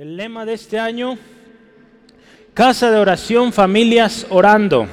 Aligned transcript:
El 0.00 0.16
lema 0.16 0.46
de 0.46 0.54
este 0.54 0.78
año, 0.78 1.18
Casa 2.54 2.90
de 2.90 2.96
Oración, 2.96 3.52
Familias 3.52 4.26
Orando. 4.30 4.86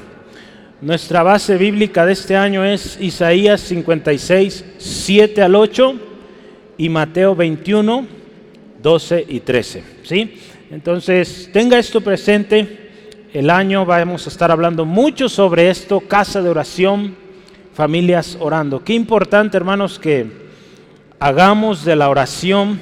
Nuestra 0.81 1.23
base 1.23 1.55
bíblica 1.55 2.05
de 2.05 2.11
este 2.11 2.35
año 2.35 2.65
es 2.65 2.99
Isaías 2.99 3.61
56, 3.61 4.65
7 4.77 5.41
al 5.41 5.55
8 5.55 5.95
y 6.77 6.89
Mateo 6.89 7.37
21, 7.37 8.05
12 8.83 9.25
y 9.29 9.39
13. 9.39 9.83
¿sí? 10.03 10.41
Entonces, 10.71 11.51
tenga 11.53 11.79
esto 11.79 12.01
presente. 12.01 12.89
El 13.31 13.49
año 13.49 13.85
vamos 13.85 14.25
a 14.25 14.29
estar 14.29 14.51
hablando 14.51 14.83
mucho 14.83 15.29
sobre 15.29 15.69
esto, 15.69 16.01
casa 16.01 16.41
de 16.41 16.49
oración, 16.49 17.15
familias 17.73 18.37
orando. 18.41 18.83
Qué 18.83 18.93
importante, 18.93 19.55
hermanos, 19.55 19.99
que 19.99 20.27
hagamos 21.17 21.85
de 21.85 21.95
la 21.95 22.09
oración 22.09 22.81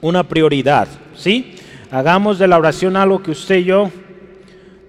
una 0.00 0.22
prioridad. 0.22 0.86
¿Sí? 1.16 1.54
Hagamos 1.90 2.38
de 2.38 2.48
la 2.48 2.58
oración 2.58 2.96
algo 2.96 3.22
que 3.22 3.30
usted 3.30 3.56
y 3.56 3.64
yo 3.64 3.90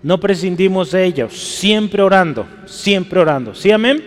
no 0.04 0.20
prescindimos 0.20 0.92
de 0.92 1.04
ella, 1.04 1.28
siempre 1.30 2.04
orando, 2.04 2.46
siempre 2.66 3.20
orando. 3.20 3.56
¿Sí, 3.56 3.72
amén? 3.72 4.04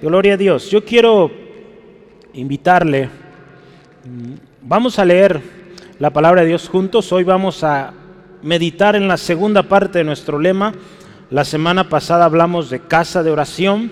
Gloria 0.00 0.34
a 0.34 0.36
Dios. 0.36 0.70
Yo 0.70 0.84
quiero 0.84 1.30
invitarle, 2.34 3.06
mm, 3.06 4.34
vamos 4.62 4.98
a 4.98 5.04
leer 5.04 5.40
la 5.98 6.10
palabra 6.10 6.42
de 6.42 6.48
Dios 6.48 6.68
juntos, 6.68 7.10
hoy 7.12 7.24
vamos 7.24 7.64
a 7.64 7.92
meditar 8.42 8.94
en 8.94 9.08
la 9.08 9.16
segunda 9.16 9.64
parte 9.64 9.98
de 9.98 10.04
nuestro 10.04 10.38
lema. 10.38 10.72
La 11.30 11.44
semana 11.44 11.88
pasada 11.88 12.24
hablamos 12.24 12.70
de 12.70 12.78
casa 12.78 13.24
de 13.24 13.32
oración, 13.32 13.90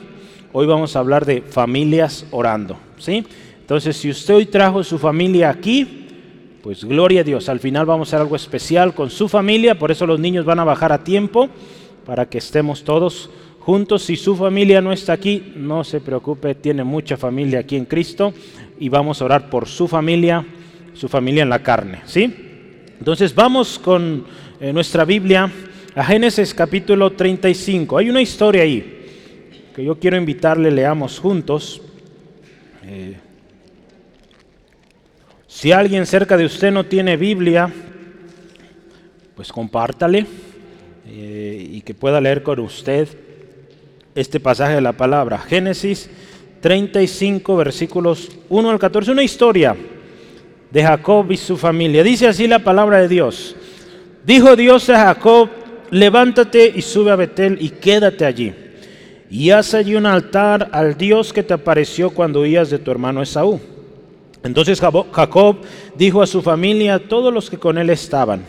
hoy 0.53 0.67
vamos 0.67 0.95
a 0.95 1.01
hablar 1.01 1.27
de 1.27 1.42
familias 1.42 2.25
orando, 2.31 2.78
¿sí? 2.98 3.27
Entonces, 3.61 3.97
si 3.97 4.11
usted 4.11 4.34
hoy 4.34 4.47
trajo 4.47 4.84
su 4.84 4.97
familia 4.97 5.51
aquí, 5.51 6.05
pues 6.66 6.84
gloria 6.84 7.20
a 7.20 7.23
Dios, 7.23 7.48
al 7.48 7.61
final 7.61 7.87
vamos 7.87 8.09
a 8.09 8.11
hacer 8.11 8.23
algo 8.23 8.34
especial 8.34 8.93
con 8.93 9.09
su 9.09 9.29
familia, 9.29 9.79
por 9.79 9.93
eso 9.93 10.05
los 10.05 10.19
niños 10.19 10.45
van 10.45 10.59
a 10.59 10.65
bajar 10.65 10.92
a 10.92 11.05
tiempo 11.05 11.48
para 12.05 12.28
que 12.28 12.39
estemos 12.39 12.83
todos 12.83 13.31
juntos. 13.61 14.03
Si 14.03 14.17
su 14.17 14.34
familia 14.34 14.81
no 14.81 14.91
está 14.91 15.12
aquí, 15.12 15.53
no 15.55 15.84
se 15.84 16.00
preocupe, 16.00 16.56
tiene 16.56 16.83
mucha 16.83 17.17
familia 17.17 17.61
aquí 17.61 17.77
en 17.77 17.84
Cristo 17.84 18.34
y 18.81 18.89
vamos 18.89 19.22
a 19.22 19.27
orar 19.27 19.48
por 19.48 19.69
su 19.69 19.87
familia, 19.87 20.44
su 20.92 21.09
familia 21.09 21.44
en 21.44 21.50
la 21.50 21.62
carne, 21.62 22.00
¿sí? 22.05 22.34
Entonces 22.98 23.33
vamos 23.33 23.78
con 23.78 24.27
eh, 24.59 24.72
nuestra 24.72 25.05
Biblia 25.05 25.48
a 25.94 26.05
Génesis 26.05 26.53
capítulo 26.53 27.12
35. 27.12 27.97
Hay 27.97 28.11
una 28.11 28.20
historia 28.20 28.62
ahí 28.64 29.06
que 29.72 29.84
yo 29.84 30.00
quiero 30.00 30.17
invitarle, 30.17 30.72
leamos 30.72 31.20
juntos. 31.20 31.81
Eh, 32.83 33.19
si 35.57 35.73
alguien 35.73 36.05
cerca 36.05 36.37
de 36.37 36.45
usted 36.45 36.71
no 36.71 36.85
tiene 36.85 37.17
Biblia, 37.17 37.73
pues 39.35 39.51
compártale 39.51 40.27
eh, 41.09 41.69
y 41.73 41.81
que 41.81 41.95
pueda 41.95 42.21
leer 42.21 42.43
con 42.43 42.61
usted 42.61 43.09
este 44.15 44.39
pasaje 44.39 44.75
de 44.75 44.83
la 44.83 44.93
palabra. 44.93 45.39
Génesis 45.39 46.11
35, 46.61 47.57
versículos 47.57 48.31
1 48.51 48.69
al 48.69 48.79
14, 48.79 49.12
una 49.12 49.23
historia 49.23 49.75
de 50.71 50.83
Jacob 50.83 51.33
y 51.33 51.39
su 51.39 51.57
familia. 51.57 52.03
Dice 52.03 52.29
así 52.29 52.47
la 52.47 52.59
palabra 52.59 52.99
de 52.99 53.09
Dios. 53.09 53.57
Dijo 54.27 54.57
Dios 54.57 54.91
a 54.91 55.07
Jacob, 55.07 55.49
levántate 55.91 56.71
y 56.77 56.83
sube 56.83 57.12
a 57.12 57.17
Betel 57.17 57.57
y 57.62 57.71
quédate 57.71 58.27
allí. 58.27 58.53
Y 59.31 59.49
haz 59.49 59.73
allí 59.73 59.95
un 59.95 60.05
altar 60.05 60.69
al 60.73 60.99
Dios 60.99 61.33
que 61.33 61.43
te 61.43 61.55
apareció 61.55 62.11
cuando 62.11 62.43
huías 62.43 62.69
de 62.69 62.79
tu 62.79 62.91
hermano 62.91 63.23
Esaú. 63.23 63.59
Entonces 64.42 64.81
Jacob 64.81 65.56
dijo 65.97 66.23
a 66.23 66.27
su 66.27 66.42
familia, 66.42 67.09
todos 67.09 67.33
los 67.33 67.51
que 67.51 67.59
con 67.59 67.79
él 67.79 67.91
estaban, 67.91 68.45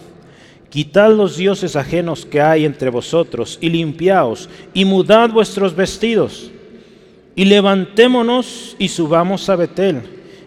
quitad 0.69 1.11
los 1.11 1.37
dioses 1.37 1.75
ajenos 1.75 2.25
que 2.25 2.41
hay 2.41 2.65
entre 2.65 2.89
vosotros 2.89 3.57
y 3.61 3.69
limpiaos 3.69 4.49
y 4.73 4.85
mudad 4.85 5.29
vuestros 5.31 5.75
vestidos 5.75 6.51
y 7.35 7.45
levantémonos 7.45 8.75
y 8.79 8.89
subamos 8.89 9.49
a 9.49 9.55
Betel 9.55 10.01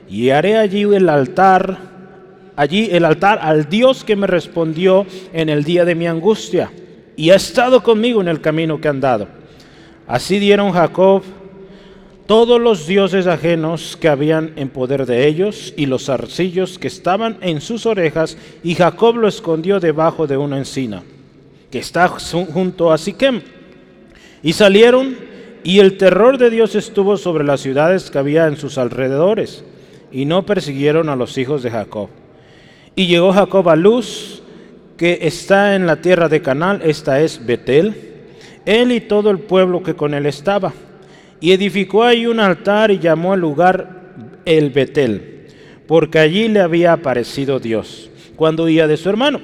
y 0.09 0.31
haré 0.31 0.57
allí 0.57 0.83
el 0.83 1.09
altar, 1.09 1.79
allí 2.57 2.89
el 2.91 3.05
altar 3.05 3.39
al 3.43 3.69
Dios 3.69 4.05
que 4.05 4.17
me 4.17 4.27
respondió 4.27 5.07
en 5.33 5.49
el 5.49 5.65
día 5.65 5.85
de 5.85 5.95
mi 5.95 6.07
angustia 6.07 6.71
y 7.17 7.31
ha 7.31 7.37
estado 7.37 7.83
conmigo 7.83 8.21
en 8.21 8.29
el 8.29 8.41
camino 8.41 8.81
que 8.81 8.89
han 8.89 9.01
dado. 9.01 9.29
Así 10.07 10.41
dieron 10.41 10.73
Jacob 10.73 11.23
todos 12.31 12.61
los 12.61 12.87
dioses 12.87 13.27
ajenos 13.27 13.99
que 14.01 14.07
habían 14.07 14.53
en 14.55 14.69
poder 14.69 15.05
de 15.05 15.27
ellos 15.27 15.75
y 15.77 15.87
los 15.87 16.09
arcillos 16.09 16.79
que 16.79 16.87
estaban 16.87 17.39
en 17.41 17.61
sus 17.61 17.87
orejas, 17.87 18.39
y 18.63 18.77
Jacob 18.77 19.17
lo 19.17 19.27
escondió 19.27 19.81
debajo 19.81 20.29
de 20.29 20.37
una 20.37 20.57
encina 20.57 21.03
que 21.73 21.81
está 21.81 22.07
junto 22.07 22.93
a 22.93 22.99
Siquem. 22.99 23.43
Y 24.45 24.53
salieron, 24.53 25.17
y 25.65 25.81
el 25.81 25.97
terror 25.97 26.39
de 26.39 26.51
Dios 26.51 26.77
estuvo 26.77 27.17
sobre 27.17 27.43
las 27.43 27.63
ciudades 27.63 28.13
que 28.13 28.19
había 28.19 28.47
en 28.47 28.57
sus 28.57 28.79
alrededores, 28.79 29.65
y 30.13 30.25
no 30.25 30.47
persiguieron 30.47 31.09
a 31.09 31.17
los 31.17 31.37
hijos 31.37 31.65
de 31.65 31.73
Jacob. 31.73 32.11
Y 32.95 33.09
llegó 33.09 33.33
Jacob 33.33 33.69
a 33.69 33.75
Luz, 33.75 34.45
que 34.97 35.19
está 35.23 35.75
en 35.75 35.85
la 35.85 35.97
tierra 35.97 36.29
de 36.29 36.41
Canal, 36.41 36.81
esta 36.85 37.21
es 37.23 37.45
Betel, 37.45 37.93
él 38.67 38.93
y 38.93 39.01
todo 39.01 39.31
el 39.31 39.41
pueblo 39.41 39.83
que 39.83 39.97
con 39.97 40.15
él 40.15 40.27
estaba 40.27 40.73
y 41.41 41.53
edificó 41.53 42.05
ahí 42.05 42.27
un 42.27 42.39
altar 42.39 42.91
y 42.91 42.99
llamó 42.99 43.33
al 43.33 43.41
lugar 43.41 44.01
el 44.45 44.71
Betel, 44.71 45.47
porque 45.87 46.19
allí 46.19 46.49
le 46.49 46.61
había 46.61 46.93
aparecido 46.93 47.59
Dios, 47.59 48.11
cuando 48.37 48.65
huía 48.65 48.87
de 48.87 48.97
su 48.97 49.09
hermano. 49.09 49.41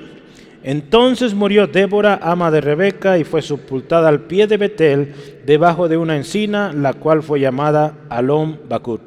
Entonces 0.63 1.33
murió 1.33 1.67
Débora, 1.67 2.19
ama 2.23 2.51
de 2.51 2.61
Rebeca, 2.61 3.19
y 3.19 3.25
fue 3.25 3.41
sepultada 3.41 4.09
al 4.09 4.23
pie 4.23 4.47
de 4.47 4.57
Betel, 4.57 5.15
debajo 5.47 5.89
de 5.89 5.97
una 5.97 6.17
encina, 6.17 6.73
la 6.73 6.93
cual 6.93 7.23
fue 7.23 7.41
llamada 7.41 7.95
Alom 8.09 8.57
Bakut. 8.69 9.01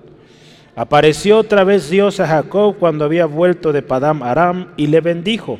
Apareció 0.75 1.39
otra 1.39 1.65
vez 1.65 1.89
Dios 1.89 2.21
a 2.21 2.27
Jacob 2.27 2.77
cuando 2.79 3.03
había 3.03 3.25
vuelto 3.25 3.73
de 3.73 3.81
Padam 3.81 4.23
Aram 4.23 4.69
y 4.77 4.87
le 4.87 5.01
bendijo. 5.01 5.59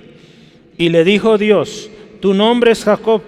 Y 0.77 0.87
le 0.87 1.03
dijo 1.03 1.37
Dios, 1.37 1.89
tu 2.21 2.33
nombre 2.33 2.71
es 2.71 2.85
Jacob, 2.85 3.21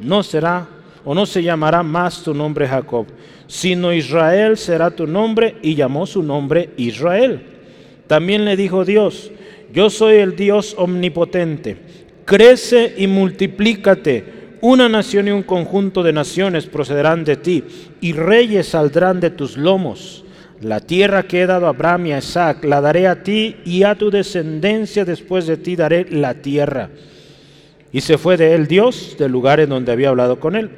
no 0.00 0.22
será 0.22 0.66
o 1.04 1.14
no 1.14 1.26
se 1.26 1.42
llamará 1.42 1.82
más 1.82 2.22
tu 2.22 2.32
nombre 2.32 2.66
Jacob, 2.66 3.06
sino 3.46 3.92
Israel 3.92 4.56
será 4.56 4.90
tu 4.90 5.06
nombre, 5.06 5.56
y 5.62 5.74
llamó 5.74 6.06
su 6.06 6.22
nombre 6.22 6.70
Israel. 6.76 7.42
También 8.06 8.44
le 8.44 8.56
dijo 8.56 8.84
Dios, 8.84 9.30
yo 9.72 9.90
soy 9.90 10.16
el 10.16 10.36
Dios 10.36 10.74
omnipotente, 10.78 11.76
crece 12.24 12.94
y 12.96 13.06
multiplícate. 13.06 14.44
Una 14.60 14.88
nación 14.88 15.28
y 15.28 15.30
un 15.30 15.42
conjunto 15.42 16.02
de 16.02 16.12
naciones 16.12 16.66
procederán 16.66 17.24
de 17.24 17.36
ti, 17.36 17.64
y 18.00 18.12
reyes 18.12 18.68
saldrán 18.68 19.20
de 19.20 19.30
tus 19.30 19.56
lomos. 19.56 20.24
La 20.60 20.80
tierra 20.80 21.24
que 21.24 21.42
he 21.42 21.46
dado 21.46 21.66
a 21.66 21.70
Abraham 21.70 22.06
y 22.06 22.12
a 22.12 22.18
Isaac 22.18 22.64
la 22.64 22.80
daré 22.80 23.06
a 23.06 23.22
ti 23.22 23.56
y 23.66 23.82
a 23.82 23.96
tu 23.96 24.10
descendencia 24.10 25.04
después 25.04 25.46
de 25.46 25.58
ti 25.58 25.76
daré 25.76 26.06
la 26.08 26.34
tierra. 26.34 26.88
Y 27.92 28.00
se 28.00 28.16
fue 28.16 28.36
de 28.36 28.54
él 28.54 28.66
Dios 28.66 29.16
del 29.18 29.30
lugar 29.30 29.60
en 29.60 29.68
donde 29.68 29.92
había 29.92 30.08
hablado 30.08 30.40
con 30.40 30.56
él. 30.56 30.70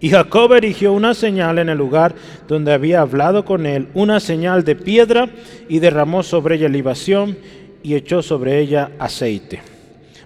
Y 0.00 0.10
Jacob 0.10 0.52
erigió 0.52 0.92
una 0.92 1.12
señal 1.12 1.58
en 1.58 1.68
el 1.68 1.78
lugar 1.78 2.14
donde 2.46 2.72
había 2.72 3.00
hablado 3.00 3.44
con 3.44 3.66
él, 3.66 3.88
una 3.94 4.20
señal 4.20 4.64
de 4.64 4.76
piedra, 4.76 5.28
y 5.68 5.80
derramó 5.80 6.22
sobre 6.22 6.56
ella 6.56 6.68
libación 6.68 7.36
y 7.82 7.94
echó 7.94 8.22
sobre 8.22 8.60
ella 8.60 8.92
aceite. 8.98 9.60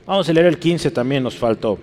Vamos 0.07 0.29
a 0.29 0.33
leer 0.33 0.47
el 0.47 0.59
15 0.59 0.91
también, 0.91 1.23
nos 1.23 1.37
faltó. 1.37 1.79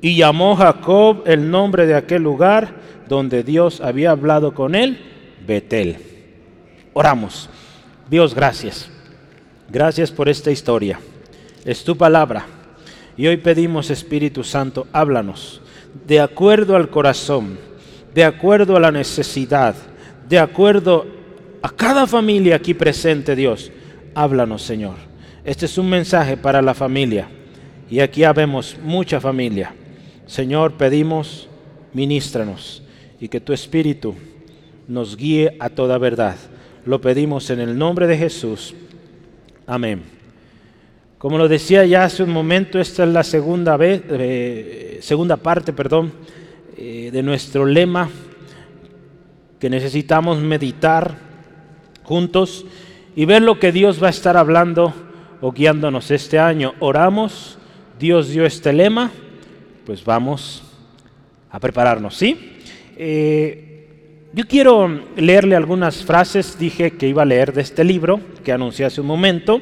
Y 0.00 0.16
llamó 0.16 0.56
Jacob 0.56 1.22
el 1.26 1.48
nombre 1.48 1.86
de 1.86 1.94
aquel 1.94 2.22
lugar 2.22 2.74
donde 3.08 3.44
Dios 3.44 3.80
había 3.80 4.10
hablado 4.10 4.52
con 4.52 4.74
él, 4.74 4.98
Betel. 5.46 5.96
Oramos. 6.92 7.48
Dios, 8.10 8.34
gracias. 8.34 8.90
Gracias 9.70 10.10
por 10.10 10.28
esta 10.28 10.50
historia. 10.50 10.98
Es 11.64 11.84
tu 11.84 11.96
palabra. 11.96 12.46
Y 13.16 13.26
hoy 13.26 13.36
pedimos, 13.36 13.90
Espíritu 13.90 14.42
Santo, 14.42 14.86
háblanos 14.92 15.60
de 16.06 16.20
acuerdo 16.20 16.76
al 16.76 16.90
corazón, 16.90 17.58
de 18.14 18.24
acuerdo 18.24 18.76
a 18.76 18.80
la 18.80 18.90
necesidad, 18.90 19.74
de 20.28 20.38
acuerdo 20.38 21.06
a 21.62 21.70
cada 21.70 22.06
familia 22.06 22.56
aquí 22.56 22.74
presente, 22.74 23.34
Dios. 23.34 23.70
Háblanos, 24.14 24.62
Señor. 24.62 24.96
Este 25.44 25.66
es 25.66 25.78
un 25.78 25.88
mensaje 25.88 26.36
para 26.36 26.60
la 26.62 26.74
familia. 26.74 27.28
Y 27.90 28.00
aquí 28.00 28.24
habemos 28.24 28.76
mucha 28.82 29.20
familia. 29.20 29.74
Señor, 30.26 30.74
pedimos, 30.74 31.48
ministranos 31.94 32.82
y 33.20 33.28
que 33.28 33.40
tu 33.40 33.52
Espíritu 33.52 34.14
nos 34.86 35.16
guíe 35.16 35.56
a 35.58 35.70
toda 35.70 35.98
verdad. 35.98 36.36
Lo 36.84 37.00
pedimos 37.00 37.50
en 37.50 37.60
el 37.60 37.76
nombre 37.76 38.06
de 38.06 38.18
Jesús. 38.18 38.74
Amén. 39.66 40.17
Como 41.18 41.36
lo 41.36 41.48
decía 41.48 41.84
ya 41.84 42.04
hace 42.04 42.22
un 42.22 42.30
momento, 42.30 42.78
esta 42.78 43.02
es 43.02 43.08
la 43.10 43.24
segunda, 43.24 43.76
vez, 43.76 44.04
eh, 44.08 44.98
segunda 45.02 45.36
parte 45.36 45.72
perdón, 45.72 46.12
eh, 46.76 47.10
de 47.12 47.24
nuestro 47.24 47.66
lema 47.66 48.08
que 49.58 49.68
necesitamos 49.68 50.38
meditar 50.38 51.18
juntos 52.04 52.64
y 53.16 53.24
ver 53.24 53.42
lo 53.42 53.58
que 53.58 53.72
Dios 53.72 54.00
va 54.00 54.06
a 54.06 54.10
estar 54.10 54.36
hablando 54.36 54.94
o 55.40 55.50
guiándonos 55.50 56.12
este 56.12 56.38
año. 56.38 56.74
Oramos, 56.78 57.58
Dios 57.98 58.28
dio 58.28 58.46
este 58.46 58.72
lema, 58.72 59.10
pues 59.86 60.04
vamos 60.04 60.62
a 61.50 61.58
prepararnos, 61.58 62.16
¿sí? 62.16 62.60
Eh, 62.96 64.28
yo 64.32 64.44
quiero 64.46 65.00
leerle 65.16 65.56
algunas 65.56 66.04
frases, 66.04 66.56
dije 66.60 66.92
que 66.92 67.08
iba 67.08 67.22
a 67.22 67.26
leer 67.26 67.52
de 67.52 67.62
este 67.62 67.82
libro 67.82 68.20
que 68.44 68.52
anuncié 68.52 68.86
hace 68.86 69.00
un 69.00 69.08
momento, 69.08 69.60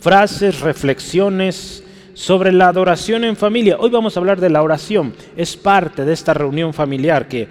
frases, 0.00 0.60
reflexiones 0.60 1.82
sobre 2.14 2.52
la 2.52 2.68
adoración 2.68 3.24
en 3.24 3.36
familia. 3.36 3.76
Hoy 3.78 3.90
vamos 3.90 4.16
a 4.16 4.20
hablar 4.20 4.40
de 4.40 4.50
la 4.50 4.62
oración, 4.62 5.14
es 5.36 5.56
parte 5.56 6.04
de 6.04 6.12
esta 6.12 6.32
reunión 6.32 6.72
familiar 6.72 7.28
que, 7.28 7.48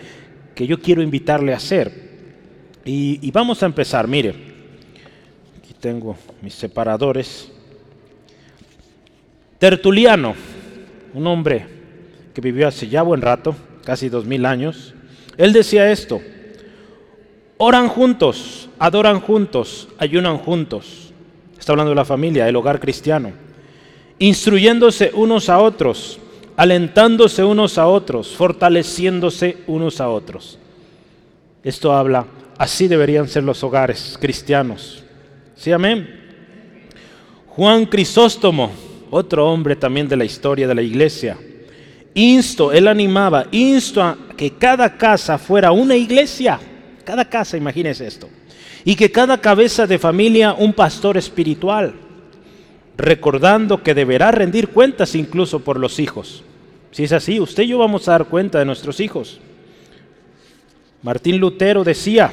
que 0.55 0.65
yo 0.65 0.79
quiero 0.79 1.01
invitarle 1.01 1.53
a 1.53 1.57
hacer. 1.57 2.05
Y, 2.83 3.19
y 3.21 3.31
vamos 3.31 3.61
a 3.61 3.65
empezar, 3.65 4.07
mire, 4.07 4.29
aquí 5.59 5.73
tengo 5.79 6.17
mis 6.41 6.53
separadores. 6.53 7.51
Tertuliano, 9.59 10.35
un 11.13 11.27
hombre 11.27 11.65
que 12.33 12.41
vivió 12.41 12.67
hace 12.67 12.87
ya 12.87 13.01
buen 13.01 13.21
rato, 13.21 13.55
casi 13.83 14.09
dos 14.09 14.25
mil 14.25 14.45
años, 14.45 14.93
él 15.37 15.53
decía 15.53 15.91
esto, 15.91 16.21
oran 17.57 17.87
juntos, 17.87 18.69
adoran 18.79 19.19
juntos, 19.19 19.87
ayunan 19.97 20.37
juntos. 20.37 21.04
Está 21.57 21.71
hablando 21.73 21.89
de 21.89 21.95
la 21.95 22.05
familia, 22.05 22.47
el 22.47 22.55
hogar 22.55 22.79
cristiano. 22.79 23.31
Instruyéndose 24.19 25.11
unos 25.13 25.49
a 25.49 25.59
otros, 25.59 26.19
alentándose 26.55 27.43
unos 27.43 27.77
a 27.77 27.87
otros, 27.87 28.35
fortaleciéndose 28.35 29.57
unos 29.67 29.99
a 29.99 30.09
otros. 30.09 30.57
Esto 31.63 31.91
habla, 31.91 32.25
así 32.57 32.87
deberían 32.87 33.27
ser 33.27 33.43
los 33.43 33.63
hogares 33.63 34.17
cristianos. 34.19 35.03
¿Sí, 35.55 35.71
amén? 35.71 36.23
Juan 37.47 37.85
Crisóstomo, 37.85 38.71
otro 39.09 39.47
hombre 39.49 39.75
también 39.75 40.07
de 40.07 40.17
la 40.17 40.25
historia 40.25 40.67
de 40.67 40.75
la 40.75 40.81
iglesia, 40.81 41.37
insto, 42.13 42.71
él 42.71 42.87
animaba, 42.87 43.47
insto 43.51 44.03
a 44.03 44.17
que 44.35 44.51
cada 44.51 44.97
casa 44.97 45.37
fuera 45.37 45.71
una 45.71 45.95
iglesia, 45.95 46.59
cada 47.03 47.25
casa, 47.25 47.55
imagínese 47.55 48.07
esto, 48.07 48.29
y 48.85 48.95
que 48.95 49.11
cada 49.11 49.41
cabeza 49.41 49.87
de 49.87 49.97
familia 49.97 50.53
un 50.53 50.71
pastor 50.71 51.17
espiritual, 51.17 51.95
recordando 52.95 53.81
que 53.81 53.95
deberá 53.95 54.31
rendir 54.31 54.69
cuentas 54.69 55.15
incluso 55.15 55.59
por 55.59 55.79
los 55.79 55.99
hijos. 55.99 56.43
Si 56.91 57.03
es 57.03 57.11
así, 57.11 57.39
usted 57.39 57.63
y 57.63 57.69
yo 57.69 57.79
vamos 57.79 58.07
a 58.07 58.11
dar 58.11 58.25
cuenta 58.25 58.59
de 58.59 58.65
nuestros 58.65 58.99
hijos. 58.99 59.41
Martín 61.01 61.39
Lutero 61.39 61.83
decía, 61.83 62.31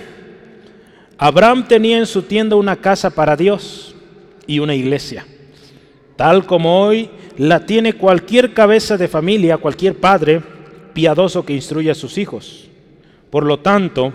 Abraham 1.16 1.66
tenía 1.66 1.96
en 1.98 2.06
su 2.06 2.22
tienda 2.22 2.54
una 2.54 2.76
casa 2.76 3.10
para 3.10 3.34
Dios 3.34 3.94
y 4.46 4.58
una 4.58 4.74
iglesia, 4.74 5.26
tal 6.16 6.44
como 6.44 6.82
hoy 6.82 7.08
la 7.38 7.64
tiene 7.64 7.94
cualquier 7.94 8.52
cabeza 8.52 8.98
de 8.98 9.08
familia, 9.08 9.56
cualquier 9.56 9.94
padre 9.94 10.42
piadoso 10.92 11.46
que 11.46 11.54
instruye 11.54 11.90
a 11.90 11.94
sus 11.94 12.18
hijos. 12.18 12.68
Por 13.30 13.44
lo 13.44 13.60
tanto, 13.60 14.12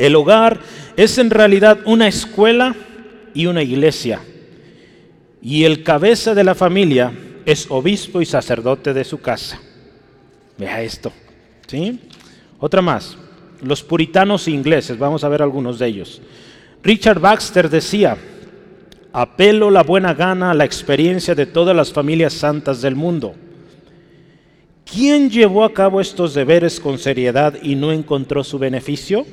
el 0.00 0.16
hogar 0.16 0.60
es 0.96 1.18
en 1.18 1.28
realidad 1.28 1.80
una 1.84 2.08
escuela 2.08 2.74
y 3.34 3.44
una 3.44 3.62
iglesia. 3.62 4.20
Y 5.42 5.64
el 5.64 5.82
cabeza 5.82 6.34
de 6.34 6.42
la 6.42 6.54
familia 6.54 7.12
es 7.44 7.66
obispo 7.68 8.22
y 8.22 8.26
sacerdote 8.26 8.94
de 8.94 9.04
su 9.04 9.20
casa. 9.20 9.60
Vea 10.56 10.80
esto. 10.80 11.12
¿sí? 11.66 12.00
Otra 12.58 12.80
más. 12.80 13.18
Los 13.62 13.82
puritanos 13.82 14.48
ingleses, 14.48 14.98
vamos 14.98 15.22
a 15.22 15.28
ver 15.28 15.42
algunos 15.42 15.78
de 15.78 15.88
ellos. 15.88 16.22
Richard 16.82 17.20
Baxter 17.20 17.68
decía, 17.68 18.16
apelo 19.12 19.70
la 19.70 19.82
buena 19.82 20.14
gana 20.14 20.50
a 20.50 20.54
la 20.54 20.64
experiencia 20.64 21.34
de 21.34 21.44
todas 21.44 21.76
las 21.76 21.92
familias 21.92 22.32
santas 22.32 22.80
del 22.80 22.96
mundo. 22.96 23.34
¿Quién 24.90 25.28
llevó 25.28 25.62
a 25.62 25.74
cabo 25.74 26.00
estos 26.00 26.32
deberes 26.32 26.80
con 26.80 26.98
seriedad 26.98 27.54
y 27.62 27.74
no 27.74 27.92
encontró 27.92 28.42
su 28.42 28.58
beneficio? 28.58 29.26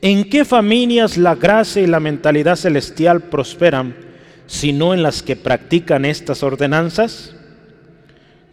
¿En 0.00 0.30
qué 0.30 0.44
familias 0.44 1.16
la 1.16 1.34
gracia 1.34 1.82
y 1.82 1.86
la 1.86 1.98
mentalidad 1.98 2.54
celestial 2.54 3.22
prosperan, 3.22 3.96
sino 4.46 4.94
en 4.94 5.02
las 5.02 5.22
que 5.22 5.34
practican 5.34 6.04
estas 6.04 6.44
ordenanzas? 6.44 7.34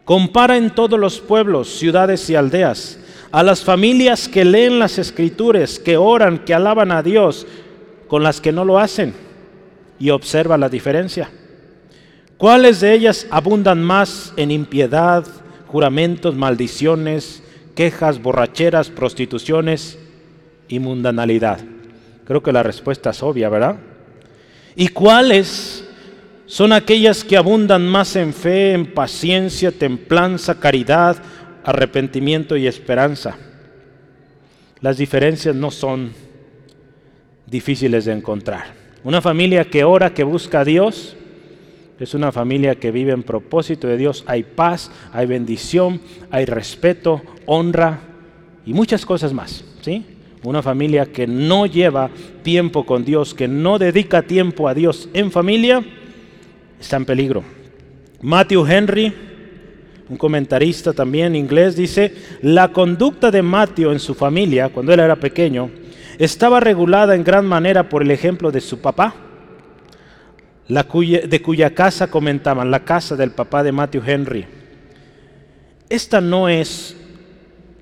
Compara 0.06 0.58
en 0.58 0.72
todos 0.72 1.00
los 1.00 1.20
pueblos, 1.20 1.70
ciudades 1.70 2.30
y 2.30 2.36
aldeas 2.36 3.00
a 3.32 3.44
las 3.44 3.64
familias 3.64 4.30
que 4.30 4.46
leen 4.46 4.80
las 4.80 4.98
escrituras, 4.98 5.78
que 5.78 5.98
oran, 5.98 6.40
que 6.46 6.54
alaban 6.54 6.92
a 6.92 7.04
Dios, 7.04 7.46
con 8.08 8.24
las 8.24 8.40
que 8.40 8.52
no 8.52 8.64
lo 8.64 8.80
hacen 8.80 9.14
y 10.00 10.10
observa 10.10 10.58
la 10.58 10.70
diferencia. 10.70 11.30
¿Cuáles 12.38 12.80
de 12.80 12.94
ellas 12.94 13.28
abundan 13.30 13.84
más 13.84 14.34
en 14.38 14.52
impiedad, 14.52 15.26
juramentos, 15.68 16.36
maldiciones, 16.36 17.44
quejas, 17.76 18.22
borracheras, 18.22 18.90
prostituciones 18.90 20.00
y 20.68 20.80
mundanalidad? 20.80 21.60
Creo 22.26 22.42
que 22.42 22.52
la 22.52 22.64
respuesta 22.64 23.12
es 23.12 23.22
obvia, 23.22 23.50
¿verdad? 23.50 23.78
¿Y 24.76 24.88
cuáles 24.90 25.88
son 26.48 26.74
aquellas 26.74 27.24
que 27.24 27.38
abundan 27.38 27.88
más 27.88 28.16
en 28.16 28.34
fe, 28.34 28.74
en 28.74 28.94
paciencia, 28.94 29.72
templanza, 29.72 30.60
caridad, 30.60 31.18
arrepentimiento 31.64 32.58
y 32.58 32.68
esperanza? 32.68 33.38
Las 34.82 34.98
diferencias 34.98 35.56
no 35.56 35.72
son 35.72 36.12
difíciles 37.46 38.06
de 38.06 38.14
encontrar. 38.14 38.74
Una 39.04 39.22
familia 39.22 39.66
que 39.66 39.84
ora, 39.84 40.14
que 40.14 40.24
busca 40.24 40.62
a 40.62 40.66
Dios, 40.66 41.16
es 42.00 42.14
una 42.14 42.32
familia 42.32 42.76
que 42.76 42.92
vive 42.92 43.14
en 43.14 43.24
propósito 43.24 43.88
de 43.88 43.98
Dios. 43.98 44.24
Hay 44.28 44.44
paz, 44.44 44.92
hay 45.14 45.28
bendición, 45.28 46.02
hay 46.30 46.46
respeto, 46.46 47.22
honra 47.46 48.00
y 48.66 48.74
muchas 48.74 49.06
cosas 49.06 49.32
más. 49.32 49.64
¿sí? 49.82 50.04
Una 50.46 50.62
familia 50.62 51.08
que 51.08 51.26
no 51.26 51.66
lleva 51.66 52.12
tiempo 52.44 52.86
con 52.86 53.04
Dios, 53.04 53.34
que 53.34 53.48
no 53.48 53.80
dedica 53.80 54.22
tiempo 54.22 54.68
a 54.68 54.76
Dios 54.76 55.10
en 55.14 55.32
familia, 55.32 55.84
está 56.80 56.98
en 56.98 57.06
peligro. 57.06 57.44
Matthew 58.22 58.66
Henry, 58.68 59.14
un 60.08 60.18
comentarista 60.18 60.94
también 60.94 61.36
inglés, 61.36 61.76
dice, 61.76 62.14
la 62.44 62.72
conducta 62.72 63.32
de 63.32 63.42
Matthew 63.42 63.92
en 63.92 64.00
su 64.00 64.14
familia, 64.14 64.70
cuando 64.70 64.94
él 64.94 65.00
era 65.00 65.16
pequeño, 65.16 65.72
estaba 66.20 66.60
regulada 66.60 67.16
en 67.16 67.24
gran 67.24 67.46
manera 67.48 67.90
por 67.90 68.04
el 68.04 68.12
ejemplo 68.12 68.52
de 68.52 68.62
su 68.62 68.80
papá, 68.80 69.16
de 70.68 71.42
cuya 71.42 71.74
casa 71.74 72.08
comentaban, 72.08 72.70
la 72.70 72.86
casa 72.86 73.16
del 73.16 73.32
papá 73.32 73.64
de 73.64 73.72
Matthew 73.72 74.04
Henry. 74.06 74.46
Esta 75.90 76.22
no 76.22 76.50
es 76.50 76.96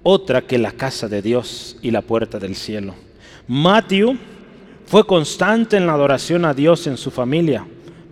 otra 0.03 0.41
que 0.41 0.57
la 0.57 0.73
casa 0.73 1.07
de 1.07 1.21
Dios 1.21 1.77
y 1.81 1.91
la 1.91 2.01
puerta 2.01 2.37
del 2.37 2.55
cielo. 2.55 2.93
Matthew 3.47 4.17
fue 4.85 5.05
constante 5.05 5.77
en 5.77 5.87
la 5.87 5.93
adoración 5.93 6.45
a 6.45 6.53
Dios 6.53 6.85
en 6.87 6.97
su 6.97 7.09
familia, 7.09 7.65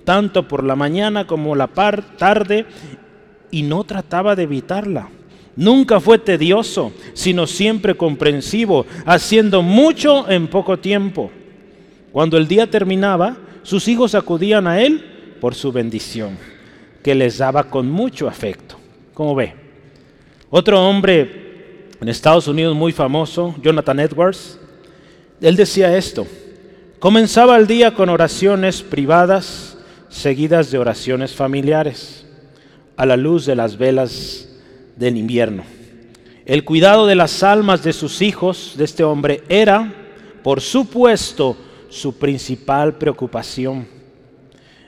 tanto 0.05 0.48
por 0.48 0.63
la 0.63 0.75
mañana 0.75 1.27
como 1.27 1.55
la 1.55 1.67
tarde, 1.67 2.65
y 3.51 3.63
no 3.63 3.83
trataba 3.83 4.36
de 4.36 4.43
evitarla. 4.43 5.10
Nunca 5.57 6.00
fue 6.00 6.17
tedioso, 6.17 6.93
sino 7.13 7.45
siempre 7.45 7.95
comprensivo, 7.95 8.86
haciendo 9.05 9.62
mucho 9.62 10.29
en 10.29 10.48
poco 10.48 10.79
tiempo. 10.79 11.29
Cuando 12.13 12.38
el 12.38 12.48
día 12.48 12.69
terminaba, 12.69 13.38
sus 13.63 13.88
hijos 13.89 14.15
acudían 14.15 14.65
a 14.67 14.81
él 14.81 15.36
por 15.41 15.53
su 15.53 15.71
bendición, 15.71 16.38
que 17.03 17.13
les 17.13 17.38
daba 17.38 17.65
con 17.65 17.91
mucho 17.91 18.29
afecto. 18.29 18.77
Como 19.13 19.36
ve, 19.36 19.53
otro 20.50 20.81
hombre 20.88 21.40
en 22.01 22.10
Estados 22.10 22.48
Unidos 22.48 22.75
muy 22.75 22.91
famoso, 22.91 23.53
Jonathan 23.62 24.00
Edwards, 24.00 24.58
él 25.39 25.55
decía 25.55 25.96
esto, 25.96 26.25
comenzaba 27.00 27.55
el 27.58 27.67
día 27.67 27.93
con 27.93 28.10
oraciones 28.10 28.81
privadas 28.81 29.77
seguidas 30.10 30.72
de 30.72 30.79
oraciones 30.79 31.36
familiares, 31.36 32.25
a 32.98 33.05
la 33.05 33.17
luz 33.17 33.46
de 33.46 33.55
las 33.55 33.77
velas 33.77 34.50
del 34.96 35.15
invierno. 35.15 35.63
El 36.48 36.65
cuidado 36.65 37.05
de 37.05 37.15
las 37.15 37.43
almas 37.43 37.84
de 37.84 37.93
sus 37.93 38.24
hijos, 38.24 38.74
de 38.77 38.86
este 38.86 39.03
hombre, 39.03 39.43
era, 39.48 39.93
por 40.43 40.60
supuesto, 40.60 41.55
su 41.89 42.17
principal 42.17 42.96
preocupación. 42.98 43.88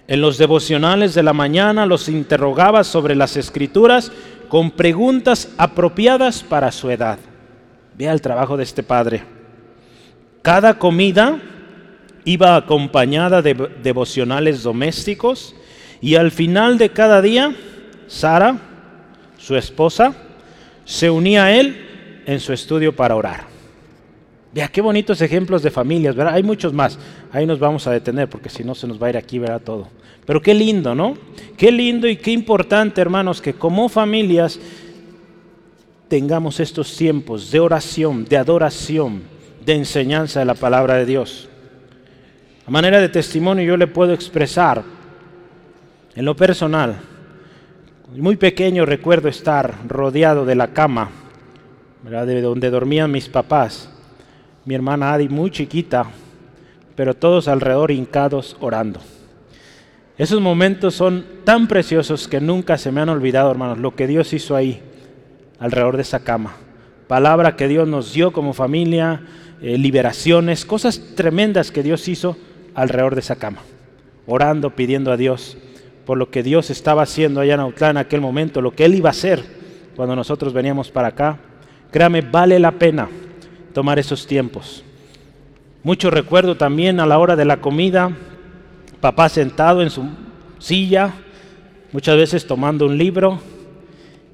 En 0.07 0.19
los 0.19 0.37
devocionales 0.37 1.13
de 1.13 1.23
la 1.23 1.33
mañana 1.33 1.85
los 1.85 2.09
interrogaba 2.09 2.83
sobre 2.83 3.15
las 3.15 3.37
escrituras 3.37 4.11
con 4.49 4.71
preguntas 4.71 5.49
apropiadas 5.57 6.43
para 6.43 6.71
su 6.71 6.89
edad. 6.89 7.19
Vea 7.97 8.11
el 8.11 8.21
trabajo 8.21 8.57
de 8.57 8.63
este 8.63 8.83
padre. 8.83 9.23
Cada 10.41 10.77
comida 10.77 11.39
iba 12.25 12.55
acompañada 12.55 13.41
de 13.41 13.53
devocionales 13.81 14.63
domésticos 14.63 15.55
y 16.01 16.15
al 16.15 16.31
final 16.31 16.77
de 16.77 16.89
cada 16.89 17.21
día, 17.21 17.55
Sara, 18.07 18.57
su 19.37 19.55
esposa, 19.55 20.13
se 20.85 21.09
unía 21.09 21.45
a 21.45 21.55
él 21.55 22.23
en 22.25 22.39
su 22.39 22.53
estudio 22.53 22.95
para 22.95 23.15
orar. 23.15 23.52
Vea 24.53 24.67
qué 24.67 24.81
bonitos 24.81 25.19
ejemplos 25.21 25.63
de 25.63 25.71
familias, 25.71 26.15
¿verdad? 26.15 26.35
Hay 26.35 26.43
muchos 26.43 26.73
más. 26.73 26.99
Ahí 27.31 27.45
nos 27.45 27.59
vamos 27.59 27.87
a 27.87 27.91
detener 27.91 28.29
porque 28.29 28.49
si 28.49 28.63
no 28.63 28.75
se 28.75 28.87
nos 28.87 29.01
va 29.01 29.07
a 29.07 29.09
ir 29.09 29.17
aquí, 29.17 29.39
¿verdad? 29.39 29.61
Todo. 29.61 29.87
Pero 30.25 30.41
qué 30.41 30.53
lindo, 30.53 30.93
¿no? 30.93 31.17
Qué 31.57 31.71
lindo 31.71 32.07
y 32.07 32.17
qué 32.17 32.31
importante, 32.31 33.01
hermanos, 33.01 33.41
que 33.41 33.53
como 33.53 33.89
familias 33.89 34.59
tengamos 36.07 36.59
estos 36.59 36.95
tiempos 36.95 37.49
de 37.49 37.59
oración, 37.59 38.25
de 38.25 38.37
adoración, 38.37 39.23
de 39.65 39.73
enseñanza 39.73 40.39
de 40.39 40.45
la 40.45 40.53
palabra 40.53 40.95
de 40.95 41.05
Dios. 41.07 41.49
A 42.67 42.69
manera 42.69 43.01
de 43.01 43.09
testimonio 43.09 43.65
yo 43.65 43.75
le 43.75 43.87
puedo 43.87 44.13
expresar 44.13 44.83
en 46.15 46.25
lo 46.25 46.35
personal. 46.35 46.97
Muy 48.15 48.35
pequeño 48.35 48.85
recuerdo 48.85 49.29
estar 49.29 49.73
rodeado 49.87 50.45
de 50.45 50.53
la 50.53 50.67
cama, 50.67 51.09
¿verdad? 52.03 52.27
de 52.27 52.41
donde 52.41 52.69
dormían 52.69 53.11
mis 53.11 53.27
papás 53.27 53.89
mi 54.65 54.75
hermana 54.75 55.13
Adi 55.13 55.27
muy 55.27 55.51
chiquita, 55.51 56.05
pero 56.95 57.13
todos 57.13 57.47
alrededor 57.47 57.91
hincados 57.91 58.55
orando. 58.61 58.99
Esos 60.17 60.39
momentos 60.39 60.93
son 60.95 61.25
tan 61.43 61.67
preciosos 61.67 62.27
que 62.27 62.39
nunca 62.39 62.77
se 62.77 62.91
me 62.91 63.01
han 63.01 63.09
olvidado, 63.09 63.51
hermanos, 63.51 63.79
lo 63.79 63.95
que 63.95 64.07
Dios 64.07 64.31
hizo 64.31 64.55
ahí, 64.55 64.81
alrededor 65.59 65.95
de 65.97 66.03
esa 66.03 66.23
cama. 66.23 66.55
Palabra 67.07 67.55
que 67.55 67.67
Dios 67.67 67.87
nos 67.87 68.13
dio 68.13 68.31
como 68.31 68.53
familia, 68.53 69.21
eh, 69.61 69.77
liberaciones, 69.77 70.65
cosas 70.65 71.01
tremendas 71.15 71.71
que 71.71 71.83
Dios 71.83 72.07
hizo 72.07 72.37
alrededor 72.73 73.15
de 73.15 73.21
esa 73.21 73.35
cama. 73.35 73.59
Orando, 74.27 74.69
pidiendo 74.69 75.11
a 75.11 75.17
Dios 75.17 75.57
por 76.05 76.17
lo 76.17 76.29
que 76.29 76.43
Dios 76.43 76.69
estaba 76.69 77.03
haciendo 77.03 77.41
allá 77.41 77.55
en 77.55 77.61
Autlán 77.61 77.91
en 77.91 77.97
aquel 77.97 78.21
momento, 78.21 78.61
lo 78.61 78.71
que 78.71 78.85
Él 78.85 78.95
iba 78.95 79.09
a 79.09 79.11
hacer 79.11 79.43
cuando 79.95 80.15
nosotros 80.15 80.53
veníamos 80.53 80.91
para 80.91 81.09
acá. 81.09 81.37
Créame, 81.91 82.21
vale 82.21 82.59
la 82.59 82.71
pena 82.71 83.07
tomar 83.73 83.99
esos 83.99 84.27
tiempos. 84.27 84.83
Mucho 85.83 86.09
recuerdo 86.09 86.55
también 86.55 86.99
a 86.99 87.05
la 87.05 87.17
hora 87.17 87.35
de 87.35 87.43
la 87.43 87.59
comida, 87.59 88.15
papá 89.01 89.27
sentado 89.27 89.81
en 89.81 89.89
su 89.89 90.07
silla, 90.59 91.13
muchas 91.91 92.15
veces 92.15 92.47
tomando 92.47 92.85
un 92.85 92.97
libro 92.97 93.39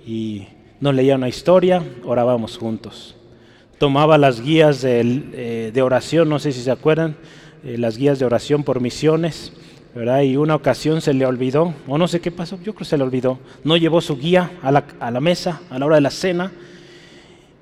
y 0.06 0.48
nos 0.80 0.94
leía 0.94 1.16
una 1.16 1.30
historia, 1.30 1.84
orábamos 2.04 2.58
juntos. 2.58 3.16
Tomaba 3.80 4.18
las 4.18 4.42
guías 4.42 4.82
de, 4.82 5.02
eh, 5.34 5.72
de 5.74 5.82
oración, 5.82 6.30
no 6.30 6.38
sé 6.38 6.52
si 6.52 6.62
se 6.62 6.72
acuerdan, 6.72 7.16
eh, 7.64 7.78
las 7.78 7.98
guías 7.98 8.20
de 8.20 8.26
oración 8.26 8.64
por 8.64 8.82
misiones, 8.82 9.54
¿verdad? 9.96 10.22
Y 10.22 10.38
una 10.38 10.54
ocasión 10.54 11.02
se 11.02 11.14
le 11.14 11.26
olvidó, 11.26 11.74
o 11.88 11.98
no 11.98 12.08
sé 12.08 12.20
qué 12.20 12.30
pasó, 12.30 12.58
yo 12.58 12.74
creo 12.74 12.76
que 12.76 12.86
se 12.86 12.98
le 12.98 13.04
olvidó. 13.04 13.40
No 13.64 13.78
llevó 13.78 14.02
su 14.02 14.18
guía 14.18 14.52
a 14.62 14.72
la 14.72 15.20
mesa 15.20 15.62
a 15.70 15.80
la 15.80 15.86
hora 15.86 15.96
de 15.96 16.02
la 16.02 16.12
cena. 16.12 16.52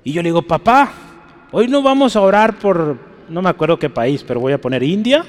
Y 0.04 0.12
yo 0.12 0.22
le 0.22 0.28
digo, 0.28 0.42
papá, 0.42 1.07
Hoy 1.50 1.66
no 1.66 1.82
vamos 1.82 2.14
a 2.14 2.20
orar 2.20 2.58
por, 2.58 2.98
no 3.28 3.40
me 3.40 3.48
acuerdo 3.48 3.78
qué 3.78 3.88
país, 3.88 4.22
pero 4.26 4.38
voy 4.38 4.52
a 4.52 4.60
poner 4.60 4.82
India. 4.82 5.24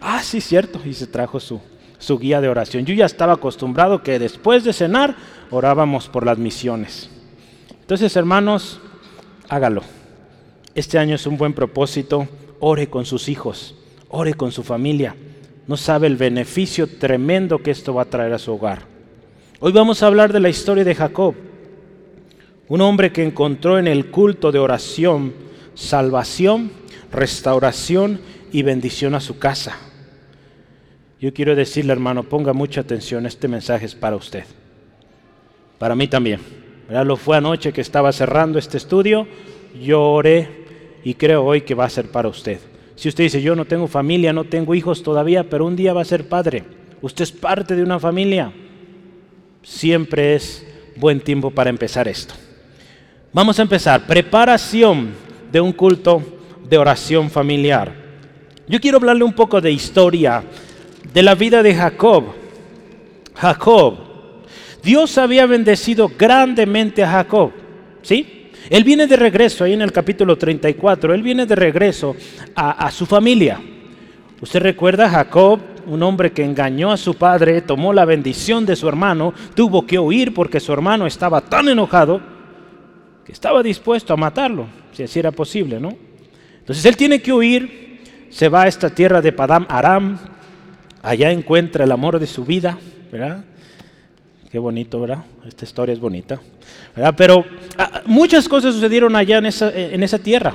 Ah, 0.00 0.22
sí, 0.22 0.40
cierto. 0.40 0.80
Y 0.84 0.94
se 0.94 1.06
trajo 1.06 1.40
su, 1.40 1.60
su 1.98 2.18
guía 2.18 2.40
de 2.40 2.48
oración. 2.48 2.86
Yo 2.86 2.94
ya 2.94 3.04
estaba 3.04 3.34
acostumbrado 3.34 4.02
que 4.02 4.18
después 4.18 4.64
de 4.64 4.72
cenar 4.72 5.14
orábamos 5.50 6.08
por 6.08 6.24
las 6.24 6.38
misiones. 6.38 7.10
Entonces, 7.80 8.16
hermanos, 8.16 8.80
hágalo. 9.50 9.82
Este 10.74 10.98
año 10.98 11.16
es 11.16 11.26
un 11.26 11.36
buen 11.36 11.52
propósito. 11.52 12.26
Ore 12.58 12.88
con 12.88 13.04
sus 13.04 13.28
hijos, 13.28 13.74
ore 14.08 14.32
con 14.32 14.52
su 14.52 14.62
familia. 14.62 15.14
No 15.66 15.76
sabe 15.76 16.06
el 16.06 16.16
beneficio 16.16 16.86
tremendo 16.86 17.58
que 17.58 17.72
esto 17.72 17.92
va 17.92 18.02
a 18.02 18.06
traer 18.06 18.32
a 18.32 18.38
su 18.38 18.52
hogar. 18.52 18.84
Hoy 19.60 19.72
vamos 19.72 20.02
a 20.02 20.06
hablar 20.06 20.32
de 20.32 20.40
la 20.40 20.48
historia 20.48 20.84
de 20.84 20.94
Jacob. 20.94 21.34
Un 22.68 22.80
hombre 22.80 23.12
que 23.12 23.22
encontró 23.22 23.78
en 23.78 23.86
el 23.86 24.10
culto 24.10 24.52
de 24.52 24.58
oración 24.58 25.32
salvación, 25.74 26.70
restauración 27.10 28.20
y 28.52 28.62
bendición 28.62 29.14
a 29.14 29.20
su 29.20 29.38
casa. 29.38 29.76
Yo 31.20 31.32
quiero 31.32 31.54
decirle, 31.54 31.92
hermano, 31.92 32.24
ponga 32.24 32.52
mucha 32.52 32.80
atención, 32.80 33.26
este 33.26 33.48
mensaje 33.48 33.86
es 33.86 33.94
para 33.94 34.16
usted. 34.16 34.44
Para 35.78 35.94
mí 35.94 36.08
también. 36.08 36.40
Lo 36.88 37.16
fue 37.16 37.36
anoche 37.36 37.72
que 37.72 37.80
estaba 37.80 38.12
cerrando 38.12 38.58
este 38.58 38.76
estudio, 38.76 39.26
yo 39.80 40.02
oré 40.02 40.48
y 41.04 41.14
creo 41.14 41.44
hoy 41.44 41.62
que 41.62 41.74
va 41.74 41.84
a 41.84 41.90
ser 41.90 42.10
para 42.10 42.28
usted. 42.28 42.58
Si 42.96 43.08
usted 43.08 43.24
dice, 43.24 43.40
yo 43.40 43.56
no 43.56 43.64
tengo 43.64 43.86
familia, 43.86 44.32
no 44.32 44.44
tengo 44.44 44.74
hijos 44.74 45.02
todavía, 45.02 45.48
pero 45.48 45.64
un 45.64 45.76
día 45.76 45.94
va 45.94 46.02
a 46.02 46.04
ser 46.04 46.28
padre, 46.28 46.64
usted 47.00 47.22
es 47.22 47.32
parte 47.32 47.74
de 47.74 47.82
una 47.82 47.98
familia, 47.98 48.52
siempre 49.62 50.34
es 50.34 50.66
buen 50.96 51.20
tiempo 51.20 51.50
para 51.50 51.70
empezar 51.70 52.08
esto. 52.08 52.34
Vamos 53.34 53.58
a 53.58 53.62
empezar. 53.62 54.06
Preparación 54.06 55.14
de 55.50 55.58
un 55.58 55.72
culto 55.72 56.22
de 56.68 56.76
oración 56.76 57.30
familiar. 57.30 57.90
Yo 58.68 58.78
quiero 58.78 58.98
hablarle 58.98 59.24
un 59.24 59.32
poco 59.32 59.58
de 59.58 59.72
historia 59.72 60.44
de 61.14 61.22
la 61.22 61.34
vida 61.34 61.62
de 61.62 61.74
Jacob. 61.74 62.24
Jacob. 63.34 63.96
Dios 64.82 65.16
había 65.16 65.46
bendecido 65.46 66.10
grandemente 66.18 67.02
a 67.02 67.10
Jacob. 67.10 67.52
¿Sí? 68.02 68.50
Él 68.68 68.84
viene 68.84 69.06
de 69.06 69.16
regreso, 69.16 69.64
ahí 69.64 69.72
en 69.72 69.82
el 69.82 69.92
capítulo 69.92 70.36
34, 70.36 71.14
él 71.14 71.22
viene 71.22 71.46
de 71.46 71.56
regreso 71.56 72.14
a, 72.54 72.86
a 72.86 72.90
su 72.90 73.06
familia. 73.06 73.58
Usted 74.42 74.60
recuerda 74.60 75.06
a 75.06 75.10
Jacob, 75.10 75.58
un 75.86 76.02
hombre 76.02 76.32
que 76.32 76.44
engañó 76.44 76.92
a 76.92 76.98
su 76.98 77.14
padre, 77.14 77.62
tomó 77.62 77.94
la 77.94 78.04
bendición 78.04 78.66
de 78.66 78.76
su 78.76 78.88
hermano, 78.88 79.32
tuvo 79.54 79.86
que 79.86 79.98
huir 79.98 80.34
porque 80.34 80.60
su 80.60 80.72
hermano 80.72 81.06
estaba 81.06 81.40
tan 81.40 81.68
enojado 81.68 82.31
estaba 83.32 83.62
dispuesto 83.62 84.12
a 84.12 84.16
matarlo, 84.16 84.66
si 84.92 85.02
así 85.02 85.18
era 85.18 85.32
posible, 85.32 85.80
¿no? 85.80 85.96
Entonces 86.58 86.84
él 86.84 86.96
tiene 86.96 87.20
que 87.20 87.32
huir, 87.32 88.00
se 88.30 88.48
va 88.48 88.62
a 88.62 88.68
esta 88.68 88.90
tierra 88.90 89.20
de 89.22 89.32
Padam 89.32 89.66
Aram, 89.68 90.18
allá 91.02 91.30
encuentra 91.30 91.84
el 91.84 91.92
amor 91.92 92.18
de 92.18 92.26
su 92.26 92.44
vida, 92.44 92.78
¿verdad? 93.10 93.44
Qué 94.50 94.58
bonito, 94.58 95.00
¿verdad? 95.00 95.24
Esta 95.46 95.64
historia 95.64 95.94
es 95.94 95.98
bonita, 95.98 96.40
¿verdad? 96.94 97.14
Pero 97.16 97.44
ah, 97.78 98.02
muchas 98.04 98.46
cosas 98.48 98.74
sucedieron 98.74 99.16
allá 99.16 99.38
en 99.38 99.46
esa, 99.46 99.72
en 99.74 100.02
esa 100.02 100.18
tierra. 100.18 100.54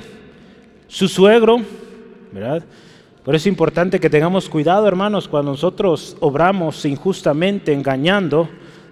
Su 0.88 1.08
suegro, 1.08 1.60
¿verdad? 2.32 2.64
Por 3.24 3.36
eso 3.36 3.44
es 3.44 3.48
importante 3.48 4.00
que 4.00 4.10
tengamos 4.10 4.48
cuidado, 4.48 4.88
hermanos, 4.88 5.28
cuando 5.28 5.52
nosotros 5.52 6.16
obramos 6.20 6.86
injustamente, 6.86 7.74
engañando, 7.74 8.48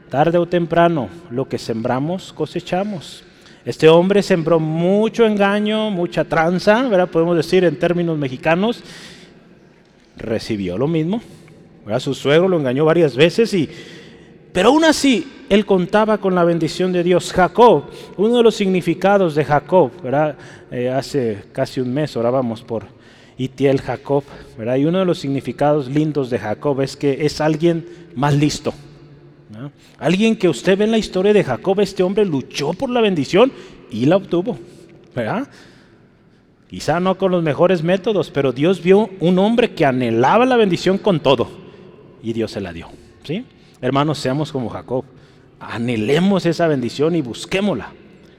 tarde 0.10 0.40
o 0.40 0.48
temprano, 0.48 1.08
lo 1.30 1.48
que 1.48 1.58
sembramos, 1.58 2.34
cosechamos. 2.34 3.24
Este 3.66 3.90
hombre 3.90 4.22
sembró 4.22 4.60
mucho 4.60 5.26
engaño, 5.26 5.90
mucha 5.90 6.24
tranza, 6.24 6.84
¿verdad? 6.84 7.10
podemos 7.10 7.36
decir 7.36 7.64
en 7.64 7.80
términos 7.80 8.16
mexicanos, 8.16 8.84
recibió 10.18 10.78
lo 10.78 10.88
mismo. 10.88 11.20
Su 11.98 12.14
suegro 12.14 12.48
lo 12.48 12.60
engañó 12.60 12.86
varias 12.86 13.16
veces, 13.16 13.52
y, 13.56 13.68
pero 14.54 14.70
aún 14.70 14.86
así 14.86 15.28
él 15.50 15.66
contaba 15.66 16.20
con 16.20 16.36
la 16.36 16.44
bendición 16.44 16.92
de 16.92 17.04
Dios. 17.04 17.34
Jacob, 17.34 17.86
uno 18.18 18.38
de 18.38 18.44
los 18.44 18.56
significados 18.56 19.34
de 19.34 19.44
Jacob, 19.46 19.92
¿verdad? 20.04 20.36
Eh, 20.70 20.90
hace 20.90 21.44
casi 21.52 21.82
un 21.82 21.92
mes 21.92 22.16
orábamos 22.16 22.62
por 22.62 22.86
Itiel 23.36 23.82
Jacob, 23.82 24.24
¿verdad? 24.58 24.76
y 24.76 24.86
uno 24.86 25.00
de 25.00 25.06
los 25.06 25.18
significados 25.18 25.88
lindos 25.88 26.30
de 26.30 26.38
Jacob 26.38 26.82
es 26.82 26.96
que 26.96 27.26
es 27.26 27.42
alguien 27.42 27.88
más 28.16 28.36
listo. 28.36 28.76
Alguien 29.98 30.36
que 30.36 30.50
usted 30.50 30.78
ve 30.78 30.86
en 30.86 30.92
la 30.92 30.98
historia 30.98 31.34
de 31.34 31.44
Jacob, 31.44 31.80
este 31.80 32.04
hombre 32.04 32.26
luchó 32.26 32.74
por 32.74 32.90
la 32.90 33.02
bendición 33.02 33.52
y 33.92 34.06
la 34.06 34.18
obtuvo. 34.18 34.58
¿verdad? 35.16 35.48
Quizá 36.70 37.00
no 37.00 37.18
con 37.18 37.32
los 37.32 37.42
mejores 37.42 37.82
métodos, 37.82 38.30
pero 38.32 38.52
Dios 38.52 38.84
vio 38.84 39.10
un 39.20 39.40
hombre 39.40 39.72
que 39.72 39.86
anhelaba 39.86 40.46
la 40.46 40.58
bendición 40.58 40.98
con 40.98 41.22
todo 41.22 41.50
y 42.22 42.34
Dios 42.34 42.52
se 42.52 42.62
la 42.62 42.74
dio. 42.74 42.90
¿sí? 43.24 43.46
Hermanos, 43.82 44.20
seamos 44.20 44.52
como 44.52 44.70
Jacob. 44.70 45.06
Anhelemos 45.60 46.46
esa 46.46 46.68
bendición 46.68 47.16
y 47.16 47.22
busquémosla. 47.22 47.94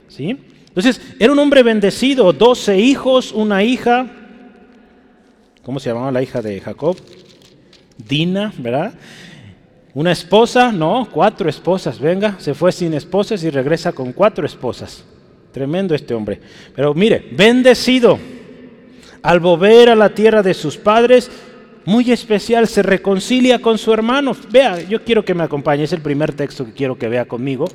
¿sí? 0.09 0.37
Entonces, 0.69 1.01
era 1.19 1.33
un 1.33 1.39
hombre 1.39 1.63
bendecido, 1.63 2.33
doce 2.33 2.79
hijos, 2.79 3.33
una 3.33 3.65
hija. 3.65 4.07
¿Cómo 5.63 5.81
se 5.81 5.89
llamaba 5.89 6.13
la 6.13 6.23
hija 6.23 6.43
de 6.43 6.61
Jacob? 6.61 6.97
Dina, 7.97 8.53
¿verdad? 8.59 8.95
Una 9.97 10.12
esposa, 10.12 10.73
no, 10.73 11.09
cuatro 11.11 11.49
esposas, 11.49 11.99
venga, 11.99 12.37
se 12.38 12.53
fue 12.53 12.71
sin 12.71 12.93
esposas 12.93 13.43
y 13.45 13.49
regresa 13.49 13.93
con 13.93 14.12
cuatro 14.12 14.45
esposas. 14.45 15.03
Tremendo 15.53 15.95
este 15.95 16.12
hombre. 16.12 16.38
Pero 16.75 16.93
mire, 16.93 17.31
bendecido. 17.33 18.19
Al 19.23 19.41
volver 19.41 19.88
a 19.88 19.95
la 19.95 20.11
tierra 20.11 20.43
de 20.43 20.53
sus 20.53 20.76
padres, 20.76 21.31
muy 21.87 22.12
especial, 22.12 22.69
se 22.69 22.83
reconcilia 22.83 23.59
con 23.62 23.79
su 23.79 23.91
hermano. 23.91 24.37
Vea, 24.50 24.83
yo 24.83 25.03
quiero 25.03 25.25
que 25.25 25.33
me 25.33 25.45
acompañe, 25.45 25.85
es 25.85 25.95
el 25.95 26.03
primer 26.03 26.35
texto 26.35 26.67
que 26.67 26.75
quiero 26.75 26.99
que 26.99 27.09
vea 27.09 27.25
conmigo. 27.25 27.67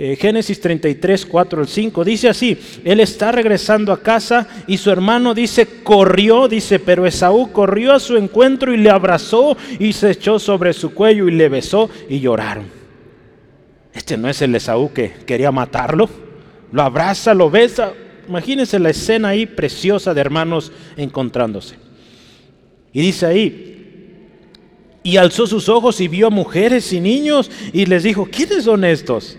Eh, 0.00 0.14
Génesis 0.14 0.60
33, 0.60 1.26
4 1.26 1.60
al 1.60 1.66
5, 1.66 2.04
dice 2.04 2.28
así, 2.28 2.56
él 2.84 3.00
está 3.00 3.32
regresando 3.32 3.92
a 3.92 4.00
casa 4.00 4.46
y 4.68 4.76
su 4.76 4.92
hermano 4.92 5.34
dice, 5.34 5.66
corrió, 5.82 6.46
dice, 6.46 6.78
pero 6.78 7.04
Esaú 7.04 7.50
corrió 7.50 7.92
a 7.92 7.98
su 7.98 8.16
encuentro 8.16 8.72
y 8.72 8.76
le 8.76 8.90
abrazó 8.90 9.56
y 9.80 9.92
se 9.92 10.12
echó 10.12 10.38
sobre 10.38 10.72
su 10.72 10.94
cuello 10.94 11.26
y 11.26 11.32
le 11.32 11.48
besó 11.48 11.90
y 12.08 12.20
lloraron. 12.20 12.66
Este 13.92 14.16
no 14.16 14.28
es 14.28 14.40
el 14.40 14.54
Esaú 14.54 14.92
que 14.92 15.12
quería 15.26 15.50
matarlo, 15.50 16.08
lo 16.70 16.82
abraza, 16.82 17.34
lo 17.34 17.50
besa, 17.50 17.92
Imagínense 18.28 18.78
la 18.78 18.90
escena 18.90 19.28
ahí 19.28 19.46
preciosa 19.46 20.12
de 20.12 20.20
hermanos 20.20 20.70
encontrándose. 20.96 21.76
Y 22.92 23.00
dice 23.00 23.26
ahí, 23.26 23.64
y 25.02 25.16
alzó 25.16 25.46
sus 25.46 25.68
ojos 25.70 26.00
y 26.00 26.08
vio 26.08 26.26
a 26.26 26.30
mujeres 26.30 26.92
y 26.92 27.00
niños 27.00 27.50
y 27.72 27.86
les 27.86 28.02
dijo, 28.02 28.28
¿quiénes 28.30 28.64
son 28.64 28.84
estos? 28.84 29.38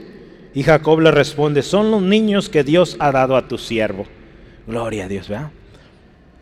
Y 0.59 0.63
Jacob 0.63 0.99
le 0.99 1.09
responde, 1.09 1.63
son 1.63 1.89
los 1.89 2.01
niños 2.01 2.49
que 2.49 2.65
Dios 2.65 2.97
ha 2.99 3.13
dado 3.13 3.37
a 3.37 3.47
tu 3.47 3.57
siervo. 3.57 4.05
Gloria 4.67 5.05
a 5.05 5.07
Dios, 5.07 5.29
¿verdad? 5.29 5.51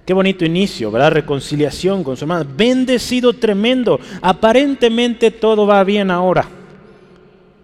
Qué 0.07 0.11
bonito 0.11 0.43
inicio, 0.43 0.89
¿verdad? 0.89 1.11
Reconciliación 1.11 2.03
con 2.03 2.17
su 2.17 2.23
hermano. 2.25 2.49
Bendecido 2.57 3.33
tremendo. 3.33 3.99
Aparentemente 4.23 5.29
todo 5.29 5.67
va 5.67 5.83
bien 5.83 6.09
ahora. 6.09 6.47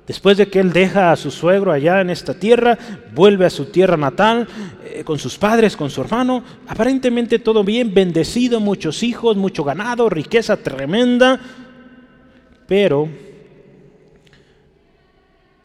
Después 0.05 0.37
de 0.37 0.47
que 0.47 0.59
él 0.59 0.71
deja 0.71 1.11
a 1.11 1.15
su 1.15 1.31
suegro 1.31 1.71
allá 1.71 2.01
en 2.01 2.11
esta 2.11 2.35
tierra, 2.35 2.77
vuelve 3.15 3.47
a 3.47 3.49
su 3.49 3.65
tierra 3.65 3.97
natal 3.97 4.47
eh, 4.85 5.03
con 5.03 5.17
sus 5.17 5.39
padres, 5.39 5.75
con 5.75 5.89
su 5.89 6.01
hermano. 6.01 6.43
Aparentemente 6.67 7.39
todo 7.39 7.63
bien, 7.63 7.95
bendecido, 7.95 8.59
muchos 8.59 9.01
hijos, 9.01 9.35
mucho 9.35 9.63
ganado, 9.63 10.07
riqueza 10.07 10.55
tremenda. 10.55 11.39
Pero 12.67 13.09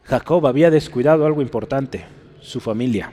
Jacob 0.09 0.47
había 0.47 0.71
descuidado 0.71 1.25
algo 1.25 1.41
importante, 1.41 2.03
su 2.41 2.59
familia. 2.59 3.11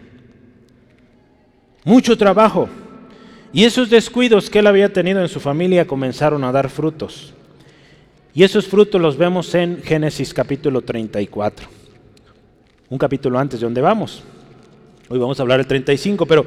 Mucho 1.85 2.17
trabajo. 2.17 2.69
Y 3.53 3.65
esos 3.65 3.91
descuidos 3.91 4.49
que 4.49 4.61
él 4.61 4.67
había 4.67 4.93
tenido 4.93 5.21
en 5.21 5.29
su 5.29 5.38
familia 5.38 5.87
comenzaron 5.87 6.43
a 6.43 6.53
dar 6.53 6.71
frutos. 6.71 7.35
Y 8.33 8.43
esos 8.45 8.67
frutos 8.67 9.00
los 9.00 9.17
vemos 9.17 9.55
en 9.55 9.83
Génesis 9.83 10.33
capítulo 10.33 10.81
34. 10.81 11.69
Un 12.88 12.99
capítulo 12.99 13.38
antes 13.38 13.61
de 13.61 13.67
donde 13.67 13.83
vamos. 13.83 14.23
Hoy 15.09 15.19
vamos 15.19 15.38
a 15.38 15.43
hablar 15.43 15.59
del 15.59 15.67
35, 15.67 16.25
pero 16.25 16.47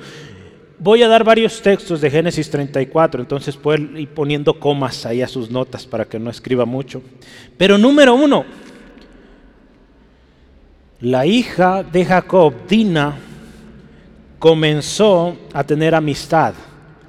voy 0.79 1.03
a 1.03 1.08
dar 1.08 1.24
varios 1.24 1.62
textos 1.62 2.01
de 2.01 2.10
Génesis 2.10 2.50
34, 2.50 3.22
entonces 3.22 3.56
pueden 3.56 3.98
ir 3.98 4.10
poniendo 4.10 4.60
comas 4.60 5.06
ahí 5.06 5.22
a 5.22 5.27
sus 5.27 5.51
notas 5.51 5.86
para 5.86 6.06
que 6.06 6.20
no 6.20 6.29
escriba 6.29 6.65
mucho. 6.65 7.01
Pero 7.58 7.77
número 7.77 8.15
uno, 8.15 8.46
la 11.01 11.25
hija 11.25 11.84
de 11.84 12.06
Jacob, 12.06 12.53
Dina, 12.68 13.15
comenzó 14.38 15.38
a 15.53 15.63
tener 15.63 15.96
amistad 15.96 16.53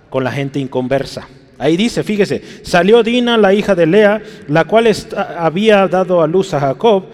con 0.08 0.24
la 0.24 0.32
gente 0.32 0.58
inconversa. 0.58 1.28
Ahí 1.58 1.76
dice, 1.76 2.02
fíjese, 2.02 2.42
salió 2.62 3.02
Dina, 3.02 3.36
la 3.36 3.52
hija 3.52 3.74
de 3.74 3.86
Lea, 3.86 4.22
la 4.48 4.64
cual 4.64 4.90
había 5.36 5.86
dado 5.88 6.22
a 6.22 6.26
luz 6.26 6.54
a 6.54 6.60
Jacob, 6.60 7.04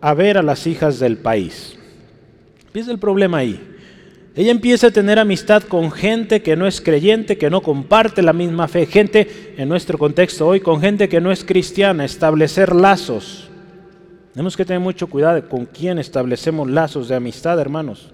a 0.00 0.14
ver 0.14 0.38
a 0.38 0.42
las 0.42 0.66
hijas 0.66 0.98
del 0.98 1.16
país. 1.16 1.76
Empieza 2.66 2.90
el 2.90 2.98
problema 2.98 3.38
ahí. 3.38 3.60
Ella 4.34 4.50
empieza 4.50 4.88
a 4.88 4.90
tener 4.90 5.18
amistad 5.18 5.62
con 5.62 5.90
gente 5.90 6.42
que 6.42 6.56
no 6.56 6.66
es 6.66 6.80
creyente, 6.80 7.36
que 7.36 7.50
no 7.50 7.60
comparte 7.60 8.22
la 8.22 8.32
misma 8.32 8.66
fe, 8.66 8.86
gente, 8.86 9.54
en 9.56 9.68
nuestro 9.68 9.98
contexto 9.98 10.48
hoy, 10.48 10.60
con 10.60 10.80
gente 10.80 11.08
que 11.08 11.20
no 11.20 11.30
es 11.30 11.44
cristiana, 11.44 12.04
establecer 12.04 12.74
lazos. 12.74 13.51
Tenemos 14.32 14.56
que 14.56 14.64
tener 14.64 14.80
mucho 14.80 15.08
cuidado 15.08 15.46
con 15.48 15.66
quién 15.66 15.98
establecemos 15.98 16.70
lazos 16.70 17.08
de 17.08 17.16
amistad, 17.16 17.60
hermanos. 17.60 18.10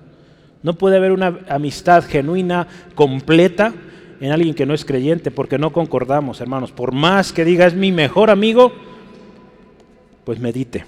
No 0.62 0.74
puede 0.74 0.96
haber 0.96 1.12
una 1.12 1.38
amistad 1.48 2.04
genuina, 2.04 2.66
completa, 2.94 3.72
en 4.20 4.32
alguien 4.32 4.54
que 4.54 4.66
no 4.66 4.74
es 4.74 4.84
creyente 4.84 5.30
porque 5.30 5.58
no 5.58 5.72
concordamos, 5.72 6.40
hermanos. 6.40 6.72
Por 6.72 6.92
más 6.92 7.32
que 7.32 7.44
diga 7.44 7.66
es 7.66 7.74
mi 7.74 7.92
mejor 7.92 8.30
amigo, 8.30 8.72
pues 10.24 10.40
medite. 10.40 10.84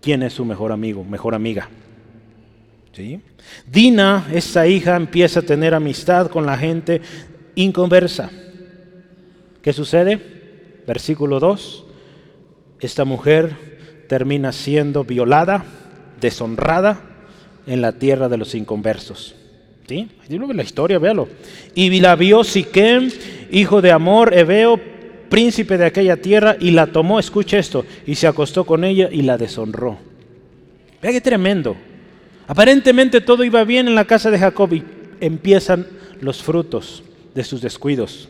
¿Quién 0.00 0.22
es 0.22 0.34
su 0.34 0.44
mejor 0.44 0.70
amigo, 0.70 1.02
mejor 1.02 1.34
amiga? 1.34 1.68
¿Sí? 2.92 3.20
Dina, 3.70 4.28
esa 4.32 4.68
hija, 4.68 4.94
empieza 4.94 5.40
a 5.40 5.42
tener 5.42 5.74
amistad 5.74 6.28
con 6.28 6.46
la 6.46 6.56
gente 6.56 7.00
inconversa. 7.56 8.30
¿Qué 9.62 9.72
sucede? 9.72 10.20
Versículo 10.86 11.40
2. 11.40 11.84
Esta 12.78 13.04
mujer 13.04 13.75
termina 14.08 14.52
siendo 14.52 15.04
violada, 15.04 15.64
deshonrada 16.20 17.00
en 17.66 17.80
la 17.80 17.92
tierra 17.92 18.28
de 18.28 18.36
los 18.36 18.54
inconversos. 18.54 19.34
¿Sí? 19.88 20.08
la 20.28 20.62
historia, 20.62 20.98
véalo. 20.98 21.28
Y 21.74 22.00
la 22.00 22.16
vio 22.16 22.42
Siquem, 22.42 23.10
hijo 23.52 23.80
de 23.80 23.92
Amor, 23.92 24.36
Ebeo, 24.36 24.80
príncipe 25.28 25.78
de 25.78 25.86
aquella 25.86 26.16
tierra, 26.16 26.56
y 26.58 26.72
la 26.72 26.88
tomó, 26.88 27.20
escucha 27.20 27.58
esto, 27.58 27.84
y 28.04 28.16
se 28.16 28.26
acostó 28.26 28.64
con 28.64 28.82
ella 28.82 29.08
y 29.10 29.22
la 29.22 29.38
deshonró. 29.38 29.98
Vea 31.00 31.12
qué 31.12 31.20
tremendo. 31.20 31.76
Aparentemente 32.48 33.20
todo 33.20 33.44
iba 33.44 33.62
bien 33.64 33.86
en 33.86 33.94
la 33.94 34.04
casa 34.04 34.30
de 34.30 34.38
Jacob 34.38 34.72
y 34.72 34.82
empiezan 35.20 35.86
los 36.20 36.42
frutos 36.42 37.02
de 37.34 37.44
sus 37.44 37.60
descuidos. 37.60 38.28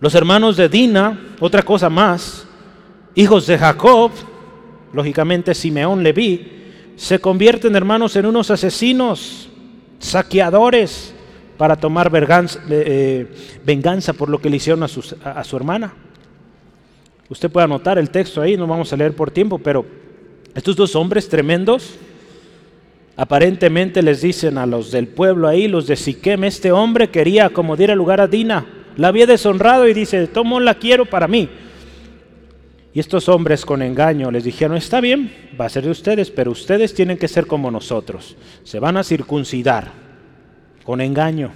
Los 0.00 0.14
hermanos 0.14 0.56
de 0.56 0.68
Dina, 0.68 1.18
otra 1.40 1.62
cosa 1.62 1.90
más, 1.90 2.46
hijos 3.14 3.46
de 3.46 3.58
Jacob, 3.58 4.12
lógicamente 4.92 5.54
Simeón, 5.54 6.02
Leví, 6.02 6.52
se 6.96 7.18
convierten 7.18 7.76
hermanos 7.76 8.16
en 8.16 8.26
unos 8.26 8.50
asesinos 8.50 9.48
saqueadores 9.98 11.14
para 11.56 11.76
tomar 11.76 12.10
eh, 12.70 13.26
venganza, 13.64 14.12
por 14.12 14.28
lo 14.28 14.40
que 14.40 14.50
le 14.50 14.56
hicieron 14.56 14.82
a, 14.82 14.86
a 14.86 15.44
su 15.44 15.56
hermana. 15.56 15.92
Usted 17.28 17.50
puede 17.50 17.64
anotar 17.64 17.98
el 17.98 18.10
texto 18.10 18.40
ahí, 18.40 18.56
no 18.56 18.66
vamos 18.66 18.92
a 18.92 18.96
leer 18.96 19.14
por 19.14 19.30
tiempo, 19.30 19.58
pero 19.58 19.84
estos 20.54 20.76
dos 20.76 20.96
hombres 20.96 21.28
tremendos, 21.28 21.94
aparentemente 23.16 24.02
les 24.02 24.22
dicen 24.22 24.56
a 24.56 24.66
los 24.66 24.90
del 24.90 25.08
pueblo 25.08 25.46
ahí, 25.46 25.68
los 25.68 25.86
de 25.86 25.96
Siquem, 25.96 26.44
este 26.44 26.72
hombre 26.72 27.10
quería 27.10 27.46
acomodar 27.46 27.90
el 27.90 27.98
lugar 27.98 28.20
a 28.20 28.28
Dina, 28.28 28.66
la 28.96 29.08
había 29.08 29.26
deshonrado 29.26 29.86
y 29.86 29.94
dice, 29.94 30.26
tomo 30.28 30.58
la 30.58 30.74
quiero 30.74 31.06
para 31.06 31.28
mí. 31.28 31.48
Y 32.94 33.00
estos 33.00 33.28
hombres 33.28 33.64
con 33.66 33.82
engaño 33.82 34.30
les 34.30 34.44
dijeron, 34.44 34.76
está 34.76 35.00
bien, 35.00 35.32
va 35.60 35.66
a 35.66 35.68
ser 35.68 35.84
de 35.84 35.90
ustedes, 35.90 36.30
pero 36.30 36.50
ustedes 36.50 36.94
tienen 36.94 37.18
que 37.18 37.28
ser 37.28 37.46
como 37.46 37.70
nosotros. 37.70 38.36
Se 38.64 38.80
van 38.80 38.96
a 38.96 39.04
circuncidar 39.04 39.92
con 40.84 41.00
engaño. 41.00 41.50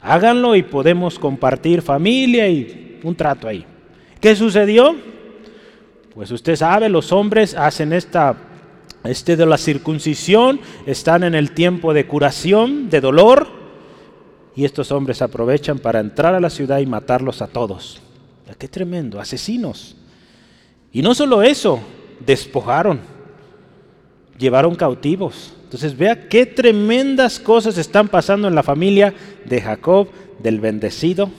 Háganlo 0.00 0.56
y 0.56 0.62
podemos 0.62 1.18
compartir 1.18 1.82
familia 1.82 2.48
y 2.48 2.98
un 3.02 3.14
trato 3.14 3.48
ahí. 3.48 3.66
¿Qué 4.20 4.34
sucedió? 4.34 4.96
Pues 6.14 6.30
usted 6.30 6.56
sabe, 6.56 6.88
los 6.88 7.12
hombres 7.12 7.54
hacen 7.54 7.92
esta, 7.92 8.34
este 9.04 9.36
de 9.36 9.46
la 9.46 9.58
circuncisión, 9.58 10.58
están 10.86 11.22
en 11.22 11.34
el 11.34 11.52
tiempo 11.52 11.92
de 11.92 12.06
curación, 12.06 12.88
de 12.90 13.00
dolor, 13.00 13.46
y 14.56 14.64
estos 14.64 14.90
hombres 14.90 15.22
aprovechan 15.22 15.78
para 15.78 16.00
entrar 16.00 16.34
a 16.34 16.40
la 16.40 16.50
ciudad 16.50 16.78
y 16.78 16.86
matarlos 16.86 17.42
a 17.42 17.46
todos. 17.46 18.02
¡Qué 18.56 18.68
tremendo! 18.68 19.20
Asesinos. 19.20 19.96
Y 20.92 21.02
no 21.02 21.14
solo 21.14 21.42
eso, 21.42 21.80
despojaron, 22.24 23.00
llevaron 24.38 24.74
cautivos. 24.74 25.52
Entonces 25.64 25.96
vea 25.96 26.28
qué 26.28 26.46
tremendas 26.46 27.38
cosas 27.38 27.76
están 27.76 28.08
pasando 28.08 28.48
en 28.48 28.54
la 28.54 28.62
familia 28.62 29.12
de 29.44 29.60
Jacob, 29.60 30.08
del 30.38 30.60
bendecido, 30.60 31.30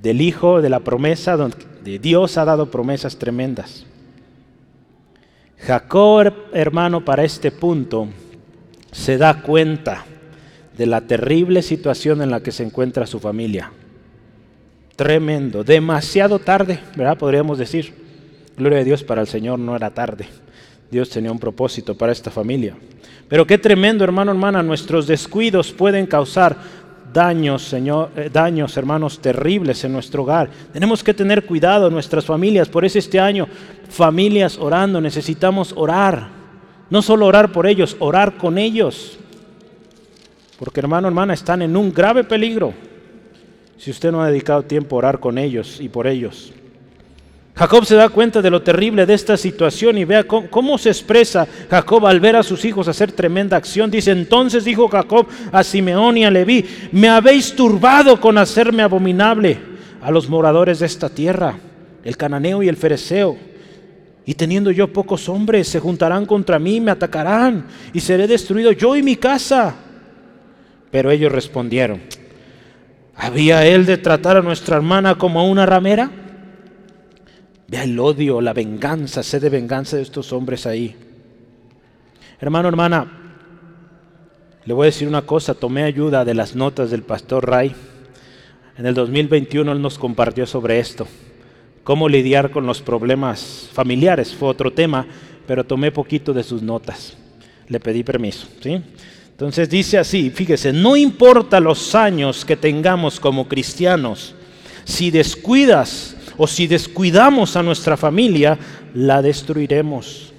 del 0.00 0.20
hijo 0.20 0.62
de 0.62 0.68
la 0.70 0.80
promesa, 0.80 1.36
donde 1.36 1.98
Dios 1.98 2.38
ha 2.38 2.44
dado 2.44 2.70
promesas 2.70 3.18
tremendas. 3.18 3.84
Jacob, 5.58 6.32
hermano, 6.52 7.04
para 7.04 7.24
este 7.24 7.50
punto 7.50 8.08
se 8.92 9.18
da 9.18 9.42
cuenta 9.42 10.06
de 10.76 10.86
la 10.86 11.00
terrible 11.00 11.62
situación 11.62 12.22
en 12.22 12.30
la 12.30 12.40
que 12.40 12.52
se 12.52 12.62
encuentra 12.62 13.06
su 13.06 13.18
familia. 13.18 13.72
Tremendo, 14.98 15.62
demasiado 15.62 16.40
tarde, 16.40 16.80
¿verdad? 16.96 17.16
Podríamos 17.16 17.56
decir. 17.56 17.94
Gloria 18.56 18.80
a 18.80 18.82
Dios, 18.82 19.04
para 19.04 19.20
el 19.20 19.28
Señor 19.28 19.60
no 19.60 19.76
era 19.76 19.90
tarde. 19.90 20.26
Dios 20.90 21.08
tenía 21.08 21.30
un 21.30 21.38
propósito 21.38 21.96
para 21.96 22.10
esta 22.10 22.32
familia. 22.32 22.74
Pero 23.28 23.46
qué 23.46 23.58
tremendo, 23.58 24.02
hermano, 24.02 24.32
hermana, 24.32 24.60
nuestros 24.60 25.06
descuidos 25.06 25.70
pueden 25.70 26.06
causar 26.06 26.56
daños, 27.12 27.62
Señor, 27.62 28.10
eh, 28.16 28.28
daños, 28.32 28.76
hermanos, 28.76 29.20
terribles 29.20 29.84
en 29.84 29.92
nuestro 29.92 30.24
hogar. 30.24 30.50
Tenemos 30.72 31.04
que 31.04 31.14
tener 31.14 31.46
cuidado 31.46 31.86
en 31.86 31.92
nuestras 31.92 32.24
familias. 32.24 32.68
Por 32.68 32.84
eso 32.84 32.98
este 32.98 33.20
año, 33.20 33.46
familias 33.88 34.58
orando, 34.58 35.00
necesitamos 35.00 35.74
orar. 35.76 36.26
No 36.90 37.02
solo 37.02 37.26
orar 37.26 37.52
por 37.52 37.68
ellos, 37.68 37.94
orar 38.00 38.36
con 38.36 38.58
ellos. 38.58 39.16
Porque 40.58 40.80
hermano, 40.80 41.06
hermana, 41.06 41.34
están 41.34 41.62
en 41.62 41.76
un 41.76 41.94
grave 41.94 42.24
peligro 42.24 42.87
si 43.78 43.90
usted 43.90 44.12
no 44.12 44.22
ha 44.22 44.28
dedicado 44.28 44.62
tiempo 44.62 44.96
a 44.96 44.98
orar 44.98 45.20
con 45.20 45.38
ellos 45.38 45.78
y 45.80 45.88
por 45.88 46.06
ellos. 46.06 46.52
Jacob 47.54 47.84
se 47.84 47.96
da 47.96 48.08
cuenta 48.08 48.40
de 48.40 48.50
lo 48.50 48.62
terrible 48.62 49.04
de 49.04 49.14
esta 49.14 49.36
situación 49.36 49.98
y 49.98 50.04
vea 50.04 50.22
cómo, 50.24 50.78
se 50.78 50.90
expresa 50.90 51.44
Jacob 51.68 52.06
al 52.06 52.20
ver 52.20 52.36
a 52.36 52.44
sus 52.44 52.64
hijos 52.64 52.86
hacer 52.86 53.10
tremenda 53.10 53.56
acción. 53.56 53.90
Dice, 53.90 54.12
entonces 54.12 54.64
dijo 54.64 54.86
Jacob 54.86 55.26
a 55.50 55.64
Simeón 55.64 56.18
y 56.18 56.24
a 56.24 56.30
Leví, 56.30 56.64
me 56.92 57.08
habéis 57.08 57.56
turbado 57.56 58.20
con 58.20 58.38
hacerme 58.38 58.84
abominable 58.84 59.58
a 60.00 60.12
los 60.12 60.28
moradores 60.28 60.78
de 60.78 60.86
esta 60.86 61.08
tierra, 61.08 61.58
el 62.04 62.16
cananeo 62.16 62.62
y 62.62 62.68
el 62.68 62.76
fereceo, 62.76 63.36
Y 64.24 64.34
teniendo 64.34 64.70
yo 64.70 64.92
pocos 64.92 65.28
hombres, 65.28 65.66
se 65.66 65.80
juntarán 65.80 66.26
contra 66.26 66.60
mí, 66.60 66.80
me 66.80 66.92
atacarán, 66.92 67.66
y 67.92 67.98
seré 67.98 68.28
destruido 68.28 68.70
yo 68.70 68.94
y 68.94 69.02
mi 69.02 69.16
casa. 69.16 69.74
Pero 70.92 71.10
ellos 71.10 71.32
respondieron, 71.32 72.02
¿había 73.18 73.66
él 73.66 73.84
de 73.84 73.98
tratar 73.98 74.36
a 74.38 74.42
nuestra 74.42 74.76
hermana 74.76 75.16
como 75.16 75.40
a 75.40 75.44
una 75.44 75.66
ramera? 75.66 76.10
Vea 77.66 77.84
el 77.84 77.98
odio, 77.98 78.40
la 78.40 78.54
venganza, 78.54 79.22
sed 79.22 79.42
de 79.42 79.50
venganza 79.50 79.96
de 79.96 80.02
estos 80.02 80.32
hombres 80.32 80.66
ahí. 80.66 80.96
Hermano, 82.40 82.68
hermana, 82.68 83.18
le 84.64 84.72
voy 84.72 84.84
a 84.84 84.92
decir 84.92 85.08
una 85.08 85.22
cosa, 85.22 85.54
tomé 85.54 85.82
ayuda 85.82 86.24
de 86.24 86.34
las 86.34 86.54
notas 86.54 86.90
del 86.90 87.02
pastor 87.02 87.48
Ray. 87.48 87.74
En 88.78 88.86
el 88.86 88.94
2021 88.94 89.72
él 89.72 89.82
nos 89.82 89.98
compartió 89.98 90.46
sobre 90.46 90.78
esto, 90.78 91.06
cómo 91.84 92.08
lidiar 92.08 92.50
con 92.50 92.64
los 92.64 92.80
problemas 92.80 93.68
familiares, 93.72 94.34
fue 94.34 94.48
otro 94.48 94.72
tema, 94.72 95.06
pero 95.46 95.64
tomé 95.64 95.90
poquito 95.90 96.32
de 96.32 96.44
sus 96.44 96.62
notas. 96.62 97.16
Le 97.66 97.80
pedí 97.80 98.04
permiso, 98.04 98.46
¿sí? 98.62 98.80
Entonces 99.38 99.70
dice 99.70 99.98
así, 99.98 100.30
fíjese, 100.30 100.72
no 100.72 100.96
importa 100.96 101.60
los 101.60 101.94
años 101.94 102.44
que 102.44 102.56
tengamos 102.56 103.20
como 103.20 103.46
cristianos, 103.46 104.34
si 104.82 105.12
descuidas 105.12 106.16
o 106.36 106.48
si 106.48 106.66
descuidamos 106.66 107.54
a 107.54 107.62
nuestra 107.62 107.96
familia, 107.96 108.58
la 108.94 109.22
destruiremos. 109.22 110.32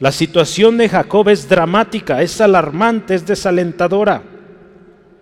La 0.00 0.12
situación 0.12 0.76
de 0.76 0.90
Jacob 0.90 1.30
es 1.30 1.48
dramática, 1.48 2.20
es 2.20 2.38
alarmante, 2.42 3.14
es 3.14 3.24
desalentadora, 3.24 4.22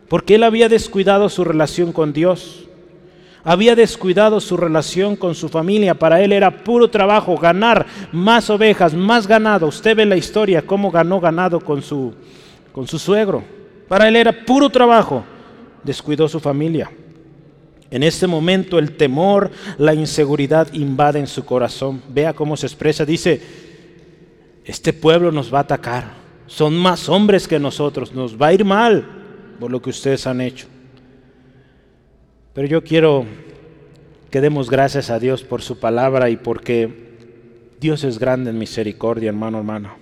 porque 0.09 0.35
él 0.35 0.43
había 0.43 0.69
descuidado 0.69 1.29
su 1.29 1.45
relación 1.45 1.93
con 1.93 2.13
Dios, 2.13 2.65
había 3.45 3.77
descuidado 3.77 4.41
su 4.41 4.57
relación 4.57 5.15
con 5.15 5.37
su 5.37 5.49
familia, 5.49 5.95
para 5.95 6.21
él 6.21 6.33
era 6.33 6.65
puro 6.65 6.91
trabajo, 6.91 7.37
ganar 7.37 7.87
más 8.11 8.51
ovejas, 8.51 8.93
más 8.93 9.29
ganado. 9.29 9.69
Usted 9.69 9.95
ve 9.95 10.05
la 10.05 10.17
historia, 10.17 10.63
cómo 10.63 10.91
ganó 10.91 11.21
ganado 11.21 11.61
con 11.61 11.81
su, 11.81 12.13
con 12.75 12.89
su 12.89 12.99
suegro. 12.99 13.45
Para 13.87 14.09
él 14.09 14.17
era 14.17 14.45
puro 14.45 14.69
trabajo, 14.69 15.25
descuidó 15.85 16.29
su 16.29 16.41
familia. 16.41 16.91
En 17.89 18.03
este 18.03 18.27
momento 18.27 18.81
el 18.81 18.97
temor, 18.97 19.53
la 19.79 19.95
inseguridad 19.95 20.73
invaden 20.73 21.29
su 21.29 21.45
corazón. 21.45 22.03
Vea 22.09 22.33
cómo 22.33 22.57
se 22.57 22.67
expresa. 22.67 23.07
Dice, 23.07 23.41
este 24.65 24.93
pueblo 24.93 25.31
nos 25.31 25.55
va 25.55 25.59
a 25.59 25.63
atacar. 25.63 26.15
Son 26.49 26.77
más 26.77 27.09
hombres 27.09 27.47
que 27.47 27.61
nosotros. 27.61 28.13
Nos 28.13 28.37
va 28.37 28.49
a 28.49 28.53
ir 28.53 28.65
mal 28.65 29.07
por 29.61 29.71
lo 29.71 29.81
que 29.81 29.91
ustedes 29.91 30.27
han 30.27 30.41
hecho. 30.41 30.67
Pero 32.55 32.67
yo 32.67 32.83
quiero 32.83 33.25
que 34.31 34.41
demos 34.41 34.69
gracias 34.69 35.11
a 35.11 35.21
Dios 35.21 35.45
por 35.45 35.63
su 35.63 35.79
palabra 35.79 36.29
y 36.29 36.37
porque 36.37 37.15
Dios 37.81 38.03
es 38.03 38.19
grande 38.19 38.51
en 38.51 38.59
misericordia, 38.59 39.29
hermano, 39.29 39.59
hermano. 39.59 39.95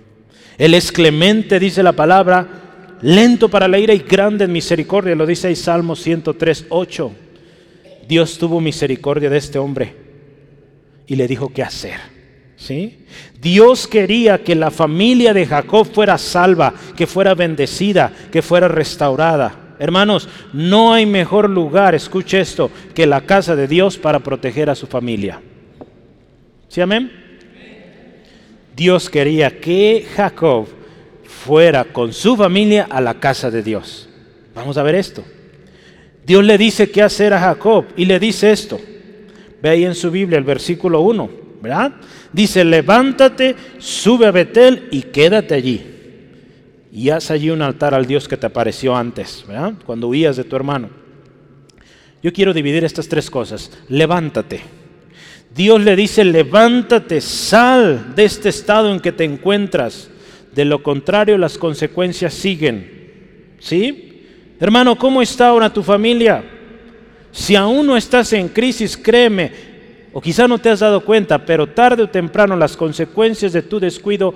Él 0.57 0.73
es 0.73 0.91
clemente, 0.91 1.59
dice 1.59 1.83
la 1.83 1.93
palabra, 1.93 2.62
lento 3.03 3.49
para 3.49 3.67
la 3.67 3.77
ira 3.77 3.93
y 3.93 3.99
grande 3.99 4.45
en 4.45 4.51
misericordia. 4.51 5.13
Lo 5.13 5.25
dice 5.25 5.47
ahí 5.47 5.55
Salmo 5.55 5.95
103, 5.95 6.65
8. 6.69 7.11
Dios 8.07 8.37
tuvo 8.37 8.59
misericordia 8.59 9.29
de 9.29 9.37
este 9.37 9.59
hombre 9.59 9.95
y 11.05 11.15
le 11.15 11.27
dijo 11.27 11.49
qué 11.53 11.63
hacer. 11.63 12.13
Dios 13.41 13.87
quería 13.87 14.43
que 14.43 14.55
la 14.55 14.71
familia 14.71 15.33
de 15.33 15.45
Jacob 15.45 15.85
fuera 15.91 16.17
salva, 16.17 16.73
que 16.95 17.07
fuera 17.07 17.35
bendecida, 17.35 18.11
que 18.31 18.41
fuera 18.41 18.67
restaurada. 18.67 19.75
Hermanos, 19.79 20.29
no 20.53 20.93
hay 20.93 21.05
mejor 21.05 21.49
lugar, 21.49 21.93
escuche 21.93 22.39
esto, 22.39 22.71
que 22.93 23.05
la 23.05 23.21
casa 23.21 23.55
de 23.55 23.67
Dios 23.67 23.97
para 23.97 24.19
proteger 24.19 24.69
a 24.69 24.75
su 24.75 24.87
familia. 24.87 25.41
¿Sí, 26.69 26.79
amén? 26.79 27.11
Dios 28.75 29.09
quería 29.09 29.59
que 29.59 30.07
Jacob 30.15 30.67
fuera 31.45 31.83
con 31.85 32.13
su 32.13 32.35
familia 32.35 32.87
a 32.89 33.01
la 33.01 33.15
casa 33.15 33.51
de 33.51 33.63
Dios. 33.63 34.07
Vamos 34.55 34.77
a 34.77 34.83
ver 34.83 34.95
esto. 34.95 35.23
Dios 36.25 36.43
le 36.43 36.57
dice 36.57 36.89
qué 36.89 37.01
hacer 37.01 37.33
a 37.33 37.39
Jacob 37.39 37.85
y 37.97 38.05
le 38.05 38.19
dice 38.19 38.51
esto. 38.51 38.79
Ve 39.61 39.69
ahí 39.69 39.85
en 39.85 39.95
su 39.95 40.09
Biblia 40.09 40.37
el 40.37 40.43
versículo 40.43 41.01
1, 41.01 41.29
¿verdad? 41.61 41.93
dice, 42.31 42.63
levántate, 42.63 43.55
sube 43.77 44.25
a 44.25 44.31
Betel 44.31 44.87
y 44.91 45.03
quédate 45.03 45.53
allí. 45.53 45.85
Y 46.91 47.09
haz 47.09 47.31
allí 47.31 47.49
un 47.49 47.61
altar 47.61 47.93
al 47.93 48.05
Dios 48.05 48.27
que 48.27 48.37
te 48.37 48.45
apareció 48.45 48.95
antes, 48.95 49.43
¿verdad? 49.47 49.73
cuando 49.85 50.07
huías 50.07 50.35
de 50.37 50.43
tu 50.43 50.55
hermano. 50.55 50.89
Yo 52.21 52.31
quiero 52.31 52.53
dividir 52.53 52.83
estas 52.85 53.09
tres 53.09 53.29
cosas. 53.29 53.69
Levántate. 53.89 54.61
Dios 55.53 55.81
le 55.81 55.95
dice, 55.95 56.23
levántate, 56.23 57.19
sal 57.19 58.13
de 58.15 58.25
este 58.25 58.49
estado 58.49 58.91
en 58.91 58.99
que 58.99 59.11
te 59.11 59.23
encuentras. 59.23 60.09
De 60.53 60.65
lo 60.65 60.83
contrario, 60.83 61.37
las 61.37 61.57
consecuencias 61.57 62.33
siguen. 62.33 63.55
¿Sí? 63.59 64.13
Hermano, 64.59 64.97
¿cómo 64.97 65.21
está 65.21 65.47
ahora 65.47 65.71
tu 65.71 65.83
familia? 65.83 66.43
Si 67.31 67.55
aún 67.55 67.87
no 67.87 67.97
estás 67.97 68.33
en 68.33 68.49
crisis, 68.49 68.95
créeme, 68.95 69.51
o 70.13 70.21
quizá 70.21 70.47
no 70.47 70.59
te 70.59 70.69
has 70.69 70.81
dado 70.81 71.01
cuenta, 71.01 71.43
pero 71.45 71.67
tarde 71.67 72.03
o 72.03 72.09
temprano 72.09 72.55
las 72.55 72.77
consecuencias 72.77 73.51
de 73.51 73.63
tu 73.63 73.79
descuido 73.79 74.33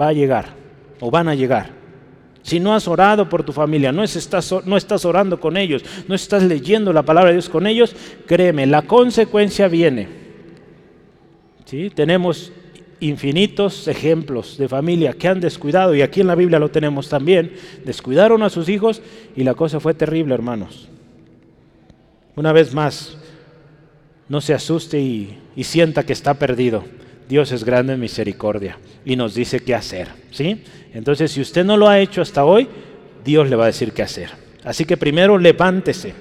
va 0.00 0.08
a 0.08 0.12
llegar 0.12 0.54
o 1.00 1.10
van 1.10 1.28
a 1.28 1.34
llegar. 1.34 1.70
Si 2.42 2.58
no 2.58 2.74
has 2.74 2.88
orado 2.88 3.28
por 3.28 3.42
tu 3.42 3.52
familia, 3.52 3.92
no 3.92 4.02
estás, 4.02 4.54
no 4.64 4.78
estás 4.78 5.04
orando 5.04 5.38
con 5.38 5.58
ellos, 5.58 5.84
no 6.08 6.14
estás 6.14 6.42
leyendo 6.42 6.94
la 6.94 7.02
palabra 7.02 7.28
de 7.28 7.34
Dios 7.34 7.50
con 7.50 7.66
ellos, 7.66 7.94
créeme, 8.26 8.66
la 8.66 8.82
consecuencia 8.82 9.68
viene. 9.68 10.08
¿Sí? 11.66 11.90
Tenemos 11.90 12.50
infinitos 13.00 13.88
ejemplos 13.88 14.58
de 14.58 14.68
familia 14.68 15.12
que 15.12 15.28
han 15.28 15.40
descuidado, 15.40 15.94
y 15.94 16.02
aquí 16.02 16.20
en 16.20 16.26
la 16.26 16.34
Biblia 16.34 16.58
lo 16.58 16.70
tenemos 16.70 17.08
también, 17.08 17.52
descuidaron 17.84 18.42
a 18.42 18.50
sus 18.50 18.68
hijos 18.68 19.02
y 19.36 19.44
la 19.44 19.54
cosa 19.54 19.80
fue 19.80 19.94
terrible, 19.94 20.34
hermanos. 20.34 20.88
Una 22.36 22.52
vez 22.52 22.72
más, 22.72 23.18
no 24.28 24.40
se 24.40 24.54
asuste 24.54 25.00
y, 25.00 25.38
sienta 25.64 26.04
que 26.04 26.12
está 26.12 26.34
perdido. 26.34 26.84
Dios 27.28 27.50
es 27.50 27.64
grande 27.64 27.94
en 27.94 28.00
misericordia 28.00 28.78
y 29.04 29.16
nos 29.16 29.34
dice 29.34 29.60
qué 29.60 29.74
hacer. 29.74 30.08
¿sí? 30.30 30.62
Entonces, 30.94 31.32
si 31.32 31.40
usted 31.40 31.64
no 31.64 31.76
lo 31.76 31.88
ha 31.88 31.98
hecho 31.98 32.22
hasta 32.22 32.44
hoy, 32.44 32.68
Dios 33.24 33.50
le 33.50 33.56
va 33.56 33.64
a 33.64 33.66
decir 33.66 33.92
qué 33.92 34.02
hacer. 34.02 34.30
Así 34.62 34.84
que 34.84 34.96
primero 34.96 35.36
levántese. 35.36 36.14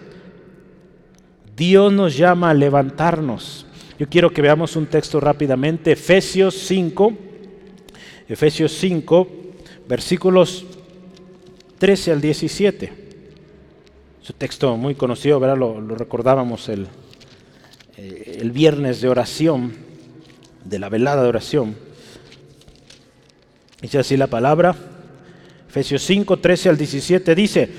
Dios 1.56 1.94
nos 1.94 2.18
llama 2.18 2.50
a 2.50 2.54
levantarnos. 2.56 3.67
Yo 4.00 4.08
quiero 4.08 4.30
que 4.30 4.44
veamos 4.44 4.76
un 4.76 4.86
texto 4.86 5.20
rápidamente. 5.20 5.94
Efesios 5.94 6.54
5, 6.54 7.14
Efesios 8.30 8.72
5, 8.74 9.28
versículos 9.90 10.66
13 11.80 12.12
al 12.12 12.22
17. 12.22 12.94
Es 14.22 14.30
un 14.30 14.36
texto 14.38 14.78
muy 14.78 14.94
conocido, 14.94 15.40
¿verdad? 15.40 15.58
Lo, 15.58 15.82
lo 15.82 15.96
recordábamos 15.96 16.70
eh, 16.70 16.86
el 18.40 18.52
viernes 18.52 19.02
de 19.02 19.10
oración, 19.10 19.74
de 20.64 20.78
la 20.78 20.90
velada 20.90 21.24
de 21.24 21.30
oración. 21.30 21.76
Dice 23.82 23.98
así 23.98 24.16
la 24.16 24.28
palabra, 24.28 24.76
Efesios 25.70 26.04
5, 26.04 26.38
13 26.38 26.70
al 26.70 26.78
17 26.78 27.34
dice, 27.34 27.70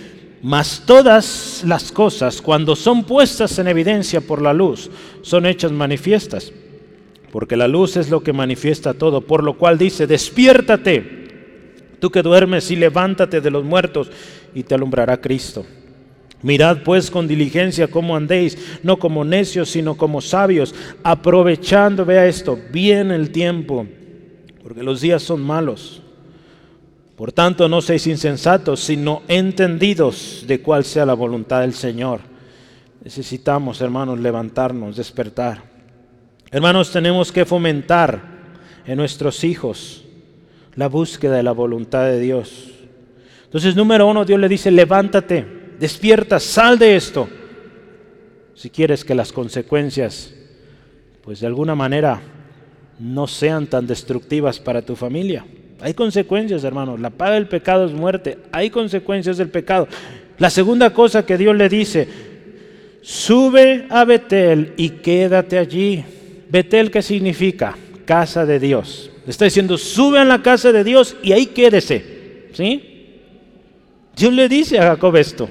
mas 0.42 0.82
todas 0.86 1.62
las 1.66 1.90
cosas 1.90 2.40
cuando 2.40 2.76
son 2.76 3.04
puestas 3.04 3.58
en 3.58 3.68
evidencia 3.68 4.20
por 4.20 4.40
la 4.40 4.52
luz, 4.52 4.90
son 5.22 5.46
hechas 5.46 5.72
manifiestas, 5.72 6.52
porque 7.32 7.56
la 7.56 7.68
luz 7.68 7.96
es 7.96 8.10
lo 8.10 8.22
que 8.22 8.32
manifiesta 8.32 8.94
todo, 8.94 9.20
por 9.20 9.42
lo 9.42 9.58
cual 9.58 9.78
dice, 9.78 10.06
despiértate, 10.06 11.28
tú 12.00 12.10
que 12.10 12.22
duermes 12.22 12.70
y 12.70 12.76
levántate 12.76 13.40
de 13.40 13.50
los 13.50 13.64
muertos 13.64 14.10
y 14.54 14.62
te 14.62 14.74
alumbrará 14.74 15.20
Cristo. 15.20 15.66
Mirad 16.40 16.84
pues 16.84 17.10
con 17.10 17.26
diligencia 17.26 17.88
cómo 17.88 18.14
andéis, 18.14 18.56
no 18.84 18.96
como 18.98 19.24
necios, 19.24 19.70
sino 19.70 19.96
como 19.96 20.20
sabios, 20.20 20.72
aprovechando, 21.02 22.04
vea 22.04 22.26
esto, 22.26 22.58
bien 22.72 23.10
el 23.10 23.30
tiempo, 23.30 23.86
porque 24.62 24.84
los 24.84 25.00
días 25.00 25.22
son 25.22 25.42
malos. 25.42 26.02
Por 27.18 27.32
tanto, 27.32 27.68
no 27.68 27.82
seáis 27.82 28.06
insensatos, 28.06 28.78
sino 28.78 29.22
entendidos 29.26 30.44
de 30.46 30.62
cuál 30.62 30.84
sea 30.84 31.04
la 31.04 31.14
voluntad 31.14 31.62
del 31.62 31.74
Señor. 31.74 32.20
Necesitamos, 33.02 33.80
hermanos, 33.80 34.20
levantarnos, 34.20 34.94
despertar. 34.94 35.64
Hermanos, 36.52 36.92
tenemos 36.92 37.32
que 37.32 37.44
fomentar 37.44 38.22
en 38.86 38.96
nuestros 38.98 39.42
hijos 39.42 40.04
la 40.76 40.86
búsqueda 40.86 41.34
de 41.34 41.42
la 41.42 41.50
voluntad 41.50 42.04
de 42.04 42.20
Dios. 42.20 42.70
Entonces, 43.46 43.74
número 43.74 44.06
uno, 44.06 44.24
Dios 44.24 44.38
le 44.38 44.48
dice, 44.48 44.70
levántate 44.70 45.74
despierta, 45.80 46.38
sal 46.38 46.78
de 46.78 46.94
esto. 46.94 47.28
Si 48.54 48.70
quieres 48.70 49.04
que 49.04 49.16
las 49.16 49.32
consecuencias, 49.32 50.32
pues 51.24 51.40
de 51.40 51.48
alguna 51.48 51.74
manera, 51.74 52.22
no 53.00 53.26
sean 53.26 53.66
tan 53.66 53.88
destructivas 53.88 54.60
para 54.60 54.82
tu 54.82 54.94
familia. 54.94 55.44
Hay 55.80 55.94
consecuencias, 55.94 56.64
hermanos. 56.64 57.00
La 57.00 57.10
paga 57.10 57.34
del 57.34 57.48
pecado 57.48 57.86
es 57.86 57.92
muerte. 57.92 58.38
Hay 58.52 58.70
consecuencias 58.70 59.36
del 59.36 59.48
pecado. 59.48 59.88
La 60.38 60.50
segunda 60.50 60.90
cosa 60.92 61.24
que 61.24 61.36
Dios 61.36 61.56
le 61.56 61.68
dice, 61.68 62.08
sube 63.02 63.86
a 63.90 64.04
Betel 64.04 64.74
y 64.76 64.90
quédate 64.90 65.58
allí. 65.58 66.04
Betel, 66.50 66.90
¿qué 66.90 67.02
significa? 67.02 67.76
casa 68.08 68.46
de 68.46 68.58
Dios. 68.58 69.10
está 69.26 69.44
diciendo, 69.44 69.76
sube 69.76 70.18
a 70.18 70.24
la 70.24 70.40
casa 70.40 70.72
de 70.72 70.82
Dios 70.82 71.14
y 71.22 71.32
ahí 71.32 71.44
quédese. 71.44 72.46
¿Sí? 72.54 73.20
Dios 74.16 74.32
le 74.32 74.48
dice 74.48 74.78
a 74.78 74.84
Jacob 74.84 75.14
esto. 75.16 75.46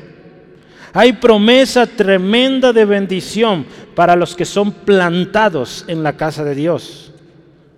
Hay 0.91 1.13
promesa 1.13 1.85
tremenda 1.85 2.73
de 2.73 2.83
bendición 2.83 3.63
para 3.93 4.15
los 4.15 4.35
que 4.35 4.43
son 4.43 4.71
plantados 4.71 5.85
en 5.87 6.01
la 6.01 6.17
casa 6.17 6.43
de 6.43 6.55
Dios. 6.55 7.13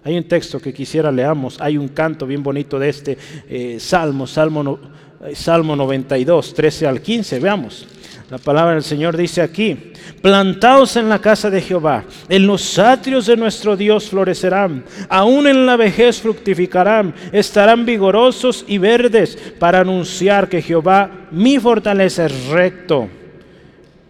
Hay 0.03 0.17
un 0.17 0.23
texto 0.23 0.59
que 0.59 0.73
quisiera 0.73 1.11
leamos, 1.11 1.59
hay 1.59 1.77
un 1.77 1.89
canto 1.89 2.25
bien 2.25 2.41
bonito 2.41 2.79
de 2.79 2.89
este 2.89 3.17
eh, 3.49 3.77
Salmo, 3.79 4.25
Salmo, 4.25 4.79
eh, 5.23 5.35
Salmo 5.35 5.75
92, 5.75 6.53
13 6.53 6.87
al 6.87 7.01
15, 7.01 7.39
veamos. 7.39 7.87
La 8.29 8.37
palabra 8.37 8.75
del 8.75 8.83
Señor 8.83 9.17
dice 9.17 9.41
aquí, 9.41 9.75
plantaos 10.21 10.95
en 10.97 11.09
la 11.09 11.19
casa 11.19 11.49
de 11.49 11.61
Jehová, 11.61 12.05
en 12.29 12.45
los 12.45 12.77
atrios 12.77 13.25
de 13.25 13.35
nuestro 13.35 13.75
Dios 13.75 14.09
florecerán, 14.09 14.85
aún 15.09 15.47
en 15.47 15.65
la 15.65 15.75
vejez 15.75 16.21
fructificarán, 16.21 17.15
estarán 17.31 17.87
vigorosos 17.87 18.65
y 18.67 18.77
verdes 18.77 19.35
para 19.57 19.79
anunciar 19.79 20.47
que 20.47 20.61
Jehová 20.61 21.27
mi 21.31 21.57
fortaleza 21.57 22.27
es 22.27 22.47
recto 22.49 23.09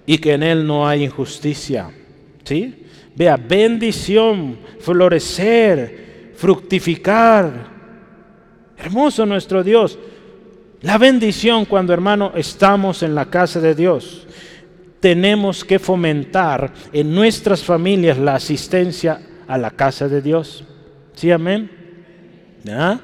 y 0.05 0.17
que 0.17 0.33
en 0.33 0.43
él 0.43 0.67
no 0.67 0.85
hay 0.85 1.05
injusticia. 1.05 1.89
¿Sí? 2.43 2.78
Vea, 3.19 3.35
bendición, 3.35 4.57
florecer, 4.79 6.31
fructificar. 6.37 7.51
Hermoso 8.77 9.25
nuestro 9.25 9.61
Dios. 9.61 9.99
La 10.79 10.97
bendición 10.97 11.65
cuando 11.65 11.91
hermano 11.91 12.31
estamos 12.35 13.03
en 13.03 13.13
la 13.13 13.25
casa 13.25 13.59
de 13.59 13.75
Dios. 13.75 14.25
Tenemos 15.01 15.65
que 15.65 15.79
fomentar 15.79 16.71
en 16.93 17.13
nuestras 17.13 17.61
familias 17.61 18.17
la 18.17 18.35
asistencia 18.35 19.19
a 19.49 19.57
la 19.57 19.71
casa 19.71 20.07
de 20.07 20.21
Dios. 20.21 20.63
¿Sí, 21.13 21.29
amén? 21.29 21.69
¿Ya? 22.63 23.01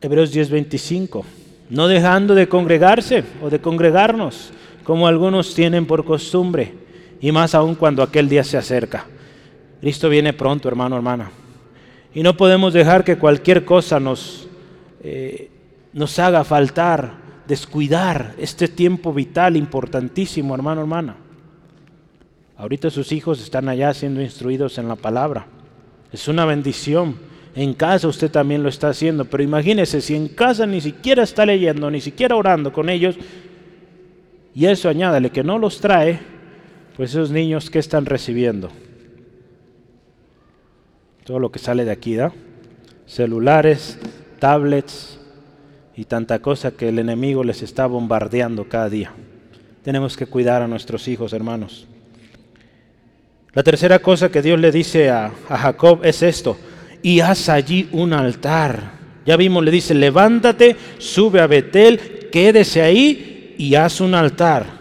Hebreos 0.00 0.32
10:25. 0.32 1.24
No 1.70 1.88
dejando 1.88 2.36
de 2.36 2.48
congregarse 2.48 3.24
o 3.42 3.50
de 3.50 3.60
congregarnos, 3.60 4.52
como 4.84 5.08
algunos 5.08 5.56
tienen 5.56 5.86
por 5.86 6.04
costumbre, 6.04 6.74
y 7.20 7.32
más 7.32 7.54
aún 7.54 7.74
cuando 7.74 8.02
aquel 8.02 8.28
día 8.28 8.44
se 8.44 8.56
acerca. 8.56 9.06
Cristo 9.80 10.08
viene 10.08 10.32
pronto, 10.32 10.68
hermano, 10.68 10.96
hermana. 10.96 11.30
Y 12.14 12.22
no 12.22 12.36
podemos 12.36 12.72
dejar 12.72 13.04
que 13.04 13.18
cualquier 13.18 13.64
cosa 13.64 14.00
nos... 14.00 14.48
Eh, 15.02 15.50
nos 15.92 16.18
haga 16.18 16.44
faltar, 16.44 17.14
descuidar 17.46 18.34
este 18.38 18.68
tiempo 18.68 19.12
vital 19.12 19.56
importantísimo, 19.56 20.54
hermano, 20.54 20.82
hermana. 20.82 21.16
Ahorita 22.56 22.90
sus 22.90 23.10
hijos 23.12 23.42
están 23.42 23.68
allá 23.68 23.92
siendo 23.94 24.20
instruidos 24.20 24.78
en 24.78 24.88
la 24.88 24.96
palabra. 24.96 25.46
Es 26.12 26.28
una 26.28 26.44
bendición. 26.44 27.16
En 27.54 27.74
casa 27.74 28.06
usted 28.06 28.30
también 28.30 28.62
lo 28.62 28.68
está 28.68 28.90
haciendo, 28.90 29.24
pero 29.24 29.42
imagínese 29.42 30.00
si 30.00 30.14
en 30.14 30.28
casa 30.28 30.66
ni 30.66 30.80
siquiera 30.80 31.24
está 31.24 31.44
leyendo, 31.44 31.90
ni 31.90 32.00
siquiera 32.00 32.36
orando 32.36 32.72
con 32.72 32.88
ellos, 32.88 33.16
y 34.54 34.66
eso 34.66 34.88
añádale 34.88 35.30
que 35.30 35.42
no 35.42 35.58
los 35.58 35.80
trae, 35.80 36.20
pues 36.96 37.10
esos 37.10 37.30
niños 37.30 37.70
que 37.70 37.78
están 37.78 38.06
recibiendo. 38.06 38.70
Todo 41.24 41.38
lo 41.38 41.50
que 41.50 41.58
sale 41.58 41.84
de 41.84 41.90
aquí, 41.90 42.14
¿da? 42.14 42.32
Celulares, 43.06 43.98
tablets, 44.38 45.20
y 45.96 46.04
tanta 46.06 46.38
cosa 46.38 46.70
que 46.70 46.88
el 46.88 46.98
enemigo 46.98 47.44
les 47.44 47.62
está 47.62 47.86
bombardeando 47.86 48.68
cada 48.68 48.88
día. 48.88 49.12
Tenemos 49.84 50.16
que 50.16 50.26
cuidar 50.26 50.62
a 50.62 50.68
nuestros 50.68 51.06
hijos, 51.08 51.32
hermanos. 51.32 51.86
La 53.52 53.62
tercera 53.62 53.98
cosa 53.98 54.30
que 54.30 54.42
Dios 54.42 54.58
le 54.58 54.72
dice 54.72 55.10
a, 55.10 55.30
Jacob 55.48 56.00
es 56.04 56.22
esto, 56.22 56.56
y 57.02 57.20
haz 57.20 57.48
allí 57.48 57.88
un 57.92 58.12
altar. 58.12 58.92
Ya 59.26 59.36
vimos, 59.36 59.62
le 59.62 59.70
dice, 59.70 59.92
levántate, 59.92 60.76
sube 60.98 61.40
a 61.40 61.46
Betel, 61.46 62.28
quédese 62.32 62.80
ahí 62.80 63.54
y 63.58 63.74
haz 63.74 64.00
un 64.00 64.14
altar 64.14 64.79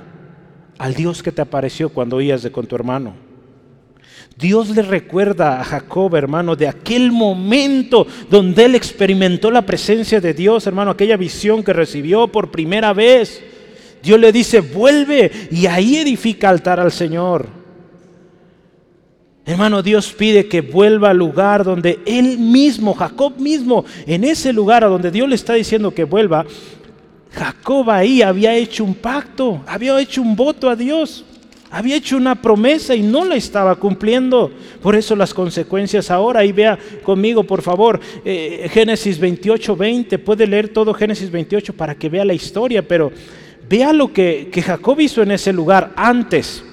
al 0.80 0.96
Dios 0.96 1.22
que 1.22 1.32
te 1.32 1.42
apareció 1.42 1.89
cuando 1.89 2.15
oías 2.15 2.42
de 2.42 2.52
con 2.52 2.65
tu 2.65 2.76
hermano. 2.76 3.13
Dios 4.38 4.70
le 4.70 4.82
recuerda 4.82 5.60
a 5.60 5.63
Jacob, 5.65 6.15
hermano, 6.15 6.56
de 6.56 6.68
aquel 6.68 7.12
momento 7.12 8.08
donde 8.30 8.65
él 8.65 8.76
experimentó 8.76 9.52
la 9.52 9.65
presencia 9.65 10.22
de 10.22 10.34
Dios, 10.34 10.65
hermano, 10.65 10.92
aquella 10.92 11.18
visión 11.18 11.62
que 11.62 11.74
recibió 11.74 12.30
por 12.30 12.50
primera 12.50 12.94
vez. 12.94 13.44
Dios 14.02 14.18
le 14.18 14.32
dice, 14.32 14.62
vuelve 14.62 15.30
y 15.52 15.65
ahí 15.65 15.98
edifica 15.98 16.50
altar 16.50 16.80
al 16.80 16.94
Señor. 16.94 17.48
Hermano, 19.46 19.82
Dios 19.82 20.13
pide 20.13 20.48
que 20.48 20.62
vuelva 20.62 21.10
al 21.10 21.18
lugar 21.18 21.65
donde 21.65 22.00
él 22.06 22.38
mismo, 22.38 22.94
Jacob 22.94 23.38
mismo, 23.39 23.84
en 24.06 24.24
ese 24.24 24.54
lugar 24.54 24.86
a 24.86 24.88
donde 24.88 25.12
Dios 25.12 25.28
le 25.28 25.36
está 25.36 25.56
diciendo 25.56 25.92
que 25.92 26.06
vuelva, 26.06 26.46
Jacob 27.32 27.89
ahí 27.89 28.22
había 28.22 28.56
hecho 28.56 28.84
un 28.84 28.96
pacto, 28.96 29.62
había 29.68 30.00
hecho 30.00 30.22
un 30.22 30.36
voto 30.36 30.70
a 30.70 30.76
Dios. 30.76 31.26
Había 31.72 31.98
hecho 31.98 32.18
una 32.18 32.42
promesa 32.42 32.96
y 32.96 33.04
no 33.04 33.24
la 33.24 33.36
estaba 33.36 33.76
cumpliendo. 33.76 34.52
Por 34.82 34.96
eso 34.96 35.15
las 35.15 35.36
consecuencias 35.36 36.10
ahora. 36.10 36.44
Y 36.44 36.52
vea 36.52 36.80
conmigo, 37.04 37.44
por 37.44 37.62
favor, 37.62 38.00
eh, 38.26 38.68
Génesis 38.72 39.20
28, 39.20 39.76
20. 39.76 40.18
Puede 40.18 40.48
leer 40.48 40.70
todo 40.70 40.96
Génesis 40.96 41.30
28 41.30 41.74
para 41.74 41.94
que 41.94 42.10
vea 42.10 42.26
la 42.26 42.34
historia, 42.34 42.88
pero 42.88 43.12
vea 43.70 43.94
lo 43.94 44.12
que, 44.12 44.50
Jacob 44.65 45.00
hizo 45.00 45.22
en 45.22 45.30
ese 45.30 45.54
lugar 45.54 45.94
antes. 45.96 46.63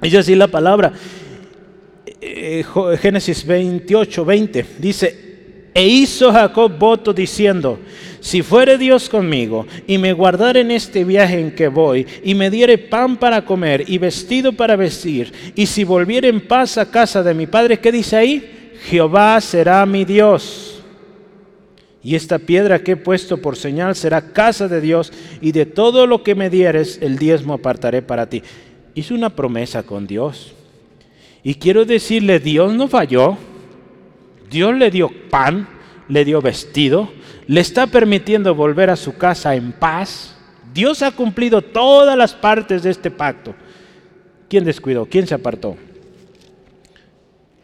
Es 0.00 0.14
así 0.14 0.34
la 0.34 0.48
palabra. 0.48 0.94
Eh, 2.18 2.64
Génesis 2.98 3.46
28, 3.46 4.24
20. 4.24 4.66
Dice, 4.78 5.30
e 5.74 5.86
hizo 5.86 6.32
Jacob 6.32 6.78
voto 6.78 7.12
diciendo, 7.12 7.78
si 8.20 8.42
fuere 8.42 8.78
Dios 8.78 9.08
conmigo 9.08 9.66
y 9.86 9.98
me 9.98 10.12
guardare 10.12 10.60
en 10.60 10.70
este 10.70 11.04
viaje 11.04 11.40
en 11.40 11.54
que 11.54 11.68
voy 11.68 12.06
y 12.22 12.34
me 12.34 12.50
diere 12.50 12.78
pan 12.78 13.16
para 13.16 13.44
comer 13.44 13.84
y 13.88 13.98
vestido 13.98 14.52
para 14.52 14.76
vestir, 14.76 15.32
y 15.54 15.66
si 15.66 15.84
volviere 15.84 16.28
en 16.28 16.46
paz 16.46 16.78
a 16.78 16.90
casa 16.90 17.22
de 17.22 17.34
mi 17.34 17.46
padre, 17.46 17.80
¿qué 17.80 17.90
dice 17.90 18.16
ahí? 18.16 18.72
Jehová 18.84 19.40
será 19.40 19.84
mi 19.86 20.04
Dios. 20.04 20.82
Y 22.02 22.14
esta 22.14 22.38
piedra 22.38 22.82
que 22.82 22.92
he 22.92 22.96
puesto 22.96 23.38
por 23.38 23.56
señal 23.56 23.94
será 23.94 24.32
casa 24.32 24.68
de 24.68 24.80
Dios, 24.80 25.12
y 25.40 25.52
de 25.52 25.66
todo 25.66 26.06
lo 26.06 26.22
que 26.22 26.34
me 26.34 26.48
dieres, 26.48 26.98
el 27.02 27.18
diezmo 27.18 27.54
apartaré 27.54 28.00
para 28.00 28.26
ti. 28.28 28.42
Hizo 28.94 29.14
una 29.14 29.30
promesa 29.30 29.82
con 29.82 30.06
Dios. 30.06 30.54
Y 31.42 31.54
quiero 31.54 31.84
decirle, 31.84 32.40
Dios 32.40 32.72
no 32.72 32.88
falló. 32.88 33.36
Dios 34.50 34.74
le 34.74 34.90
dio 34.90 35.10
pan, 35.30 35.68
le 36.10 36.24
dio 36.24 36.42
vestido, 36.42 37.10
le 37.46 37.60
está 37.60 37.86
permitiendo 37.86 38.54
volver 38.54 38.90
a 38.90 38.96
su 38.96 39.16
casa 39.16 39.54
en 39.54 39.72
paz. 39.72 40.36
Dios 40.74 41.02
ha 41.02 41.12
cumplido 41.12 41.62
todas 41.62 42.16
las 42.16 42.34
partes 42.34 42.82
de 42.82 42.90
este 42.90 43.10
pacto. 43.10 43.54
¿Quién 44.48 44.64
descuidó? 44.64 45.06
¿Quién 45.06 45.26
se 45.26 45.34
apartó? 45.34 45.76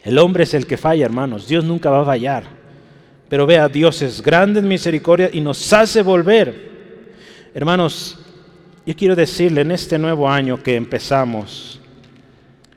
El 0.03 0.17
hombre 0.19 0.43
es 0.43 0.53
el 0.53 0.65
que 0.65 0.77
falla, 0.77 1.05
hermanos. 1.05 1.47
Dios 1.47 1.65
nunca 1.65 1.89
va 1.89 2.01
a 2.01 2.05
fallar. 2.05 2.45
Pero 3.27 3.45
vea, 3.45 3.67
Dios 3.67 4.01
es 4.01 4.21
grande 4.21 4.61
en 4.61 4.67
misericordia 4.67 5.29
y 5.31 5.41
nos 5.41 5.73
hace 5.73 6.01
volver. 6.01 6.71
Hermanos, 7.53 8.17
yo 8.85 8.95
quiero 8.95 9.15
decirle 9.15 9.61
en 9.61 9.71
este 9.71 9.99
nuevo 9.99 10.29
año 10.29 10.63
que 10.63 10.75
empezamos, 10.77 11.81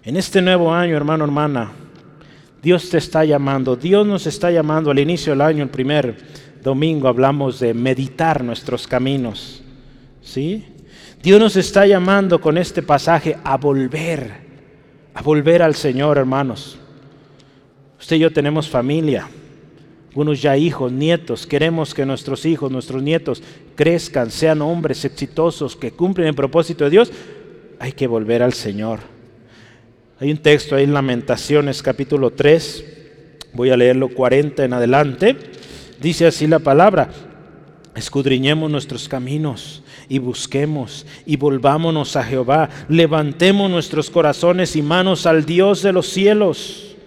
en 0.03 0.17
este 0.17 0.43
nuevo 0.43 0.73
año, 0.75 0.97
hermano, 0.97 1.25
hermana, 1.25 1.71
Dios 2.63 2.91
te 2.91 2.99
está 2.99 3.25
llamando. 3.25 3.77
Dios 3.77 4.07
nos 4.07 4.27
está 4.27 4.51
llamando 4.51 4.91
al 4.91 4.99
inicio 4.99 5.33
del 5.33 5.41
año, 5.41 5.63
el 5.63 5.71
primer 5.71 6.17
domingo 6.63 7.09
hablamos 7.09 7.59
de 7.61 7.75
meditar 7.75 8.45
nuestros 8.45 8.87
caminos. 8.87 9.63
¿Sí? 10.23 10.65
Dios 11.23 11.41
nos 11.41 11.57
está 11.57 11.87
llamando 11.87 12.41
con 12.41 12.59
este 12.59 12.83
pasaje 12.83 13.39
a 13.45 13.57
volver, 13.57 14.33
a 15.15 15.23
volver 15.23 15.63
al 15.63 15.75
Señor, 15.75 16.19
hermanos. 16.19 16.79
Usted 17.99 18.17
y 18.17 18.21
yo 18.21 18.33
tenemos 18.33 18.69
familia, 18.69 19.29
algunos 20.09 20.41
ya 20.41 20.57
hijos, 20.57 20.91
nietos. 20.93 21.47
Queremos 21.47 21.95
que 21.95 22.07
nuestros 22.07 22.45
hijos, 22.47 22.71
nuestros 22.71 23.03
nietos 23.03 23.43
crezcan, 23.75 24.31
sean 24.31 24.63
hombres 24.63 25.05
exitosos, 25.05 25.77
que 25.77 25.93
cumplen 25.93 26.29
el 26.29 26.35
propósito 26.35 26.85
de 26.85 26.91
Dios. 26.91 27.13
Hay 27.79 27.93
que 27.93 28.07
volver 28.07 28.43
al 28.43 28.53
Señor. 28.53 29.01
Hay 30.21 30.31
un 30.31 30.37
texto 30.37 30.77
ahí 30.77 30.85
en 30.85 30.93
Lamentaciones 30.93 31.83
capítulo 31.83 32.31
3, 32.31 32.85
voy 33.55 33.71
a 33.71 33.77
leerlo 33.79 34.11
40 34.11 34.67
en 34.67 34.75
adelante. 34.75 35.35
Dice 35.99 36.27
así 36.27 36.47
la 36.47 36.59
palabra, 36.59 37.09
escudriñemos 37.95 38.71
nuestros 38.71 39.09
caminos 39.09 39.83
y 40.11 40.19
busquemos 40.19 41.07
y 41.25 41.37
volvámonos 41.37 42.17
a 42.17 42.23
Jehová, 42.23 42.69
levantemos 42.91 43.71
nuestros 43.71 44.11
corazones 44.11 44.77
y 44.77 44.83
manos 44.83 45.25
al 45.25 45.47
Dios 45.47 45.81
de 45.81 45.95
los 45.95 46.07
cielos. 46.09 46.99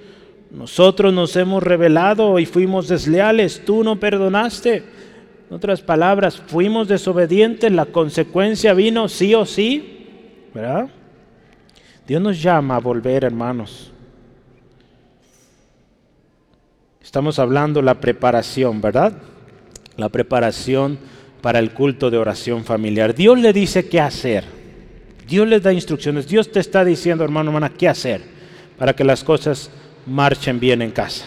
Nosotros 0.50 1.14
nos 1.14 1.36
hemos 1.36 1.62
rebelado 1.62 2.40
y 2.40 2.48
fuimos 2.48 2.88
desleales, 2.88 3.62
tú 3.64 3.84
no 3.84 4.00
perdonaste. 4.00 4.78
En 4.78 5.56
otras 5.56 5.82
palabras, 5.82 6.42
fuimos 6.48 6.88
desobedientes, 6.88 7.72
la 7.72 7.86
consecuencia 7.86 8.74
vino 8.74 9.08
sí 9.08 9.36
o 9.36 9.46
sí, 9.46 10.50
¿verdad? 10.52 10.90
Dios 12.08 12.22
nos 12.22 12.42
llama 12.42 12.76
a 12.76 12.80
volver, 12.80 13.24
hermanos. 13.24 13.92
Estamos 17.02 17.40
hablando 17.40 17.82
la 17.82 18.00
preparación, 18.00 18.82
¿verdad? 18.82 19.14
La 19.98 20.10
preparación 20.10 20.98
para 21.42 21.60
el 21.60 21.72
culto 21.72 22.10
de 22.10 22.18
oración 22.18 22.64
familiar. 22.64 23.14
Dios 23.14 23.40
le 23.40 23.54
dice 23.54 23.88
qué 23.88 24.02
hacer. 24.02 24.44
Dios 25.28 25.48
le 25.48 25.60
da 25.60 25.72
instrucciones. 25.72 26.28
Dios 26.28 26.52
te 26.52 26.60
está 26.60 26.84
diciendo, 26.84 27.24
hermano, 27.24 27.52
hermana, 27.52 27.70
qué 27.70 27.88
hacer 27.88 28.22
para 28.78 28.94
que 28.94 29.04
las 29.04 29.24
cosas 29.24 29.70
marchen 30.06 30.60
bien 30.60 30.82
en 30.82 30.92
casa. 30.92 31.26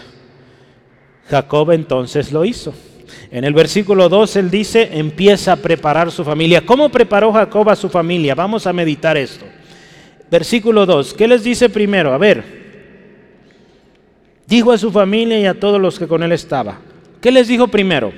Jacob 1.29 1.71
entonces 1.71 2.31
lo 2.31 2.45
hizo. 2.45 2.73
En 3.31 3.43
el 3.43 3.53
versículo 3.53 4.09
2 4.09 4.35
él 4.35 4.49
dice, 4.49 4.89
empieza 4.91 5.53
a 5.53 5.55
preparar 5.57 6.11
su 6.11 6.23
familia. 6.23 6.65
¿Cómo 6.65 6.89
preparó 6.89 7.31
Jacob 7.31 7.69
a 7.69 7.75
su 7.75 7.89
familia? 7.89 8.35
Vamos 8.35 8.67
a 8.67 8.73
meditar 8.73 9.17
esto. 9.17 9.45
Versículo 10.29 10.85
2, 10.85 11.13
¿qué 11.13 11.27
les 11.27 11.43
dice 11.43 11.69
primero? 11.69 12.13
A 12.13 12.17
ver, 12.17 12.43
dijo 14.45 14.71
a 14.71 14.77
su 14.77 14.91
familia 14.91 15.39
y 15.39 15.45
a 15.45 15.59
todos 15.59 15.79
los 15.79 15.97
que 15.97 16.07
con 16.07 16.23
él 16.23 16.31
estaba. 16.33 16.79
¿Qué 17.21 17.31
les 17.31 17.47
dijo 17.47 17.67
primero? 17.67 18.11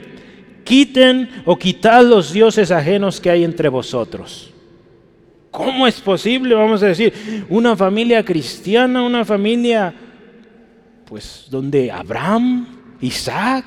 Quiten 0.63 1.29
o 1.45 1.57
quitad 1.57 2.03
los 2.03 2.33
dioses 2.33 2.71
ajenos 2.71 3.19
que 3.19 3.29
hay 3.29 3.43
entre 3.43 3.69
vosotros. 3.69 4.51
¿Cómo 5.51 5.87
es 5.87 5.99
posible, 5.99 6.53
vamos 6.53 6.83
a 6.83 6.87
decir, 6.87 7.13
una 7.49 7.75
familia 7.75 8.23
cristiana, 8.23 9.01
una 9.01 9.25
familia, 9.25 9.93
pues, 11.05 11.47
donde 11.49 11.91
Abraham, 11.91 12.67
Isaac, 13.01 13.65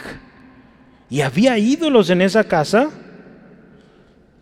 y 1.11 1.21
había 1.21 1.59
ídolos 1.59 2.11
en 2.11 2.23
esa 2.23 2.45
casa? 2.45 2.89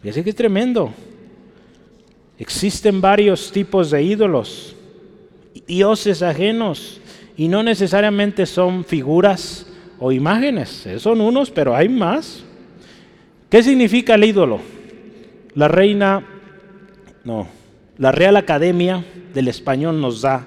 Fíjense 0.00 0.22
que 0.22 0.30
es 0.30 0.36
tremendo. 0.36 0.92
Existen 2.40 3.02
varios 3.02 3.52
tipos 3.52 3.90
de 3.90 4.02
ídolos, 4.02 4.74
dioses 5.66 6.22
ajenos, 6.22 6.98
y 7.36 7.48
no 7.48 7.62
necesariamente 7.62 8.46
son 8.46 8.82
figuras 8.82 9.66
o 9.98 10.10
imágenes, 10.10 10.88
son 10.96 11.20
unos, 11.20 11.50
pero 11.50 11.76
hay 11.76 11.90
más. 11.90 12.42
¿Qué 13.50 13.62
significa 13.62 14.14
el 14.14 14.24
ídolo? 14.24 14.58
La 15.54 15.68
reina, 15.68 16.24
no, 17.24 17.46
la 17.98 18.10
Real 18.10 18.38
Academia 18.38 19.04
del 19.34 19.48
Español 19.48 20.00
nos 20.00 20.22
da 20.22 20.46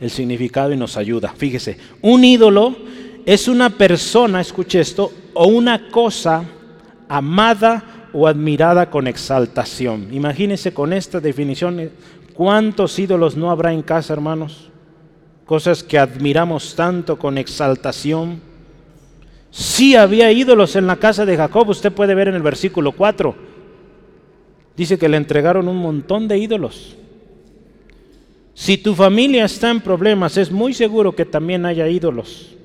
el 0.00 0.08
significado 0.08 0.72
y 0.72 0.78
nos 0.78 0.96
ayuda. 0.96 1.34
Fíjese, 1.36 1.76
un 2.00 2.24
ídolo 2.24 2.74
es 3.26 3.46
una 3.46 3.68
persona, 3.68 4.40
escuche 4.40 4.80
esto, 4.80 5.12
o 5.34 5.48
una 5.48 5.90
cosa 5.90 6.44
amada 7.10 7.95
o 8.18 8.26
admirada 8.26 8.88
con 8.88 9.06
exaltación. 9.06 10.08
Imagínese 10.10 10.72
con 10.72 10.94
esta 10.94 11.20
definición, 11.20 11.90
¿cuántos 12.32 12.98
ídolos 12.98 13.36
no 13.36 13.50
habrá 13.50 13.74
en 13.74 13.82
casa, 13.82 14.14
hermanos? 14.14 14.70
Cosas 15.44 15.82
que 15.82 15.98
admiramos 15.98 16.74
tanto 16.74 17.18
con 17.18 17.36
exaltación. 17.36 18.40
Sí 19.50 19.96
había 19.96 20.32
ídolos 20.32 20.76
en 20.76 20.86
la 20.86 20.96
casa 20.96 21.26
de 21.26 21.36
Jacob, 21.36 21.68
usted 21.68 21.92
puede 21.92 22.14
ver 22.14 22.28
en 22.28 22.36
el 22.36 22.42
versículo 22.42 22.92
4. 22.92 23.34
Dice 24.74 24.96
que 24.96 25.10
le 25.10 25.18
entregaron 25.18 25.68
un 25.68 25.76
montón 25.76 26.26
de 26.26 26.38
ídolos. 26.38 26.96
Si 28.54 28.78
tu 28.78 28.94
familia 28.94 29.44
está 29.44 29.70
en 29.70 29.82
problemas, 29.82 30.38
es 30.38 30.50
muy 30.50 30.72
seguro 30.72 31.14
que 31.14 31.26
también 31.26 31.66
haya 31.66 31.86
ídolos. 31.86 32.55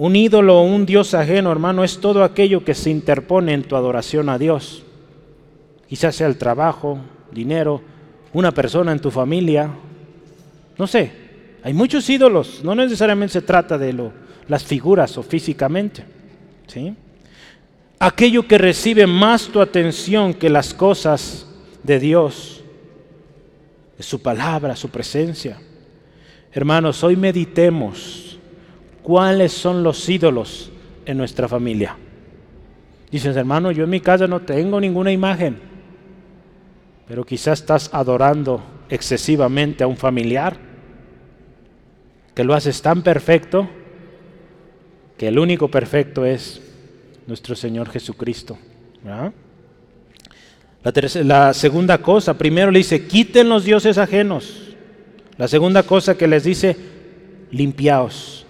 Un 0.00 0.16
ídolo 0.16 0.58
o 0.58 0.62
un 0.62 0.86
Dios 0.86 1.12
ajeno, 1.12 1.52
hermano, 1.52 1.84
es 1.84 2.00
todo 2.00 2.24
aquello 2.24 2.64
que 2.64 2.74
se 2.74 2.88
interpone 2.88 3.52
en 3.52 3.64
tu 3.64 3.76
adoración 3.76 4.30
a 4.30 4.38
Dios. 4.38 4.82
Quizás 5.90 6.16
sea 6.16 6.26
el 6.26 6.38
trabajo, 6.38 6.98
dinero, 7.30 7.82
una 8.32 8.50
persona 8.50 8.92
en 8.92 8.98
tu 8.98 9.10
familia. 9.10 9.68
No 10.78 10.86
sé, 10.86 11.12
hay 11.62 11.74
muchos 11.74 12.08
ídolos. 12.08 12.64
No 12.64 12.74
necesariamente 12.74 13.34
se 13.34 13.42
trata 13.42 13.76
de 13.76 13.92
lo, 13.92 14.10
las 14.48 14.64
figuras 14.64 15.18
o 15.18 15.22
físicamente. 15.22 16.02
¿sí? 16.66 16.94
Aquello 17.98 18.48
que 18.48 18.56
recibe 18.56 19.06
más 19.06 19.48
tu 19.48 19.60
atención 19.60 20.32
que 20.32 20.48
las 20.48 20.72
cosas 20.72 21.46
de 21.82 22.00
Dios, 22.00 22.62
es 23.98 24.06
su 24.06 24.22
palabra, 24.22 24.76
su 24.76 24.88
presencia. 24.88 25.60
Hermanos, 26.54 27.04
hoy 27.04 27.16
meditemos 27.16 28.29
cuáles 29.02 29.52
son 29.52 29.82
los 29.82 30.08
ídolos 30.08 30.70
en 31.06 31.16
nuestra 31.18 31.48
familia. 31.48 31.96
Dices, 33.10 33.36
hermano, 33.36 33.72
yo 33.72 33.84
en 33.84 33.90
mi 33.90 34.00
casa 34.00 34.26
no 34.26 34.40
tengo 34.40 34.80
ninguna 34.80 35.10
imagen, 35.10 35.58
pero 37.08 37.24
quizás 37.24 37.60
estás 37.60 37.90
adorando 37.92 38.62
excesivamente 38.88 39.82
a 39.82 39.86
un 39.86 39.96
familiar, 39.96 40.56
que 42.34 42.44
lo 42.44 42.54
haces 42.54 42.80
tan 42.82 43.02
perfecto, 43.02 43.68
que 45.18 45.28
el 45.28 45.38
único 45.38 45.68
perfecto 45.68 46.24
es 46.24 46.62
nuestro 47.26 47.54
Señor 47.56 47.88
Jesucristo. 47.88 48.56
La, 49.04 49.32
la 51.24 51.52
segunda 51.52 51.98
cosa, 51.98 52.38
primero 52.38 52.70
le 52.70 52.78
dice, 52.78 53.06
quiten 53.06 53.48
los 53.48 53.64
dioses 53.64 53.98
ajenos. 53.98 54.74
La 55.36 55.48
segunda 55.48 55.82
cosa 55.82 56.16
que 56.16 56.28
les 56.28 56.44
dice, 56.44 56.76
limpiaos. 57.50 58.46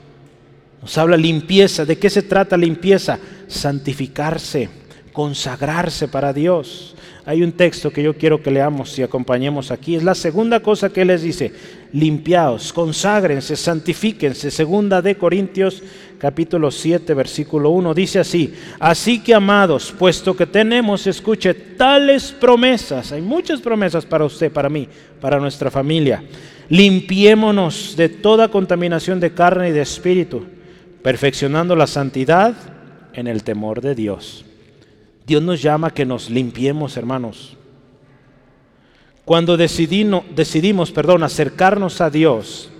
Nos 0.82 0.96
habla 0.96 1.16
limpieza. 1.16 1.84
¿De 1.84 1.98
qué 1.98 2.08
se 2.08 2.22
trata 2.22 2.56
limpieza? 2.56 3.18
Santificarse, 3.46 4.68
consagrarse 5.12 6.08
para 6.08 6.32
Dios. 6.32 6.94
Hay 7.26 7.42
un 7.42 7.52
texto 7.52 7.90
que 7.92 8.02
yo 8.02 8.16
quiero 8.16 8.42
que 8.42 8.50
leamos 8.50 8.98
y 8.98 9.02
acompañemos 9.02 9.70
aquí. 9.70 9.94
Es 9.94 10.02
la 10.02 10.14
segunda 10.14 10.60
cosa 10.60 10.88
que 10.88 11.04
les 11.04 11.22
dice. 11.22 11.52
Limpiaos, 11.92 12.72
conságrense, 12.72 13.56
santifíquense. 13.56 14.50
Segunda 14.50 15.02
de 15.02 15.16
Corintios 15.16 15.82
capítulo 16.18 16.70
7 16.70 17.12
versículo 17.14 17.70
1 17.70 17.92
dice 17.92 18.20
así. 18.20 18.54
Así 18.78 19.20
que 19.20 19.34
amados, 19.34 19.94
puesto 19.96 20.34
que 20.34 20.46
tenemos, 20.46 21.06
escuche, 21.06 21.52
tales 21.52 22.32
promesas. 22.32 23.12
Hay 23.12 23.20
muchas 23.20 23.60
promesas 23.60 24.06
para 24.06 24.24
usted, 24.24 24.50
para 24.50 24.70
mí, 24.70 24.88
para 25.20 25.38
nuestra 25.38 25.70
familia. 25.70 26.22
Limpiémonos 26.70 27.96
de 27.96 28.08
toda 28.08 28.48
contaminación 28.48 29.20
de 29.20 29.32
carne 29.34 29.68
y 29.68 29.72
de 29.72 29.82
espíritu 29.82 30.46
perfeccionando 31.02 31.76
la 31.76 31.86
santidad 31.86 32.54
en 33.12 33.26
el 33.26 33.42
temor 33.42 33.80
de 33.80 33.94
Dios. 33.94 34.44
Dios 35.26 35.42
nos 35.42 35.62
llama 35.62 35.88
a 35.88 35.94
que 35.94 36.04
nos 36.04 36.28
limpiemos, 36.30 36.96
hermanos. 36.96 37.56
Cuando 39.24 39.56
decidimos, 39.56 40.90
perdón, 40.90 41.22
acercarnos 41.22 42.00
a 42.00 42.10
Dios 42.10 42.70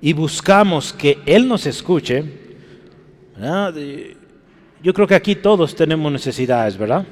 y 0.00 0.12
buscamos 0.12 0.92
que 0.92 1.18
Él 1.24 1.46
nos 1.46 1.66
escuche, 1.66 2.24
yo 4.82 4.92
creo 4.92 5.06
que 5.06 5.14
aquí 5.14 5.36
todos 5.36 5.76
tenemos 5.76 6.10
necesidades, 6.10 6.76
¿verdad? 6.76 7.06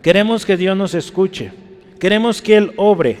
Queremos 0.00 0.46
que 0.46 0.56
Dios 0.56 0.76
nos 0.76 0.94
escuche, 0.94 1.52
queremos 2.00 2.40
que 2.40 2.56
Él 2.56 2.72
obre. 2.76 3.18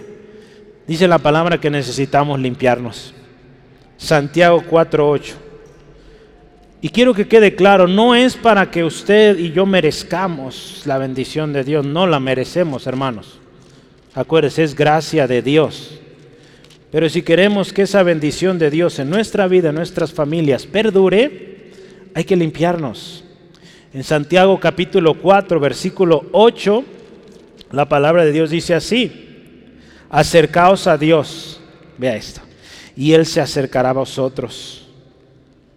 Dice 0.86 1.06
la 1.06 1.18
palabra 1.18 1.60
que 1.60 1.70
necesitamos 1.70 2.40
limpiarnos. 2.40 3.14
Santiago 3.98 4.62
4.8. 4.62 5.34
Y 6.84 6.88
quiero 6.88 7.14
que 7.14 7.28
quede 7.28 7.54
claro, 7.54 7.86
no 7.86 8.16
es 8.16 8.36
para 8.36 8.68
que 8.68 8.82
usted 8.82 9.38
y 9.38 9.52
yo 9.52 9.66
merezcamos 9.66 10.82
la 10.84 10.98
bendición 10.98 11.52
de 11.52 11.62
Dios, 11.62 11.86
no 11.86 12.08
la 12.08 12.18
merecemos, 12.18 12.88
hermanos. 12.88 13.38
Acuérdese, 14.14 14.64
es 14.64 14.74
gracia 14.74 15.28
de 15.28 15.42
Dios. 15.42 16.00
Pero 16.90 17.08
si 17.08 17.22
queremos 17.22 17.72
que 17.72 17.82
esa 17.82 18.02
bendición 18.02 18.58
de 18.58 18.68
Dios 18.68 18.98
en 18.98 19.10
nuestra 19.10 19.46
vida, 19.46 19.68
en 19.68 19.76
nuestras 19.76 20.12
familias, 20.12 20.66
perdure, 20.66 21.70
hay 22.14 22.24
que 22.24 22.34
limpiarnos. 22.34 23.22
En 23.94 24.02
Santiago 24.02 24.58
capítulo 24.58 25.14
4, 25.14 25.60
versículo 25.60 26.24
8, 26.32 26.84
la 27.70 27.88
palabra 27.88 28.24
de 28.24 28.32
Dios 28.32 28.50
dice 28.50 28.74
así, 28.74 29.28
acercaos 30.10 30.88
a 30.88 30.98
Dios, 30.98 31.60
vea 31.96 32.16
esto, 32.16 32.40
y 32.96 33.12
Él 33.12 33.24
se 33.24 33.40
acercará 33.40 33.90
a 33.90 33.94
vosotros. 33.94 34.81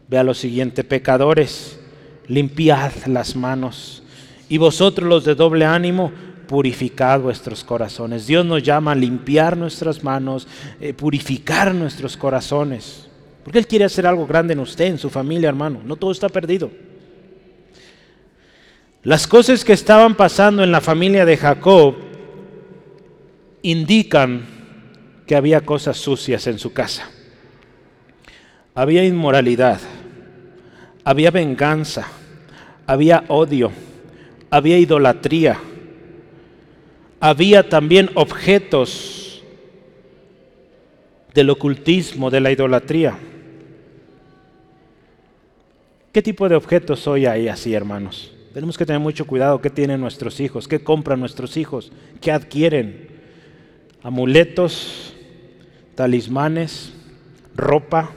Vea 0.07 0.23
lo 0.23 0.33
siguiente, 0.33 0.83
pecadores, 0.83 1.79
limpiad 2.27 2.91
las 3.07 3.35
manos. 3.35 4.03
Y 4.49 4.57
vosotros 4.57 5.09
los 5.09 5.25
de 5.25 5.35
doble 5.35 5.65
ánimo, 5.65 6.11
purificad 6.47 7.19
vuestros 7.19 7.63
corazones. 7.63 8.27
Dios 8.27 8.45
nos 8.45 8.61
llama 8.61 8.91
a 8.91 8.95
limpiar 8.95 9.57
nuestras 9.57 10.03
manos, 10.03 10.47
eh, 10.79 10.93
purificar 10.93 11.73
nuestros 11.73 12.15
corazones. 12.15 13.07
Porque 13.43 13.59
Él 13.59 13.67
quiere 13.67 13.85
hacer 13.85 14.05
algo 14.05 14.25
grande 14.27 14.53
en 14.53 14.59
usted, 14.59 14.85
en 14.85 14.97
su 14.97 15.09
familia, 15.09 15.49
hermano. 15.49 15.81
No 15.83 15.95
todo 15.95 16.11
está 16.11 16.29
perdido. 16.29 16.71
Las 19.03 19.27
cosas 19.27 19.63
que 19.63 19.73
estaban 19.73 20.15
pasando 20.15 20.63
en 20.63 20.71
la 20.71 20.81
familia 20.81 21.25
de 21.25 21.37
Jacob 21.37 21.95
indican 23.61 24.45
que 25.27 25.35
había 25.35 25.61
cosas 25.61 25.97
sucias 25.97 26.47
en 26.47 26.57
su 26.57 26.73
casa. 26.73 27.09
Había 28.75 29.05
inmoralidad, 29.05 29.79
había 31.05 31.31
venganza, 31.31 32.07
había 32.85 33.23
odio, 33.29 33.71
había 34.49 34.77
idolatría, 34.77 35.57
había 37.21 37.69
también 37.69 38.09
objetos 38.15 39.41
del 41.33 41.49
ocultismo, 41.49 42.29
de 42.29 42.41
la 42.41 42.51
idolatría. 42.51 43.17
¿Qué 46.11 46.21
tipo 46.21 46.47
de 46.49 46.55
objetos 46.55 47.07
hoy 47.07 47.25
hay 47.25 47.47
así, 47.47 47.73
hermanos? 47.73 48.33
Tenemos 48.53 48.77
que 48.77 48.85
tener 48.85 49.01
mucho 49.01 49.25
cuidado 49.25 49.59
qué 49.61 49.69
tienen 49.69 49.99
nuestros 49.99 50.39
hijos, 50.39 50.67
qué 50.67 50.83
compran 50.83 51.19
nuestros 51.19 51.55
hijos, 51.57 51.91
qué 52.21 52.31
adquieren. 52.31 53.09
Amuletos, 54.01 55.13
talismanes, 55.95 56.93
ropa, 57.55 58.11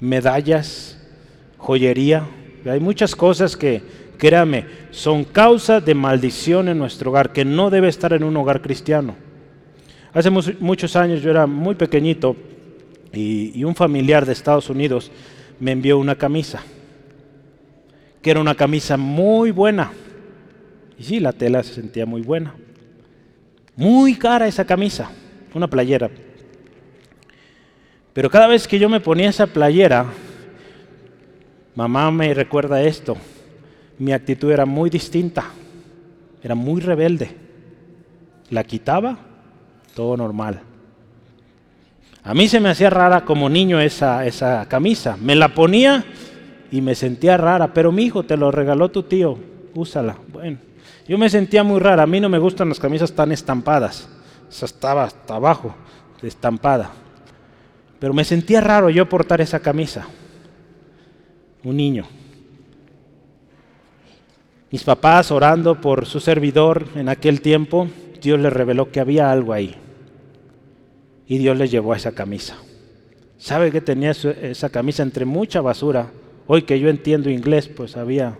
medallas, 0.00 0.98
joyería. 1.58 2.26
Hay 2.64 2.80
muchas 2.80 3.14
cosas 3.14 3.56
que, 3.56 3.82
créame, 4.18 4.66
son 4.90 5.24
causa 5.24 5.80
de 5.80 5.94
maldición 5.94 6.68
en 6.68 6.78
nuestro 6.78 7.10
hogar, 7.10 7.32
que 7.32 7.44
no 7.44 7.70
debe 7.70 7.88
estar 7.88 8.12
en 8.12 8.24
un 8.24 8.36
hogar 8.36 8.60
cristiano. 8.60 9.14
Hace 10.12 10.30
muchos 10.30 10.96
años 10.96 11.22
yo 11.22 11.30
era 11.30 11.46
muy 11.46 11.76
pequeñito 11.76 12.36
y, 13.12 13.62
un 13.62 13.74
familiar 13.74 14.26
de 14.26 14.32
Estados 14.32 14.68
Unidos 14.68 15.10
me 15.60 15.72
envió 15.72 15.98
una 15.98 16.16
camisa 16.16 16.62
que 18.22 18.30
era 18.30 18.40
una 18.40 18.54
camisa 18.54 18.96
muy 18.96 19.50
buena. 19.50 19.92
Y 20.98 21.04
sí, 21.04 21.20
la 21.20 21.32
tela 21.32 21.62
se 21.62 21.74
sentía 21.74 22.04
muy 22.04 22.20
buena. 22.20 22.54
Muy 23.76 24.14
cara 24.14 24.46
esa 24.46 24.66
camisa, 24.66 25.10
una 25.54 25.68
playera. 25.68 26.10
Pero 28.20 28.28
cada 28.28 28.48
vez 28.48 28.68
que 28.68 28.78
yo 28.78 28.90
me 28.90 29.00
ponía 29.00 29.30
esa 29.30 29.46
playera, 29.46 30.04
mamá 31.74 32.10
me 32.10 32.34
recuerda 32.34 32.82
esto, 32.82 33.16
mi 33.98 34.12
actitud 34.12 34.50
era 34.50 34.66
muy 34.66 34.90
distinta, 34.90 35.46
era 36.42 36.54
muy 36.54 36.82
rebelde. 36.82 37.34
La 38.50 38.62
quitaba, 38.62 39.16
todo 39.94 40.18
normal. 40.18 40.60
A 42.22 42.34
mí 42.34 42.46
se 42.46 42.60
me 42.60 42.68
hacía 42.68 42.90
rara 42.90 43.24
como 43.24 43.48
niño 43.48 43.80
esa, 43.80 44.26
esa 44.26 44.68
camisa. 44.68 45.16
Me 45.18 45.34
la 45.34 45.54
ponía 45.54 46.04
y 46.70 46.82
me 46.82 46.94
sentía 46.94 47.38
rara, 47.38 47.72
pero 47.72 47.90
mi 47.90 48.02
hijo 48.02 48.24
te 48.24 48.36
lo 48.36 48.50
regaló 48.50 48.90
tu 48.90 49.04
tío, 49.04 49.38
úsala. 49.74 50.18
Bueno, 50.30 50.58
yo 51.08 51.16
me 51.16 51.30
sentía 51.30 51.64
muy 51.64 51.80
rara, 51.80 52.02
a 52.02 52.06
mí 52.06 52.20
no 52.20 52.28
me 52.28 52.38
gustan 52.38 52.68
las 52.68 52.80
camisas 52.80 53.14
tan 53.14 53.32
estampadas, 53.32 54.10
o 54.46 54.52
sea, 54.52 54.66
estaba 54.66 55.04
hasta 55.04 55.36
abajo, 55.36 55.74
estampada. 56.22 56.90
Pero 58.00 58.14
me 58.14 58.24
sentía 58.24 58.60
raro 58.60 58.90
yo 58.90 59.08
portar 59.08 59.40
esa 59.40 59.60
camisa, 59.60 60.08
un 61.62 61.76
niño. 61.76 62.06
Mis 64.70 64.82
papás 64.84 65.30
orando 65.30 65.80
por 65.80 66.06
su 66.06 66.18
servidor 66.18 66.86
en 66.94 67.08
aquel 67.08 67.42
tiempo, 67.42 67.88
Dios 68.22 68.40
les 68.40 68.52
reveló 68.52 68.90
que 68.90 69.00
había 69.00 69.30
algo 69.30 69.52
ahí. 69.52 69.74
Y 71.26 71.38
Dios 71.38 71.58
les 71.58 71.70
llevó 71.70 71.92
a 71.92 71.96
esa 71.96 72.12
camisa. 72.12 72.56
¿Sabe 73.36 73.70
que 73.70 73.80
tenía 73.80 74.10
esa 74.10 74.70
camisa 74.70 75.02
entre 75.02 75.24
mucha 75.24 75.60
basura? 75.60 76.10
Hoy 76.46 76.62
que 76.62 76.80
yo 76.80 76.88
entiendo 76.88 77.30
inglés, 77.30 77.68
pues 77.68 77.96
había 77.96 78.38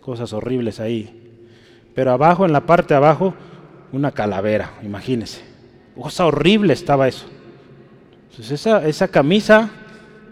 cosas 0.00 0.32
horribles 0.32 0.78
ahí. 0.78 1.38
Pero 1.94 2.12
abajo, 2.12 2.44
en 2.44 2.52
la 2.52 2.66
parte 2.66 2.94
de 2.94 2.98
abajo, 2.98 3.34
una 3.92 4.12
calavera, 4.12 4.74
imagínense. 4.82 5.42
Cosa 5.98 6.26
horrible 6.26 6.72
estaba 6.72 7.08
eso. 7.08 7.26
Entonces 8.36 8.60
esa, 8.60 8.86
esa 8.86 9.08
camisa 9.08 9.70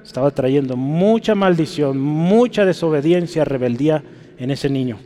estaba 0.05 0.31
trayendo 0.31 0.77
mucha 0.77 1.35
maldición, 1.35 1.99
mucha 1.99 2.67
desobediencia, 2.67 3.47
rebeldía 3.47 4.05
en 4.37 4.51
ese 4.51 4.69
niño. 4.69 4.99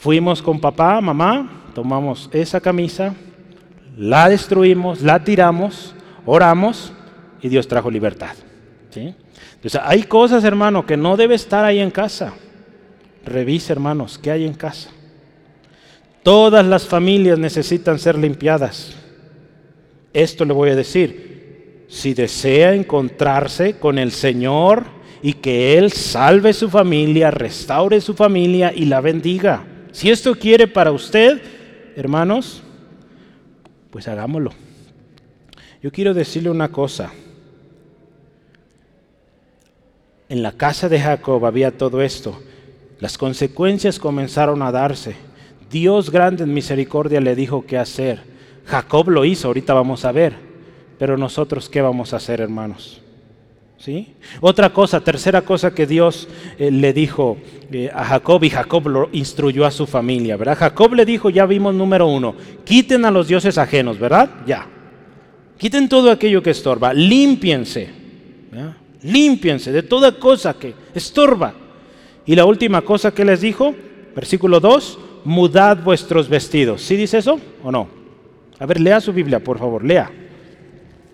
Fuimos 0.00 0.42
con 0.42 0.60
papá, 0.60 1.00
mamá, 1.00 1.68
tomamos 1.72 2.28
esa 2.32 2.60
camisa, 2.60 3.14
la 3.96 4.28
destruimos, 4.28 5.02
la 5.02 5.22
tiramos, 5.22 5.94
oramos 6.26 6.92
y 7.40 7.48
Dios 7.48 7.68
trajo 7.68 7.92
libertad. 7.92 8.34
Entonces, 8.92 9.80
hay 9.84 10.02
cosas, 10.02 10.42
hermano, 10.42 10.84
que 10.84 10.96
no 10.96 11.16
debe 11.16 11.36
estar 11.36 11.64
ahí 11.64 11.78
en 11.78 11.92
casa. 11.92 12.32
Revise, 13.24 13.72
hermanos, 13.72 14.18
qué 14.18 14.32
hay 14.32 14.46
en 14.46 14.54
casa. 14.54 14.90
Todas 16.24 16.66
las 16.66 16.88
familias 16.88 17.38
necesitan 17.38 18.00
ser 18.00 18.18
limpiadas. 18.18 18.96
Esto 20.12 20.44
le 20.44 20.52
voy 20.52 20.70
a 20.70 20.76
decir. 20.76 21.86
Si 21.88 22.14
desea 22.14 22.74
encontrarse 22.74 23.78
con 23.78 23.98
el 23.98 24.12
Señor 24.12 24.84
y 25.22 25.34
que 25.34 25.76
Él 25.76 25.92
salve 25.92 26.52
su 26.52 26.70
familia, 26.70 27.30
restaure 27.30 28.00
su 28.00 28.14
familia 28.14 28.72
y 28.74 28.84
la 28.84 29.00
bendiga. 29.00 29.64
Si 29.92 30.10
esto 30.10 30.34
quiere 30.34 30.68
para 30.68 30.92
usted, 30.92 31.42
hermanos, 31.96 32.62
pues 33.90 34.06
hagámoslo. 34.06 34.52
Yo 35.82 35.90
quiero 35.90 36.14
decirle 36.14 36.50
una 36.50 36.70
cosa. 36.70 37.12
En 40.28 40.42
la 40.42 40.52
casa 40.52 40.88
de 40.88 41.00
Jacob 41.00 41.44
había 41.44 41.76
todo 41.76 42.02
esto. 42.02 42.40
Las 43.00 43.18
consecuencias 43.18 43.98
comenzaron 43.98 44.62
a 44.62 44.70
darse. 44.70 45.16
Dios 45.70 46.10
grande 46.10 46.44
en 46.44 46.54
misericordia 46.54 47.20
le 47.20 47.34
dijo 47.34 47.66
qué 47.66 47.78
hacer. 47.78 48.29
Jacob 48.70 49.10
lo 49.10 49.24
hizo, 49.24 49.48
ahorita 49.48 49.74
vamos 49.74 50.04
a 50.04 50.12
ver. 50.12 50.34
Pero 50.98 51.16
nosotros 51.16 51.68
qué 51.68 51.82
vamos 51.82 52.12
a 52.12 52.18
hacer, 52.18 52.40
hermanos? 52.40 53.00
¿Sí? 53.78 54.14
Otra 54.40 54.72
cosa, 54.72 55.00
tercera 55.00 55.40
cosa 55.40 55.74
que 55.74 55.86
Dios 55.86 56.28
eh, 56.58 56.70
le 56.70 56.92
dijo 56.92 57.38
eh, 57.72 57.90
a 57.92 58.04
Jacob 58.04 58.44
y 58.44 58.50
Jacob 58.50 58.86
lo 58.88 59.08
instruyó 59.12 59.64
a 59.64 59.70
su 59.70 59.86
familia, 59.86 60.36
¿verdad? 60.36 60.58
Jacob 60.58 60.94
le 60.94 61.06
dijo, 61.06 61.30
ya 61.30 61.46
vimos 61.46 61.74
número 61.74 62.06
uno, 62.06 62.34
quiten 62.64 63.06
a 63.06 63.10
los 63.10 63.26
dioses 63.26 63.56
ajenos, 63.56 63.98
¿verdad? 63.98 64.28
Ya. 64.46 64.66
Quiten 65.56 65.88
todo 65.88 66.10
aquello 66.10 66.42
que 66.42 66.50
estorba, 66.50 66.92
límpiense. 66.92 67.88
Límpiense 69.02 69.72
de 69.72 69.82
toda 69.82 70.12
cosa 70.18 70.54
que 70.54 70.74
estorba. 70.94 71.54
Y 72.26 72.36
la 72.36 72.44
última 72.44 72.82
cosa 72.82 73.12
que 73.12 73.24
les 73.24 73.40
dijo, 73.40 73.74
versículo 74.14 74.60
2, 74.60 74.98
mudad 75.24 75.82
vuestros 75.82 76.28
vestidos. 76.28 76.82
¿Sí 76.82 76.96
dice 76.96 77.18
eso 77.18 77.40
o 77.64 77.72
no? 77.72 77.99
A 78.60 78.66
ver, 78.66 78.78
lea 78.78 79.00
su 79.00 79.12
Biblia, 79.12 79.40
por 79.40 79.58
favor, 79.58 79.82
lea. 79.82 80.10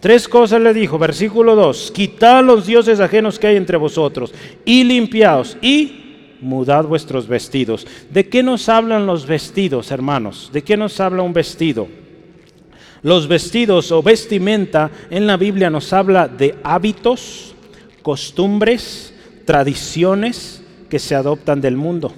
Tres 0.00 0.28
cosas 0.28 0.60
le 0.60 0.74
dijo, 0.74 0.98
versículo 0.98 1.54
2, 1.54 1.92
quitad 1.92 2.44
los 2.44 2.66
dioses 2.66 3.00
ajenos 3.00 3.38
que 3.38 3.46
hay 3.46 3.56
entre 3.56 3.76
vosotros 3.76 4.34
y 4.64 4.84
limpiaos 4.84 5.56
y 5.62 6.36
mudad 6.40 6.84
vuestros 6.84 7.28
vestidos. 7.28 7.86
¿De 8.10 8.28
qué 8.28 8.42
nos 8.42 8.68
hablan 8.68 9.06
los 9.06 9.26
vestidos, 9.26 9.90
hermanos? 9.90 10.50
¿De 10.52 10.62
qué 10.62 10.76
nos 10.76 11.00
habla 11.00 11.22
un 11.22 11.32
vestido? 11.32 11.88
Los 13.02 13.28
vestidos 13.28 13.92
o 13.92 14.02
vestimenta 14.02 14.90
en 15.08 15.26
la 15.26 15.36
Biblia 15.36 15.70
nos 15.70 15.92
habla 15.92 16.26
de 16.28 16.56
hábitos, 16.64 17.54
costumbres, 18.02 19.14
tradiciones 19.44 20.62
que 20.90 20.98
se 20.98 21.14
adoptan 21.14 21.60
del 21.60 21.76
mundo. 21.76 22.12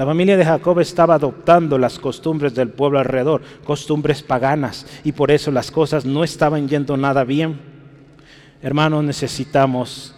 La 0.00 0.06
familia 0.06 0.38
de 0.38 0.46
Jacob 0.46 0.80
estaba 0.80 1.16
adoptando 1.16 1.76
las 1.76 1.98
costumbres 1.98 2.54
del 2.54 2.70
pueblo 2.70 2.98
alrededor, 2.98 3.42
costumbres 3.64 4.22
paganas, 4.22 4.86
y 5.04 5.12
por 5.12 5.30
eso 5.30 5.50
las 5.50 5.70
cosas 5.70 6.06
no 6.06 6.24
estaban 6.24 6.66
yendo 6.70 6.96
nada 6.96 7.22
bien. 7.22 7.60
Hermanos, 8.62 9.04
necesitamos 9.04 10.14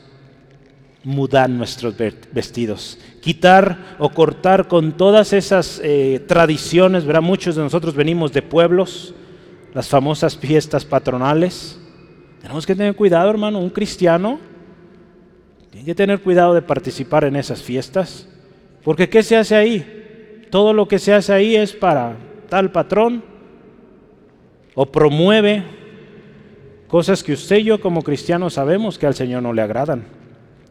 mudar 1.03 1.51
nuestros 1.51 1.97
vestidos, 2.33 2.97
quitar 3.21 3.97
o 3.99 4.11
cortar 4.11 4.69
con 4.69 4.93
todas 4.93 5.33
esas 5.33 5.81
eh, 5.83 6.25
tradiciones, 6.29 7.05
¿verdad? 7.05 7.23
Muchos 7.23 7.57
de 7.57 7.63
nosotros 7.63 7.97
venimos 7.97 8.33
de 8.33 8.43
pueblos, 8.43 9.17
las 9.75 9.89
famosas 9.89 10.37
fiestas 10.37 10.85
patronales. 10.85 11.77
Tenemos 12.41 12.65
que 12.65 12.77
tener 12.77 12.95
cuidado, 12.95 13.29
hermano, 13.31 13.59
un 13.59 13.71
cristiano 13.71 14.39
hay 15.83 15.87
que 15.87 15.95
tener 15.95 16.21
cuidado 16.21 16.55
de 16.55 16.63
participar 16.63 17.25
en 17.25 17.35
esas 17.35 17.61
fiestas, 17.61 18.29
porque 18.85 19.09
¿qué 19.09 19.23
se 19.23 19.37
hace 19.37 19.55
ahí? 19.55 20.47
Todo 20.51 20.73
lo 20.73 20.87
que 20.89 20.99
se 20.99 21.13
hace 21.13 21.33
ahí 21.33 21.57
es 21.57 21.73
para 21.73 22.17
tal 22.49 22.71
patrón 22.71 23.23
o 24.75 24.87
promueve 24.87 25.65
cosas 26.89 27.23
que 27.23 27.33
usted 27.33 27.59
y 27.59 27.65
yo 27.65 27.81
como 27.81 28.03
cristianos 28.03 28.55
sabemos 28.55 28.99
que 28.99 29.07
al 29.07 29.15
Señor 29.15 29.43
no 29.43 29.53
le 29.53 29.63
agradan. 29.63 30.05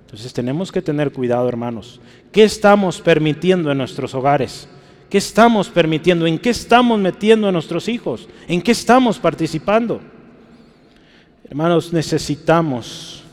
Entonces 0.01 0.33
tenemos 0.33 0.71
que 0.71 0.81
tener 0.81 1.11
cuidado, 1.11 1.47
hermanos. 1.47 2.01
¿Qué 2.31 2.43
estamos 2.43 3.01
permitiendo 3.01 3.71
en 3.71 3.77
nuestros 3.77 4.13
hogares? 4.13 4.67
¿Qué 5.09 5.17
estamos 5.17 5.69
permitiendo? 5.69 6.27
¿En 6.27 6.37
qué 6.37 6.49
estamos 6.49 6.99
metiendo 6.99 7.47
a 7.47 7.51
nuestros 7.51 7.87
hijos? 7.87 8.27
¿En 8.47 8.61
qué 8.61 8.71
estamos 8.71 9.19
participando? 9.19 10.01
Hermanos, 11.49 11.91
necesitamos 11.91 13.23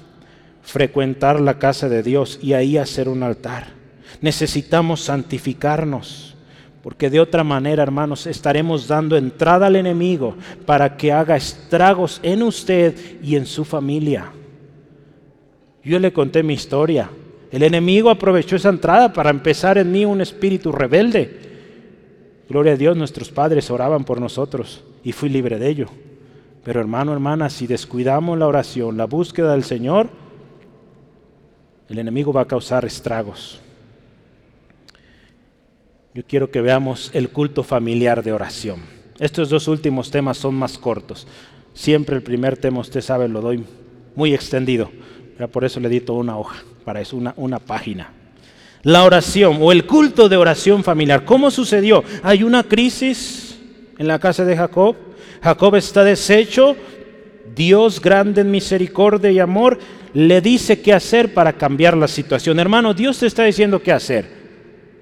frecuentar 0.63 1.41
la 1.41 1.59
casa 1.59 1.89
de 1.89 2.03
Dios 2.03 2.39
y 2.43 2.53
ahí 2.53 2.77
hacer 2.77 3.09
un 3.09 3.23
altar. 3.23 3.78
Necesitamos 4.21 5.01
santificarnos, 5.03 6.35
porque 6.83 7.11
de 7.11 7.21
otra 7.21 7.45
manera, 7.45 7.83
hermanos, 7.83 8.27
estaremos 8.27 8.89
dando 8.89 9.17
entrada 9.17 9.67
al 9.67 9.77
enemigo 9.77 10.37
para 10.67 10.97
que 10.97 11.13
haga 11.13 11.37
estragos 11.37 12.21
en 12.23 12.43
usted 12.43 12.95
y 13.23 13.37
en 13.37 13.47
su 13.47 13.65
familia. 13.65 14.33
Yo 15.85 15.99
le 15.99 16.13
conté 16.13 16.43
mi 16.43 16.55
historia. 16.55 17.11
El 17.51 17.63
enemigo 17.63 18.11
aprovechó 18.11 18.57
esa 18.57 18.69
entrada 18.69 19.13
para 19.13 19.31
empezar 19.31 19.79
en 19.79 19.91
mí 19.91 20.05
un 20.05 20.21
espíritu 20.21 20.71
rebelde. 20.71 21.49
Gloria 22.49 22.75
a 22.75 22.77
Dios, 22.77 22.97
nuestros 22.97 23.31
padres 23.31 23.71
oraban 23.71 24.05
por 24.05 24.21
nosotros 24.21 24.85
y 25.03 25.13
fui 25.13 25.29
libre 25.29 25.59
de 25.59 25.69
ello. 25.69 25.87
Pero 26.65 26.81
hermano, 26.81 27.13
hermana, 27.13 27.49
si 27.49 27.67
descuidamos 27.67 28.39
la 28.39 28.47
oración, 28.47 28.97
la 28.97 29.07
búsqueda 29.07 29.53
del 29.53 29.65
Señor, 29.65 30.11
el 31.89 31.99
enemigo 31.99 32.33
va 32.33 32.43
a 32.43 32.47
causar 32.47 32.85
estragos. 32.85 33.61
Yo 36.19 36.25
quiero 36.27 36.51
que 36.51 36.61
veamos 36.61 37.13
el 37.15 37.29
culto 37.29 37.63
familiar 37.63 38.25
de 38.25 38.33
oración. 38.33 38.81
Estos 39.21 39.51
dos 39.51 39.69
últimos 39.69 40.11
temas 40.11 40.37
son 40.37 40.53
más 40.57 40.77
cortos. 40.77 41.29
Siempre 41.75 42.17
el 42.17 42.25
primer 42.25 42.57
tema, 42.57 42.81
usted 42.81 43.03
sabe, 43.03 43.29
lo 43.29 43.41
doy 43.41 43.65
muy 44.17 44.35
extendido. 44.35 44.91
Por 45.53 45.65
eso 45.65 45.79
le 45.79 45.87
edito 45.87 46.15
una 46.15 46.37
hoja, 46.37 46.65
para 46.85 47.01
eso 47.01 47.17
una, 47.17 47.35
una 47.37 47.61
página. 47.61 48.11
La 48.83 49.05
oración 49.05 49.59
o 49.61 49.71
el 49.71 49.87
culto 49.87 50.29
de 50.29 50.37
oración 50.37 50.83
familiar. 50.83 51.25
¿Cómo 51.25 51.53
sucedió? 51.53 52.03
Hay 52.25 52.43
una 52.43 52.65
crisis 52.65 53.57
en 53.97 54.09
la 54.09 54.19
casa 54.19 54.45
de 54.45 54.57
Jacob. 54.57 54.97
Jacob 55.41 55.77
está 55.77 56.03
deshecho. 56.03 56.75
Dios 57.55 58.01
grande 58.01 58.41
en 58.41 58.51
misericordia 58.51 59.31
y 59.31 59.39
amor 59.39 59.79
le 60.15 60.41
dice 60.41 60.81
qué 60.81 60.93
hacer 60.93 61.33
para 61.33 61.53
cambiar 61.53 61.97
la 61.97 62.09
situación. 62.09 62.59
Hermano, 62.59 62.93
Dios 62.93 63.21
te 63.21 63.27
está 63.27 63.45
diciendo 63.45 63.81
qué 63.81 63.93
hacer. 63.93 64.38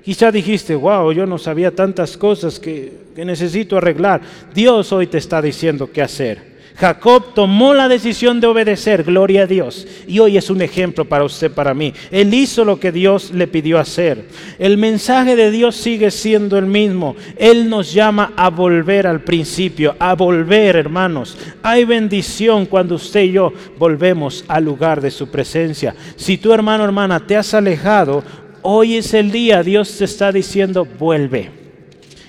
Quizá 0.07 0.30
dijiste, 0.30 0.76
wow, 0.76 1.11
yo 1.11 1.26
no 1.26 1.36
sabía 1.36 1.74
tantas 1.74 2.16
cosas 2.16 2.61
que, 2.61 2.92
que 3.16 3.24
necesito 3.24 3.76
arreglar. 3.76 4.20
Dios 4.54 4.92
hoy 4.92 5.09
te 5.09 5.18
está 5.18 5.42
diciendo 5.42 5.90
qué 5.92 6.00
hacer. 6.00 6.57
Jacob 6.76 7.34
tomó 7.34 7.74
la 7.74 7.88
decisión 7.88 8.38
de 8.38 8.46
obedecer, 8.46 9.02
gloria 9.02 9.42
a 9.42 9.46
Dios. 9.46 9.84
Y 10.07 10.20
hoy 10.20 10.36
es 10.36 10.48
un 10.48 10.62
ejemplo 10.62 11.07
para 11.07 11.24
usted, 11.24 11.50
para 11.50 11.74
mí. 11.74 11.92
Él 12.12 12.32
hizo 12.34 12.64
lo 12.64 12.78
que 12.78 12.92
Dios 12.92 13.32
le 13.32 13.48
pidió 13.48 13.80
hacer. 13.80 14.26
El 14.61 14.78
mensaje 14.78 15.34
de 15.34 15.50
Dios 15.50 15.74
sigue 15.74 16.12
siendo 16.12 16.57
el 16.57 16.66
mismo. 16.66 17.16
Él 17.36 17.68
nos 17.68 17.92
llama 17.92 18.32
a 18.36 18.48
volver 18.48 19.09
al 19.09 19.22
principio, 19.22 19.96
a 19.98 20.14
volver, 20.14 20.76
hermanos. 20.76 21.36
Hay 21.64 21.84
bendición 21.84 22.66
cuando 22.66 22.94
usted 22.94 23.24
y 23.24 23.32
yo 23.32 23.52
volvemos 23.76 24.44
al 24.46 24.64
lugar 24.64 25.00
de 25.00 25.11
su 25.11 25.26
presencia. 25.32 25.96
Si 26.14 26.38
tu 26.38 26.52
hermano, 26.52 26.84
hermana, 26.84 27.26
te 27.26 27.36
has 27.36 27.54
alejado, 27.54 28.22
hoy 28.68 28.96
es 28.96 29.14
el 29.14 29.30
día, 29.30 29.62
Dios 29.62 29.96
te 29.96 30.04
está 30.04 30.32
diciendo, 30.32 30.84
vuelve. 30.84 31.50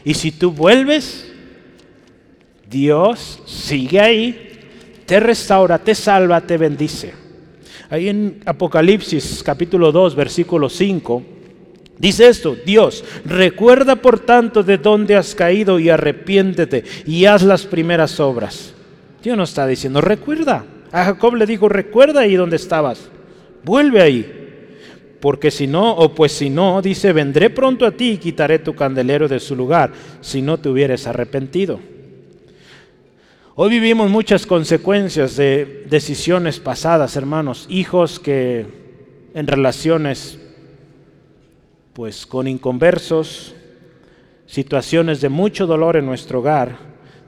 Y 0.06 0.14
si 0.14 0.32
tú 0.32 0.52
vuelves, 0.52 1.28
Dios 2.70 3.42
sigue 3.48 4.00
ahí, 4.00 4.60
te 5.08 5.20
restaura, 5.20 5.80
te 5.80 5.96
salva, 5.96 6.42
te 6.42 6.58
bendice. 6.58 7.14
Ahí 7.90 8.10
en 8.10 8.42
Apocalipsis 8.46 9.42
capítulo 9.42 9.92
2, 9.92 10.16
versículo 10.16 10.70
5, 10.70 11.24
dice 11.98 12.28
esto, 12.28 12.56
Dios, 12.64 13.04
recuerda 13.26 13.96
por 13.96 14.20
tanto 14.20 14.62
de 14.62 14.78
dónde 14.78 15.16
has 15.16 15.34
caído 15.34 15.80
y 15.80 15.90
arrepiéntete 15.90 16.84
y 17.08 17.26
haz 17.26 17.42
las 17.42 17.66
primeras 17.66 18.20
obras. 18.20 18.76
Dios 19.24 19.36
no 19.36 19.44
está 19.44 19.66
diciendo, 19.66 20.02
recuerda. 20.02 20.66
A 20.92 21.04
Jacob 21.04 21.34
le 21.34 21.48
dijo, 21.48 21.68
recuerda 21.68 22.22
ahí 22.22 22.36
donde 22.36 22.58
estabas, 22.58 23.10
vuelve 23.64 24.02
ahí. 24.04 24.47
Porque 25.20 25.52
si 25.52 25.68
no, 25.68 25.94
o 25.94 26.14
pues 26.14 26.32
si 26.32 26.50
no, 26.50 26.82
dice, 26.82 27.12
vendré 27.14 27.50
pronto 27.50 27.86
a 27.86 27.92
ti 27.92 28.12
y 28.12 28.18
quitaré 28.18 28.60
tu 28.60 28.76
candelero 28.76 29.28
de 29.28 29.40
su 29.40 29.56
lugar, 29.56 29.92
si 30.22 30.42
no 30.42 30.58
te 30.58 30.70
hubieres 30.70 31.08
arrepentido. 31.08 31.80
Hoy 33.56 33.72
vivimos 33.72 34.12
muchas 34.12 34.46
consecuencias 34.46 35.36
de 35.36 35.86
decisiones 35.90 36.60
pasadas, 36.60 37.16
hermanos, 37.16 37.66
hijos 37.70 38.20
que 38.20 38.68
en 39.34 39.48
relaciones 39.48 40.40
pues 41.94 42.28
con 42.28 42.48
inconversos, 42.48 43.56
situaciones 44.46 45.22
de 45.22 45.30
mucho 45.30 45.66
dolor 45.66 45.98
en 45.98 46.06
nuestro 46.06 46.40
hogar, 46.40 46.78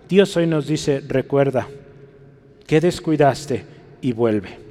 Dios 0.07 0.37
hoy 0.37 0.45
nos 0.45 0.67
dice, 0.67 1.01
recuerda, 1.07 1.67
que 2.67 2.79
descuidaste 2.79 3.65
y 4.01 4.11
vuelve. 4.11 4.68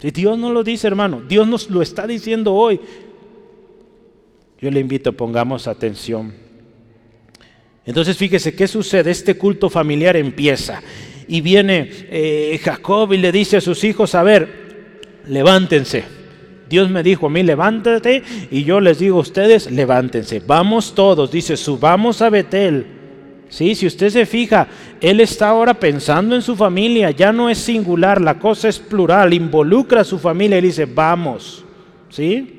Si 0.00 0.10
Dios 0.10 0.38
no 0.38 0.52
lo 0.52 0.62
dice, 0.62 0.86
hermano, 0.86 1.22
Dios 1.28 1.46
nos 1.46 1.70
lo 1.70 1.82
está 1.82 2.06
diciendo 2.06 2.54
hoy. 2.54 2.80
Yo 4.60 4.70
le 4.70 4.80
invito, 4.80 5.12
pongamos 5.12 5.66
atención. 5.66 6.34
Entonces 7.84 8.16
fíjese, 8.16 8.54
¿qué 8.54 8.68
sucede? 8.68 9.10
Este 9.10 9.36
culto 9.36 9.70
familiar 9.70 10.16
empieza 10.16 10.82
y 11.26 11.40
viene 11.40 11.90
eh, 12.10 12.60
Jacob 12.62 13.12
y 13.12 13.18
le 13.18 13.32
dice 13.32 13.58
a 13.58 13.60
sus 13.60 13.82
hijos, 13.84 14.14
a 14.14 14.22
ver, 14.22 14.48
levántense. 15.26 16.04
Dios 16.68 16.90
me 16.90 17.02
dijo 17.02 17.26
a 17.26 17.30
mí, 17.30 17.42
levántate, 17.42 18.22
y 18.50 18.64
yo 18.64 18.80
les 18.80 18.98
digo 18.98 19.18
a 19.18 19.22
ustedes, 19.22 19.70
levántense. 19.70 20.42
Vamos 20.46 20.94
todos, 20.94 21.30
dice, 21.30 21.56
subamos 21.56 22.20
a 22.20 22.30
Betel. 22.30 22.97
¿Sí? 23.48 23.74
Si 23.74 23.86
usted 23.86 24.10
se 24.10 24.26
fija, 24.26 24.68
él 25.00 25.20
está 25.20 25.48
ahora 25.48 25.74
pensando 25.74 26.34
en 26.34 26.42
su 26.42 26.54
familia, 26.54 27.10
ya 27.10 27.32
no 27.32 27.48
es 27.48 27.58
singular, 27.58 28.20
la 28.20 28.38
cosa 28.38 28.68
es 28.68 28.78
plural, 28.78 29.32
involucra 29.32 30.02
a 30.02 30.04
su 30.04 30.18
familia 30.18 30.58
y 30.58 30.62
dice, 30.62 30.84
vamos. 30.84 31.64
¿Sí? 32.10 32.58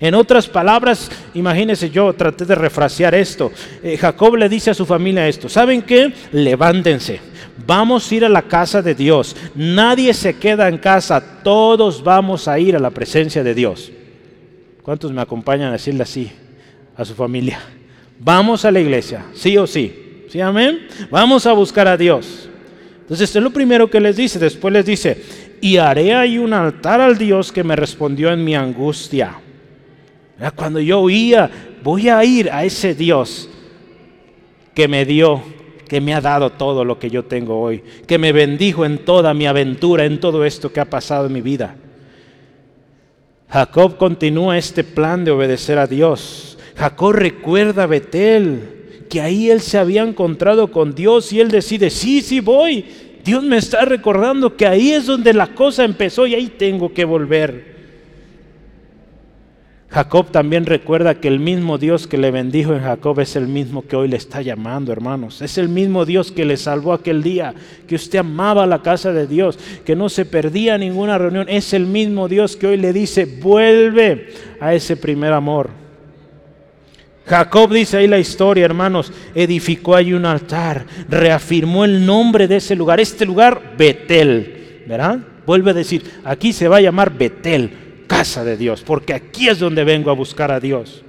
En 0.00 0.14
otras 0.14 0.46
palabras, 0.46 1.10
imagínense 1.34 1.90
yo 1.90 2.12
traté 2.12 2.44
de 2.44 2.54
refrasear 2.54 3.14
esto. 3.14 3.50
Eh, 3.82 3.96
Jacob 3.96 4.36
le 4.36 4.48
dice 4.48 4.70
a 4.70 4.74
su 4.74 4.86
familia 4.86 5.26
esto, 5.26 5.48
¿saben 5.48 5.82
qué? 5.82 6.12
Levántense, 6.30 7.20
vamos 7.66 8.10
a 8.10 8.14
ir 8.14 8.24
a 8.24 8.28
la 8.28 8.42
casa 8.42 8.80
de 8.80 8.94
Dios. 8.94 9.34
Nadie 9.56 10.14
se 10.14 10.36
queda 10.36 10.68
en 10.68 10.78
casa, 10.78 11.42
todos 11.42 12.02
vamos 12.02 12.46
a 12.46 12.58
ir 12.60 12.76
a 12.76 12.80
la 12.80 12.90
presencia 12.90 13.42
de 13.42 13.54
Dios. 13.54 13.90
¿Cuántos 14.82 15.12
me 15.12 15.20
acompañan 15.20 15.68
a 15.68 15.72
decirle 15.72 16.04
así 16.04 16.30
a 16.96 17.04
su 17.04 17.14
familia? 17.14 17.60
Vamos 18.20 18.64
a 18.64 18.70
la 18.70 18.80
iglesia, 18.80 19.26
sí 19.34 19.56
o 19.58 19.66
sí. 19.66 20.07
¿Sí, 20.28 20.40
amén? 20.40 20.86
Vamos 21.10 21.46
a 21.46 21.52
buscar 21.52 21.88
a 21.88 21.96
Dios. 21.96 22.48
Entonces, 23.00 23.24
esto 23.28 23.38
es 23.38 23.44
lo 23.44 23.50
primero 23.50 23.88
que 23.88 24.00
les 24.00 24.16
dice. 24.16 24.38
Después 24.38 24.72
les 24.72 24.84
dice, 24.84 25.22
y 25.60 25.78
haré 25.78 26.14
ahí 26.14 26.38
un 26.38 26.52
altar 26.52 27.00
al 27.00 27.16
Dios 27.16 27.50
que 27.50 27.64
me 27.64 27.74
respondió 27.74 28.30
en 28.30 28.44
mi 28.44 28.54
angustia. 28.54 29.40
Cuando 30.54 30.78
yo 30.80 31.00
oía, 31.00 31.50
voy 31.82 32.08
a 32.08 32.22
ir 32.24 32.50
a 32.50 32.64
ese 32.64 32.94
Dios 32.94 33.48
que 34.74 34.86
me 34.86 35.04
dio, 35.04 35.42
que 35.88 36.00
me 36.00 36.14
ha 36.14 36.20
dado 36.20 36.50
todo 36.50 36.84
lo 36.84 36.98
que 36.98 37.10
yo 37.10 37.24
tengo 37.24 37.58
hoy, 37.58 37.82
que 38.06 38.18
me 38.18 38.30
bendijo 38.30 38.84
en 38.84 38.98
toda 38.98 39.34
mi 39.34 39.46
aventura, 39.46 40.04
en 40.04 40.20
todo 40.20 40.44
esto 40.44 40.72
que 40.72 40.80
ha 40.80 40.84
pasado 40.84 41.26
en 41.26 41.32
mi 41.32 41.40
vida. 41.40 41.74
Jacob 43.48 43.96
continúa 43.96 44.58
este 44.58 44.84
plan 44.84 45.24
de 45.24 45.30
obedecer 45.30 45.78
a 45.78 45.86
Dios. 45.86 46.58
Jacob 46.76 47.12
recuerda 47.12 47.84
a 47.84 47.86
Betel, 47.86 48.77
que 49.08 49.20
ahí 49.20 49.50
él 49.50 49.60
se 49.60 49.78
había 49.78 50.02
encontrado 50.02 50.70
con 50.70 50.94
Dios 50.94 51.32
y 51.32 51.40
él 51.40 51.50
decide, 51.50 51.90
sí, 51.90 52.20
sí 52.20 52.40
voy. 52.40 52.84
Dios 53.24 53.42
me 53.42 53.58
está 53.58 53.84
recordando 53.84 54.56
que 54.56 54.66
ahí 54.66 54.92
es 54.92 55.06
donde 55.06 55.34
la 55.34 55.48
cosa 55.48 55.84
empezó 55.84 56.26
y 56.26 56.34
ahí 56.34 56.46
tengo 56.48 56.92
que 56.92 57.04
volver. 57.04 57.78
Jacob 59.90 60.30
también 60.30 60.66
recuerda 60.66 61.14
que 61.14 61.28
el 61.28 61.40
mismo 61.40 61.78
Dios 61.78 62.06
que 62.06 62.18
le 62.18 62.30
bendijo 62.30 62.74
en 62.74 62.82
Jacob 62.82 63.20
es 63.20 63.36
el 63.36 63.48
mismo 63.48 63.86
que 63.86 63.96
hoy 63.96 64.08
le 64.08 64.18
está 64.18 64.42
llamando, 64.42 64.92
hermanos. 64.92 65.40
Es 65.40 65.56
el 65.56 65.70
mismo 65.70 66.04
Dios 66.04 66.30
que 66.30 66.44
le 66.44 66.58
salvó 66.58 66.92
aquel 66.92 67.22
día, 67.22 67.54
que 67.86 67.94
usted 67.94 68.18
amaba 68.18 68.66
la 68.66 68.82
casa 68.82 69.14
de 69.14 69.26
Dios, 69.26 69.58
que 69.86 69.96
no 69.96 70.10
se 70.10 70.26
perdía 70.26 70.76
ninguna 70.76 71.16
reunión. 71.16 71.46
Es 71.48 71.72
el 71.72 71.86
mismo 71.86 72.28
Dios 72.28 72.54
que 72.56 72.66
hoy 72.66 72.76
le 72.76 72.92
dice, 72.92 73.24
vuelve 73.24 74.28
a 74.60 74.74
ese 74.74 74.96
primer 74.96 75.32
amor. 75.32 75.87
Jacob 77.28 77.72
dice 77.72 77.98
ahí 77.98 78.06
la 78.06 78.18
historia, 78.18 78.64
hermanos, 78.64 79.12
edificó 79.34 79.94
ahí 79.94 80.14
un 80.14 80.24
altar, 80.24 80.86
reafirmó 81.08 81.84
el 81.84 82.04
nombre 82.04 82.48
de 82.48 82.56
ese 82.56 82.74
lugar, 82.74 83.00
este 83.00 83.26
lugar 83.26 83.74
Betel, 83.76 84.84
¿verdad? 84.86 85.18
Vuelve 85.44 85.72
a 85.72 85.74
decir, 85.74 86.02
aquí 86.24 86.52
se 86.52 86.68
va 86.68 86.78
a 86.78 86.80
llamar 86.80 87.16
Betel 87.16 88.04
casa 88.06 88.42
de 88.42 88.56
Dios, 88.56 88.82
porque 88.82 89.12
aquí 89.12 89.48
es 89.48 89.58
donde 89.58 89.84
vengo 89.84 90.10
a 90.10 90.14
buscar 90.14 90.50
a 90.50 90.58
Dios. 90.58 91.04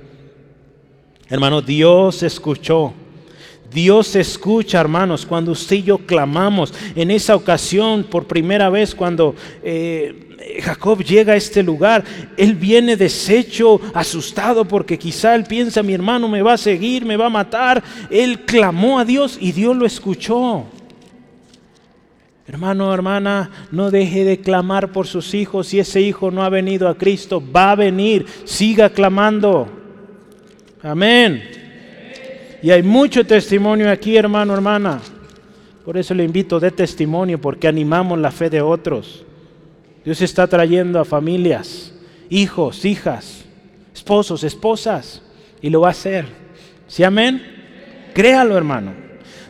Hermano, 1.30 1.62
Dios 1.62 2.22
escuchó. 2.22 2.94
Dios 3.72 4.16
escucha, 4.16 4.82
hermanos, 4.82 5.26
cuando 5.26 5.52
usted 5.52 5.78
y 5.78 5.84
yo 5.84 6.00
clamamos. 6.00 6.74
En 6.96 7.12
esa 7.12 7.36
ocasión, 7.36 8.04
por 8.04 8.26
primera 8.26 8.70
vez, 8.70 8.96
cuando 8.96 9.36
eh, 9.64 10.29
Jacob 10.62 11.04
llega 11.04 11.34
a 11.34 11.36
este 11.36 11.62
lugar, 11.62 12.04
él 12.38 12.56
viene 12.56 12.96
deshecho, 12.96 13.80
asustado, 13.94 14.66
porque 14.66 14.98
quizá 14.98 15.36
él 15.36 15.44
piensa, 15.44 15.84
mi 15.84 15.94
hermano 15.94 16.28
me 16.28 16.42
va 16.42 16.54
a 16.54 16.58
seguir, 16.58 17.06
me 17.06 17.18
va 17.18 17.26
a 17.26 17.30
matar. 17.30 17.84
Él 18.10 18.46
clamó 18.46 19.00
a 19.00 19.06
Dios 19.06 19.38
y 19.40 19.52
Dios 19.52 19.76
lo 19.76 19.86
escuchó. 19.86 20.66
Hermano, 22.48 22.92
hermana, 22.94 23.52
no 23.72 23.92
deje 23.92 24.24
de 24.24 24.40
clamar 24.40 24.92
por 24.92 25.06
sus 25.06 25.34
hijos. 25.36 25.68
Si 25.68 25.80
ese 25.80 26.02
hijo 26.02 26.32
no 26.32 26.44
ha 26.44 26.50
venido 26.50 26.88
a 26.88 26.98
Cristo, 26.98 27.44
va 27.56 27.72
a 27.72 27.76
venir. 27.76 28.26
Siga 28.46 28.90
clamando. 28.90 29.70
Amén. 30.82 31.44
Y 32.64 32.72
hay 32.72 32.82
mucho 32.82 33.26
testimonio 33.26 33.92
aquí, 33.92 34.18
hermano, 34.18 34.54
hermana. 34.54 35.00
Por 35.86 35.98
eso 35.98 36.14
le 36.14 36.24
invito 36.24 36.60
de 36.60 36.72
testimonio, 36.72 37.40
porque 37.40 37.68
animamos 37.68 38.18
la 38.18 38.32
fe 38.32 38.50
de 38.50 38.62
otros. 38.62 39.26
Dios 40.04 40.22
está 40.22 40.48
trayendo 40.48 41.00
a 41.00 41.06
familias, 41.06 41.94
hijos, 42.30 42.86
hijas, 42.86 43.46
esposos, 43.94 44.44
esposas, 44.44 45.22
y 45.62 45.70
lo 45.70 45.82
va 45.82 45.90
a 45.90 45.92
hacer. 45.92 46.26
¿Sí, 46.88 47.04
amén? 47.04 47.42
Créalo, 48.14 48.58
hermano. 48.58 48.94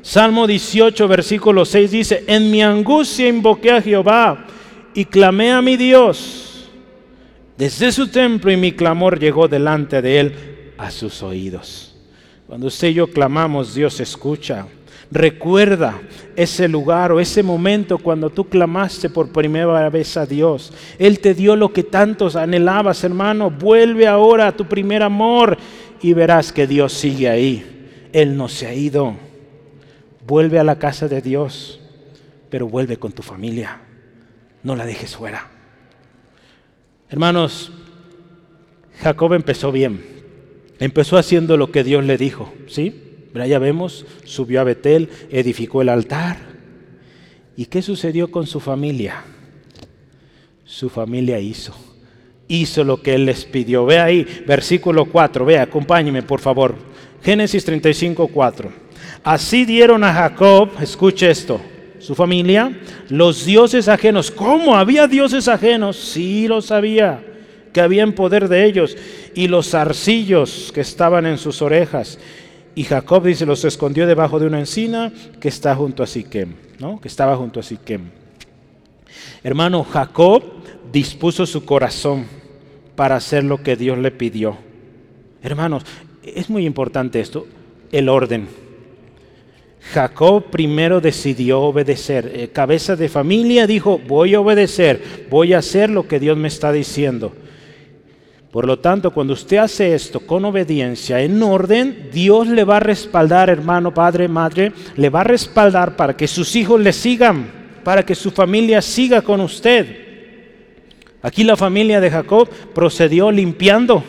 Salmo 0.02 0.48
18, 0.48 1.08
versículo 1.08 1.66
6 1.66 1.92
dice, 1.92 2.24
en 2.28 2.50
mi 2.50 2.64
angustia 2.64 3.28
invoqué 3.28 3.72
a 3.72 3.82
Jehová 3.82 4.48
y 4.94 5.06
clamé 5.06 5.52
a 5.52 5.62
mi 5.62 5.78
Dios. 5.78 6.46
desde 7.58 7.92
su 7.92 8.08
templo 8.08 8.52
y 8.52 8.58
mi 8.58 8.72
clamor 8.72 9.20
llegó 9.20 9.50
delante 9.50 10.02
de 10.02 10.20
él 10.20 10.36
a 10.78 10.90
sus 10.92 11.22
oídos. 11.22 11.94
Cuando 12.48 12.68
usted 12.68 12.88
y 12.88 12.94
yo 12.96 13.08
clamamos, 13.08 13.76
Dios 13.76 14.00
escucha. 14.00 14.66
Recuerda 15.12 16.00
ese 16.36 16.68
lugar 16.68 17.12
o 17.12 17.20
ese 17.20 17.42
momento 17.42 17.98
cuando 17.98 18.30
tú 18.30 18.46
clamaste 18.46 19.10
por 19.10 19.32
primera 19.32 19.90
vez 19.90 20.16
a 20.18 20.26
Dios. 20.26 20.72
Él 21.00 21.20
te 21.20 21.34
dio 21.34 21.56
lo 21.56 21.74
que 21.74 21.84
tantos 21.84 22.36
anhelabas, 22.36 23.04
hermano. 23.04 23.50
Vuelve 23.50 24.08
ahora 24.08 24.48
a 24.48 24.56
tu 24.56 24.66
primer 24.66 25.02
amor 25.02 25.58
y 26.02 26.14
verás 26.14 26.54
que 26.54 26.68
Dios 26.68 26.94
sigue 26.94 27.28
ahí. 27.28 28.10
Él 28.14 28.38
no 28.38 28.48
se 28.50 28.68
ha 28.68 28.74
ido. 28.74 29.16
Vuelve 30.28 30.60
a 30.60 30.64
la 30.64 30.78
casa 30.78 31.08
de 31.08 31.22
Dios, 31.22 31.82
pero 32.52 32.68
vuelve 32.68 32.98
con 32.98 33.12
tu 33.12 33.24
familia. 33.24 33.82
No 34.62 34.76
la 34.76 34.86
dejes 34.86 35.16
fuera. 35.16 35.50
Hermanos, 37.10 37.72
Jacob 39.02 39.34
empezó 39.34 39.72
bien. 39.72 40.06
Empezó 40.78 41.18
haciendo 41.18 41.58
lo 41.58 41.72
que 41.72 41.84
Dios 41.84 42.06
le 42.06 42.16
dijo, 42.18 42.54
¿sí? 42.68 43.09
Ya 43.34 43.60
vemos, 43.60 44.06
subió 44.24 44.62
a 44.62 44.64
Betel, 44.64 45.10
edificó 45.30 45.82
el 45.82 45.90
altar. 45.90 46.38
¿Y 47.56 47.66
qué 47.66 47.82
sucedió 47.82 48.32
con 48.32 48.48
su 48.48 48.60
familia? 48.60 49.24
Su 50.66 50.90
familia 50.90 51.40
hizo. 51.40 51.76
Hizo 52.48 52.84
lo 52.84 53.02
que 53.02 53.16
él 53.16 53.26
les 53.26 53.46
pidió. 53.46 53.86
Ve 53.86 54.00
ahí, 54.00 54.44
versículo 54.48 55.06
4. 55.06 55.46
Ve, 55.46 55.60
acompáñeme, 55.60 56.24
por 56.24 56.40
favor. 56.40 56.76
Génesis 57.22 57.66
35, 57.66 58.28
4. 58.28 58.72
Así 59.24 59.66
dieron 59.66 60.04
a 60.04 60.14
Jacob, 60.14 60.70
escuche 60.82 61.30
esto, 61.30 61.60
su 62.00 62.16
familia, 62.16 62.72
los 63.10 63.46
dioses 63.46 63.88
ajenos. 63.88 64.32
¿Cómo? 64.32 64.76
¿Había 64.76 65.08
dioses 65.08 65.48
ajenos? 65.48 65.98
Sí, 65.98 66.48
lo 66.48 66.62
sabía, 66.62 67.22
que 67.74 67.82
había 67.82 68.04
en 68.04 68.14
poder 68.14 68.48
de 68.48 68.66
ellos. 68.66 68.96
Y 69.36 69.48
los 69.48 69.76
arcillos 69.76 70.72
que 70.74 70.82
estaban 70.82 71.26
en 71.26 71.38
sus 71.38 71.62
orejas 71.62 72.20
y 72.76 72.84
Jacob 72.84 73.26
dice, 73.26 73.46
los 73.46 73.66
escondió 73.66 74.08
debajo 74.08 74.40
de 74.40 74.48
una 74.48 74.60
encina 74.60 75.12
que 75.40 75.50
está 75.50 75.76
junto 75.76 76.04
a 76.04 76.08
Siquem, 76.08 76.54
¿no? 76.80 77.00
Que 77.02 77.08
estaba 77.08 77.36
junto 77.36 77.60
a 77.60 77.64
Siquem. 77.64 78.10
Hermano, 79.44 79.84
Jacob 79.84 80.44
dispuso 80.92 81.46
su 81.46 81.66
corazón 81.66 82.26
para 82.96 83.16
hacer 83.16 83.44
lo 83.44 83.62
que 83.64 83.76
Dios 83.76 83.98
le 83.98 84.12
pidió. 84.12 84.58
Hermanos, 85.42 85.84
es 86.24 86.50
muy 86.50 86.66
importante 86.66 87.20
esto, 87.20 87.48
el 87.92 88.10
orden. 88.10 88.48
Jacob 89.94 90.46
primero 90.52 91.02
decidió 91.02 91.62
obedecer. 91.62 92.32
Eh, 92.36 92.50
cabeza 92.50 92.96
de 92.96 93.10
familia 93.10 93.66
dijo, 93.66 94.00
voy 94.08 94.36
a 94.36 94.42
obedecer, 94.42 95.28
voy 95.30 95.54
a 95.54 95.60
hacer 95.60 95.90
lo 95.90 96.08
que 96.08 96.20
Dios 96.20 96.38
me 96.38 96.50
está 96.50 96.72
diciendo. 96.72 97.34
Por 98.52 98.66
lo 98.66 98.80
tanto, 98.80 99.12
cuando 99.12 99.34
usted 99.34 99.58
hace 99.58 99.94
esto 99.94 100.22
con 100.22 100.44
obediencia, 100.44 101.22
en 101.22 101.42
orden, 101.44 102.10
Dios 102.12 102.48
le 102.48 102.64
va 102.64 102.78
a 102.78 102.80
respaldar, 102.80 103.48
hermano, 103.50 103.94
padre, 103.94 104.28
madre, 104.28 104.72
le 104.96 105.10
va 105.10 105.22
a 105.22 105.26
respaldar 105.26 105.96
para 105.96 106.18
que 106.18 106.28
sus 106.28 106.56
hijos 106.56 106.82
le 106.82 106.92
sigan, 106.92 107.52
para 107.84 108.04
que 108.04 108.16
su 108.16 108.32
familia 108.32 108.82
siga 108.82 109.22
con 109.22 109.40
usted. 109.42 110.08
Aquí 111.22 111.44
la 111.44 111.56
familia 111.56 112.02
de 112.02 112.10
Jacob 112.10 112.50
procedió 112.74 113.32
limpiando. 113.32 114.04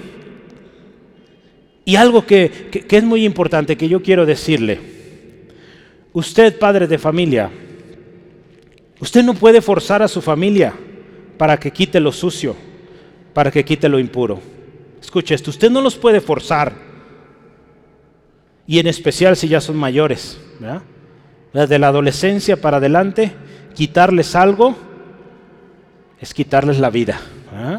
Y 1.84 1.96
algo 1.96 2.24
que, 2.24 2.70
que 2.88 2.96
es 2.96 3.04
muy 3.04 3.26
importante 3.26 3.76
que 3.76 3.88
yo 3.88 4.00
quiero 4.02 4.24
decirle, 4.24 4.80
usted, 6.14 6.58
padre 6.58 6.86
de 6.86 6.96
familia, 6.96 7.50
usted 9.00 9.22
no 9.22 9.34
puede 9.34 9.60
forzar 9.60 10.02
a 10.02 10.08
su 10.08 10.22
familia 10.22 10.72
para 11.36 11.58
que 11.58 11.70
quite 11.70 12.00
lo 12.00 12.12
sucio 12.12 12.69
para 13.32 13.50
que 13.50 13.64
quite 13.64 13.88
lo 13.88 13.98
impuro. 13.98 14.40
Escuche 15.00 15.34
esto, 15.34 15.50
usted 15.50 15.70
no 15.70 15.80
los 15.80 15.96
puede 15.96 16.20
forzar. 16.20 16.72
Y 18.66 18.78
en 18.78 18.86
especial 18.86 19.36
si 19.36 19.48
ya 19.48 19.60
son 19.60 19.76
mayores. 19.76 20.40
De 21.52 21.78
la 21.78 21.88
adolescencia 21.88 22.60
para 22.60 22.76
adelante, 22.76 23.32
quitarles 23.74 24.36
algo 24.36 24.76
es 26.20 26.34
quitarles 26.34 26.78
la 26.78 26.90
vida. 26.90 27.20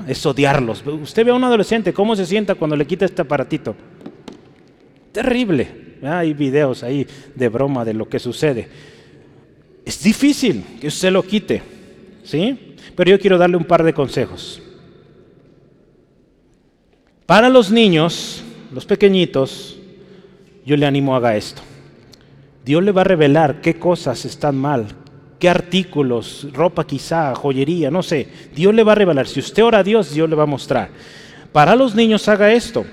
Es 0.08 0.26
odiarlos. 0.26 0.84
Usted 0.86 1.26
ve 1.26 1.32
a 1.32 1.36
un 1.36 1.44
adolescente, 1.44 1.94
¿cómo 1.94 2.16
se 2.16 2.26
sienta 2.26 2.56
cuando 2.56 2.76
le 2.76 2.86
quita 2.86 3.06
este 3.06 3.22
aparatito? 3.22 3.76
Terrible. 5.12 5.98
Hay 6.04 6.34
videos 6.34 6.84
ahí 6.84 7.06
de 7.36 7.50
broma 7.50 7.86
de 7.86 7.94
lo 7.94 8.10
que 8.10 8.20
sucede. 8.20 8.68
Es 9.86 10.02
difícil 10.04 10.64
que 10.80 10.88
usted 10.88 11.12
lo 11.12 11.24
quite. 11.24 11.62
¿Sí? 12.24 12.76
Pero 12.96 13.12
yo 13.12 13.20
quiero 13.20 13.38
darle 13.38 13.58
un 13.58 13.66
par 13.66 13.84
de 13.84 13.94
consejos. 13.94 14.62
Para 17.32 17.48
los 17.48 17.72
niños, 17.72 18.44
los 18.74 18.86
pequeñitos, 18.86 19.80
yo 20.66 20.76
le 20.76 20.86
animo 20.86 21.14
a 21.14 21.18
haga 21.18 21.38
esto. 21.38 21.62
Dios 22.66 22.84
le 22.84 22.92
va 22.92 23.04
a 23.04 23.06
revelar 23.06 23.62
qué 23.62 23.80
cosas 23.80 24.26
están 24.26 24.58
mal, 24.58 24.88
qué 25.40 25.48
artículos, 25.48 26.50
ropa 26.52 26.86
quizá, 26.86 27.34
joyería, 27.34 27.90
no 27.90 28.04
sé. 28.04 28.28
Dios 28.54 28.76
le 28.76 28.84
va 28.84 28.92
a 28.92 28.96
revelar. 28.96 29.30
Si 29.30 29.40
usted 29.40 29.64
ora 29.64 29.78
a 29.78 29.84
Dios, 29.84 30.14
Dios 30.14 30.30
le 30.30 30.36
va 30.36 30.44
a 30.44 30.46
mostrar. 30.46 30.90
Para 31.54 31.78
los 31.78 31.96
niños 31.96 32.28
haga 32.28 32.52
esto. 32.52 32.86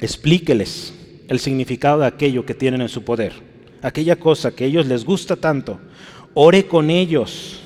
Explíqueles 0.00 0.94
el 1.28 1.38
significado 1.38 2.00
de 2.00 2.06
aquello 2.06 2.46
que 2.46 2.54
tienen 2.54 2.80
en 2.80 2.88
su 2.88 3.04
poder. 3.04 3.34
Aquella 3.82 4.16
cosa 4.16 4.52
que 4.52 4.64
a 4.64 4.68
ellos 4.68 4.86
les 4.86 5.04
gusta 5.04 5.36
tanto. 5.36 5.78
Ore 6.32 6.64
con 6.64 6.88
ellos 6.88 7.60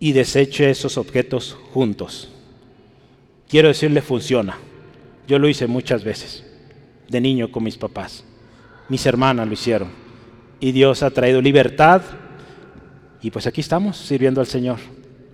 y 0.00 0.10
deseche 0.10 0.70
esos 0.70 0.98
objetos 0.98 1.56
juntos 1.72 2.30
quiero 3.50 3.68
decirle 3.68 4.00
funciona. 4.00 4.56
Yo 5.26 5.38
lo 5.38 5.48
hice 5.48 5.66
muchas 5.66 6.04
veces, 6.04 6.44
de 7.08 7.20
niño 7.20 7.50
con 7.50 7.64
mis 7.64 7.76
papás. 7.76 8.24
Mis 8.88 9.04
hermanas 9.06 9.46
lo 9.46 9.52
hicieron. 9.52 9.88
Y 10.60 10.72
Dios 10.72 11.02
ha 11.02 11.10
traído 11.10 11.40
libertad. 11.40 12.02
Y 13.20 13.30
pues 13.30 13.46
aquí 13.46 13.60
estamos 13.60 13.96
sirviendo 13.96 14.40
al 14.40 14.46
Señor, 14.46 14.78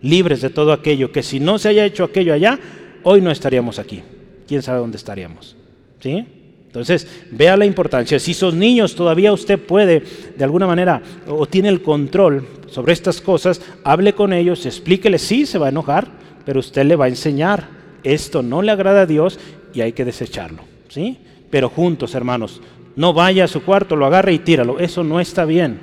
libres 0.02 0.40
de 0.40 0.50
todo 0.50 0.72
aquello 0.72 1.12
que 1.12 1.22
si 1.22 1.38
no 1.38 1.58
se 1.58 1.68
haya 1.68 1.84
hecho 1.84 2.04
aquello 2.04 2.32
allá, 2.32 2.58
hoy 3.04 3.20
no 3.20 3.30
estaríamos 3.30 3.78
aquí. 3.78 4.02
¿Quién 4.48 4.62
sabe 4.62 4.80
dónde 4.80 4.96
estaríamos? 4.96 5.56
¿Sí? 6.00 6.26
Entonces, 6.66 7.06
vea 7.30 7.56
la 7.56 7.64
importancia. 7.64 8.18
Si 8.18 8.34
sos 8.34 8.54
niños, 8.54 8.94
todavía 8.94 9.32
usted 9.32 9.58
puede, 9.58 10.02
de 10.36 10.44
alguna 10.44 10.66
manera, 10.66 11.00
o 11.26 11.46
tiene 11.46 11.68
el 11.68 11.80
control 11.80 12.46
sobre 12.68 12.92
estas 12.92 13.20
cosas, 13.20 13.62
hable 13.82 14.12
con 14.12 14.32
ellos, 14.32 14.66
explíquele, 14.66 15.18
sí, 15.18 15.46
se 15.46 15.58
va 15.58 15.66
a 15.66 15.70
enojar, 15.70 16.08
pero 16.44 16.60
usted 16.60 16.84
le 16.84 16.96
va 16.96 17.06
a 17.06 17.08
enseñar 17.08 17.75
esto 18.12 18.42
no 18.42 18.62
le 18.62 18.70
agrada 18.70 19.02
a 19.02 19.06
Dios 19.06 19.38
y 19.74 19.80
hay 19.80 19.92
que 19.92 20.04
desecharlo. 20.04 20.62
¿sí? 20.88 21.18
Pero 21.50 21.68
juntos, 21.68 22.14
hermanos, 22.14 22.60
no 22.94 23.12
vaya 23.12 23.44
a 23.44 23.48
su 23.48 23.62
cuarto, 23.62 23.96
lo 23.96 24.06
agarre 24.06 24.32
y 24.32 24.38
tíralo. 24.38 24.78
Eso 24.78 25.02
no 25.02 25.20
está 25.20 25.44
bien. 25.44 25.80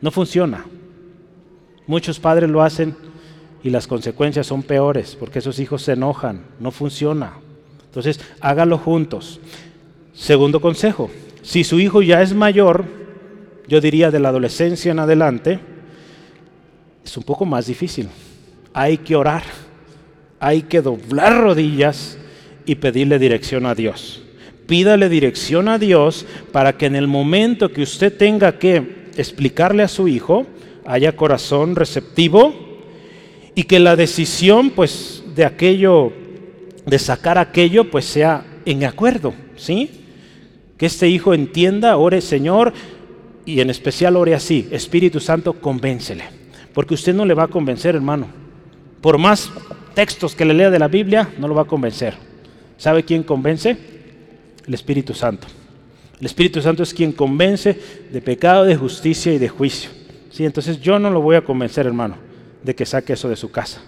No 0.00 0.10
funciona. 0.10 0.66
Muchos 1.86 2.20
padres 2.20 2.50
lo 2.50 2.62
hacen 2.62 2.94
y 3.62 3.70
las 3.70 3.86
consecuencias 3.86 4.46
son 4.46 4.62
peores 4.62 5.16
porque 5.18 5.40
esos 5.40 5.58
hijos 5.58 5.82
se 5.82 5.92
enojan. 5.92 6.44
No 6.60 6.70
funciona. 6.70 7.32
Entonces, 7.86 8.20
hágalo 8.40 8.78
juntos. 8.78 9.40
Segundo 10.12 10.60
consejo, 10.60 11.10
si 11.42 11.64
su 11.64 11.80
hijo 11.80 12.02
ya 12.02 12.20
es 12.20 12.34
mayor, 12.34 12.84
yo 13.66 13.80
diría 13.80 14.10
de 14.10 14.20
la 14.20 14.28
adolescencia 14.28 14.92
en 14.92 14.98
adelante, 14.98 15.58
es 17.04 17.16
un 17.16 17.22
poco 17.22 17.46
más 17.46 17.66
difícil. 17.66 18.08
Hay 18.74 18.98
que 18.98 19.16
orar 19.16 19.42
hay 20.40 20.62
que 20.62 20.80
doblar 20.80 21.38
rodillas 21.38 22.18
y 22.64 22.76
pedirle 22.76 23.18
dirección 23.18 23.66
a 23.66 23.74
Dios. 23.74 24.22
Pídale 24.66 25.08
dirección 25.08 25.68
a 25.68 25.78
Dios 25.78 26.26
para 26.50 26.76
que 26.76 26.86
en 26.86 26.96
el 26.96 27.06
momento 27.06 27.72
que 27.72 27.82
usted 27.82 28.16
tenga 28.16 28.58
que 28.58 29.10
explicarle 29.16 29.82
a 29.82 29.88
su 29.88 30.08
hijo, 30.08 30.46
haya 30.86 31.14
corazón 31.14 31.76
receptivo 31.76 32.54
y 33.54 33.64
que 33.64 33.78
la 33.78 33.96
decisión 33.96 34.70
pues 34.70 35.22
de 35.34 35.44
aquello 35.44 36.12
de 36.86 36.98
sacar 36.98 37.36
aquello 37.36 37.90
pues 37.90 38.06
sea 38.06 38.44
en 38.64 38.84
acuerdo, 38.84 39.34
¿sí? 39.56 39.90
Que 40.78 40.86
este 40.86 41.08
hijo 41.08 41.34
entienda, 41.34 41.96
ore 41.96 42.20
Señor 42.20 42.72
y 43.44 43.60
en 43.60 43.70
especial 43.70 44.16
ore 44.16 44.34
así, 44.34 44.68
Espíritu 44.70 45.20
Santo, 45.20 45.54
convéncele, 45.54 46.24
porque 46.72 46.94
usted 46.94 47.14
no 47.14 47.24
le 47.24 47.34
va 47.34 47.44
a 47.44 47.48
convencer, 47.48 47.94
hermano. 47.94 48.28
Por 49.00 49.18
más 49.18 49.50
textos 49.94 50.34
que 50.34 50.44
le 50.44 50.54
lea 50.54 50.70
de 50.70 50.78
la 50.78 50.88
Biblia, 50.88 51.28
no 51.38 51.48
lo 51.48 51.54
va 51.54 51.62
a 51.62 51.66
convencer. 51.66 52.14
¿Sabe 52.76 53.04
quién 53.04 53.22
convence? 53.22 53.76
El 54.66 54.74
Espíritu 54.74 55.14
Santo. 55.14 55.46
El 56.18 56.26
Espíritu 56.26 56.60
Santo 56.60 56.82
es 56.82 56.92
quien 56.92 57.12
convence 57.12 57.78
de 58.10 58.20
pecado, 58.20 58.64
de 58.64 58.76
justicia 58.76 59.32
y 59.32 59.38
de 59.38 59.48
juicio. 59.48 59.90
¿Sí? 60.30 60.44
Entonces 60.44 60.80
yo 60.80 60.98
no 60.98 61.10
lo 61.10 61.20
voy 61.20 61.36
a 61.36 61.44
convencer, 61.44 61.86
hermano, 61.86 62.16
de 62.62 62.74
que 62.74 62.86
saque 62.86 63.14
eso 63.14 63.28
de 63.28 63.36
su 63.36 63.50
casa. 63.50 63.80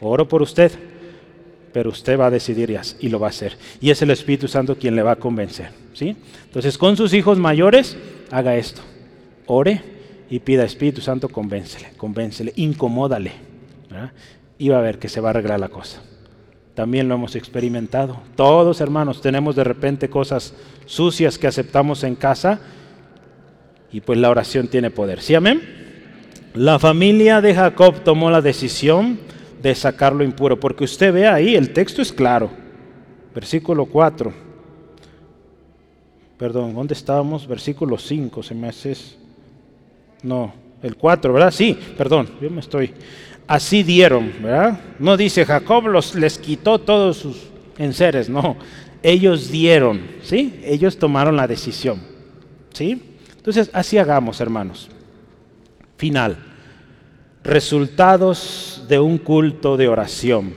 Oro 0.00 0.28
por 0.28 0.42
usted, 0.42 0.72
pero 1.72 1.90
usted 1.90 2.18
va 2.18 2.26
a 2.26 2.30
decidir 2.30 2.78
y 3.00 3.08
lo 3.08 3.18
va 3.18 3.26
a 3.26 3.30
hacer. 3.30 3.56
Y 3.80 3.90
es 3.90 4.00
el 4.00 4.10
Espíritu 4.10 4.48
Santo 4.48 4.76
quien 4.76 4.96
le 4.96 5.02
va 5.02 5.12
a 5.12 5.16
convencer. 5.16 5.70
¿sí? 5.92 6.16
Entonces 6.46 6.78
con 6.78 6.96
sus 6.96 7.12
hijos 7.12 7.38
mayores, 7.38 7.96
haga 8.30 8.56
esto. 8.56 8.82
Ore 9.46 9.82
y 10.30 10.38
pida 10.38 10.64
Espíritu 10.64 11.00
Santo, 11.00 11.28
convéncele, 11.28 11.88
convéncele, 11.96 12.52
incomódale. 12.56 13.32
Y 14.58 14.68
va 14.68 14.78
a 14.78 14.82
ver 14.82 14.98
que 14.98 15.08
se 15.08 15.20
va 15.20 15.28
a 15.28 15.30
arreglar 15.30 15.60
la 15.60 15.68
cosa. 15.68 16.00
también 16.74 17.08
lo 17.08 17.14
hemos 17.14 17.34
experimentado. 17.36 18.20
Todos, 18.36 18.82
hermanos, 18.82 19.22
tenemos 19.22 19.56
de 19.56 19.64
repente 19.64 20.10
cosas 20.10 20.52
sucias 20.84 21.38
que 21.38 21.46
aceptamos 21.46 22.04
en 22.04 22.14
casa 22.16 22.60
y 23.90 24.02
pues 24.02 24.18
la 24.18 24.28
oración 24.28 24.68
tiene 24.68 24.90
poder. 24.90 25.22
¿Sí, 25.22 25.34
amén? 25.34 25.62
La 26.52 26.78
familia 26.78 27.40
de 27.40 27.54
Jacob 27.54 28.04
tomó 28.04 28.30
la 28.30 28.42
decisión 28.42 29.18
de 29.62 29.74
sacarlo 29.74 30.22
impuro, 30.22 30.60
porque 30.60 30.84
usted 30.84 31.14
ve 31.14 31.26
ahí, 31.26 31.54
el 31.54 31.72
texto 31.72 32.02
es 32.02 32.12
claro. 32.12 32.50
Versículo 33.34 33.86
4. 33.86 34.32
Perdón, 36.36 36.74
¿dónde 36.74 36.92
estábamos? 36.92 37.46
Versículo 37.46 37.96
5, 37.96 38.42
se 38.42 38.54
me 38.54 38.68
hace... 38.68 38.94
No, 40.22 40.52
el 40.82 40.96
4, 40.96 41.32
¿verdad? 41.32 41.50
Sí, 41.50 41.78
perdón, 41.96 42.28
yo 42.40 42.50
me 42.50 42.60
estoy 42.60 42.92
así 43.46 43.82
dieron, 43.82 44.32
¿verdad? 44.42 44.80
No 44.98 45.16
dice 45.16 45.44
Jacob 45.44 45.86
los, 45.86 46.14
les 46.14 46.38
quitó 46.38 46.78
todos 46.78 47.18
sus 47.18 47.48
enseres, 47.78 48.28
no. 48.28 48.56
Ellos 49.02 49.50
dieron, 49.50 50.00
¿sí? 50.22 50.60
Ellos 50.64 50.98
tomaron 50.98 51.36
la 51.36 51.46
decisión, 51.46 52.00
¿sí? 52.72 53.02
Entonces, 53.36 53.70
así 53.72 53.98
hagamos, 53.98 54.40
hermanos. 54.40 54.88
Final. 55.96 56.36
Resultados 57.44 58.84
de 58.88 58.98
un 58.98 59.18
culto 59.18 59.76
de 59.76 59.86
oración. 59.86 60.54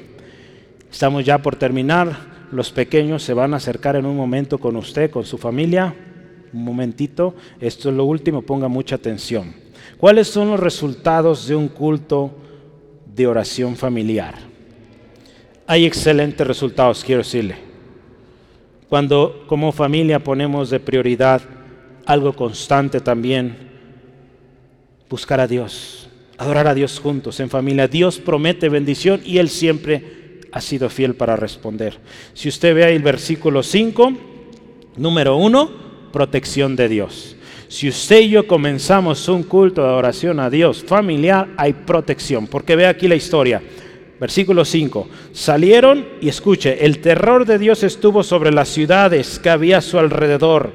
Estamos 0.91 1.23
ya 1.23 1.37
por 1.39 1.55
terminar. 1.55 2.29
Los 2.51 2.71
pequeños 2.71 3.21
se 3.21 3.35
van 3.35 3.53
a 3.53 3.57
acercar 3.57 3.95
en 3.95 4.07
un 4.07 4.17
momento 4.17 4.57
con 4.57 4.75
usted, 4.75 5.11
con 5.11 5.23
su 5.23 5.37
familia. 5.37 5.93
Un 6.51 6.63
momentito. 6.63 7.35
Esto 7.59 7.89
es 7.89 7.95
lo 7.95 8.05
último, 8.05 8.41
ponga 8.41 8.67
mucha 8.67 8.95
atención. 8.95 9.53
¿Cuáles 9.99 10.27
son 10.27 10.49
los 10.49 10.59
resultados 10.59 11.47
de 11.47 11.55
un 11.55 11.67
culto 11.67 12.33
de 13.19 13.27
oración 13.27 13.75
familiar. 13.75 14.35
Hay 15.67 15.85
excelentes 15.85 16.47
resultados, 16.47 17.03
quiero 17.03 17.21
decirle. 17.21 17.57
Cuando 18.87 19.43
como 19.45 19.73
familia 19.73 20.23
ponemos 20.23 20.69
de 20.69 20.79
prioridad 20.79 21.41
algo 22.05 22.31
constante 22.33 23.01
también, 23.01 23.57
buscar 25.09 25.41
a 25.41 25.47
Dios, 25.47 26.09
adorar 26.37 26.67
a 26.67 26.73
Dios 26.73 26.97
juntos 26.97 27.41
en 27.41 27.49
familia. 27.49 27.89
Dios 27.89 28.19
promete 28.19 28.69
bendición 28.69 29.19
y 29.25 29.39
Él 29.39 29.49
siempre 29.49 30.39
ha 30.53 30.61
sido 30.61 30.89
fiel 30.89 31.13
para 31.13 31.35
responder. 31.35 31.99
Si 32.33 32.47
usted 32.47 32.73
ve 32.73 32.85
ahí 32.85 32.95
el 32.95 33.03
versículo 33.03 33.63
5, 33.63 34.13
número 34.95 35.35
1, 35.35 35.71
protección 36.13 36.77
de 36.77 36.87
Dios. 36.87 37.35
Si 37.69 37.87
usted 37.87 38.21
y 38.21 38.29
yo 38.29 38.47
comenzamos 38.47 39.29
un 39.29 39.43
culto 39.43 39.83
de 39.83 39.89
oración 39.89 40.39
a 40.39 40.49
Dios 40.49 40.83
familiar, 40.83 41.49
hay 41.55 41.73
protección. 41.73 42.47
Porque 42.47 42.75
ve 42.75 42.87
aquí 42.87 43.07
la 43.07 43.13
historia. 43.13 43.61
Versículo 44.19 44.65
5. 44.65 45.07
Salieron 45.33 46.03
y 46.19 46.29
escuche, 46.29 46.83
el 46.83 46.99
terror 46.99 47.45
de 47.45 47.59
Dios 47.59 47.83
estuvo 47.83 48.23
sobre 48.23 48.51
las 48.51 48.69
ciudades 48.69 49.37
que 49.37 49.51
había 49.51 49.77
a 49.77 49.81
su 49.81 49.99
alrededor 49.99 50.73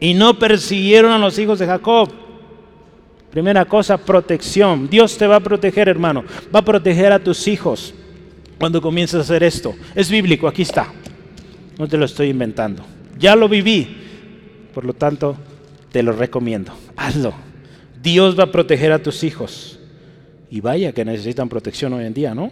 y 0.00 0.12
no 0.12 0.38
persiguieron 0.38 1.12
a 1.12 1.18
los 1.18 1.38
hijos 1.38 1.58
de 1.58 1.66
Jacob. 1.66 2.10
Primera 3.30 3.64
cosa, 3.64 3.96
protección. 3.96 4.90
Dios 4.90 5.16
te 5.16 5.26
va 5.26 5.36
a 5.36 5.40
proteger, 5.40 5.88
hermano. 5.88 6.24
Va 6.54 6.58
a 6.58 6.64
proteger 6.64 7.10
a 7.12 7.20
tus 7.20 7.48
hijos 7.48 7.94
cuando 8.58 8.82
comiences 8.82 9.16
a 9.16 9.22
hacer 9.22 9.42
esto. 9.42 9.74
Es 9.94 10.10
bíblico, 10.10 10.46
aquí 10.46 10.60
está. 10.60 10.92
No 11.78 11.88
te 11.88 11.96
lo 11.96 12.04
estoy 12.04 12.28
inventando. 12.28 12.84
Ya 13.18 13.34
lo 13.34 13.48
viví. 13.48 13.96
Por 14.74 14.84
lo 14.84 14.92
tanto, 14.92 15.36
te 15.92 16.02
lo 16.02 16.12
recomiendo. 16.12 16.72
Hazlo. 16.96 17.34
Dios 18.02 18.36
va 18.36 18.44
a 18.44 18.52
proteger 18.52 18.90
a 18.90 19.02
tus 19.02 19.22
hijos. 19.22 19.78
Y 20.50 20.60
vaya 20.60 20.92
que 20.92 21.04
necesitan 21.04 21.48
protección 21.48 21.92
hoy 21.92 22.04
en 22.04 22.14
día, 22.14 22.34
¿no? 22.34 22.50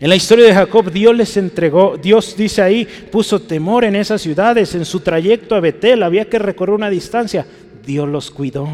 En 0.00 0.08
la 0.08 0.16
historia 0.16 0.44
de 0.44 0.54
Jacob, 0.54 0.90
Dios 0.90 1.16
les 1.16 1.36
entregó, 1.36 1.96
Dios 1.96 2.36
dice 2.36 2.60
ahí, 2.60 2.86
puso 3.10 3.40
temor 3.40 3.84
en 3.84 3.94
esas 3.94 4.20
ciudades, 4.20 4.74
en 4.74 4.84
su 4.84 5.00
trayecto 5.00 5.54
a 5.54 5.60
Betel, 5.60 6.02
había 6.02 6.28
que 6.28 6.38
recorrer 6.38 6.74
una 6.74 6.90
distancia. 6.90 7.46
Dios 7.86 8.08
los 8.08 8.30
cuidó. 8.30 8.68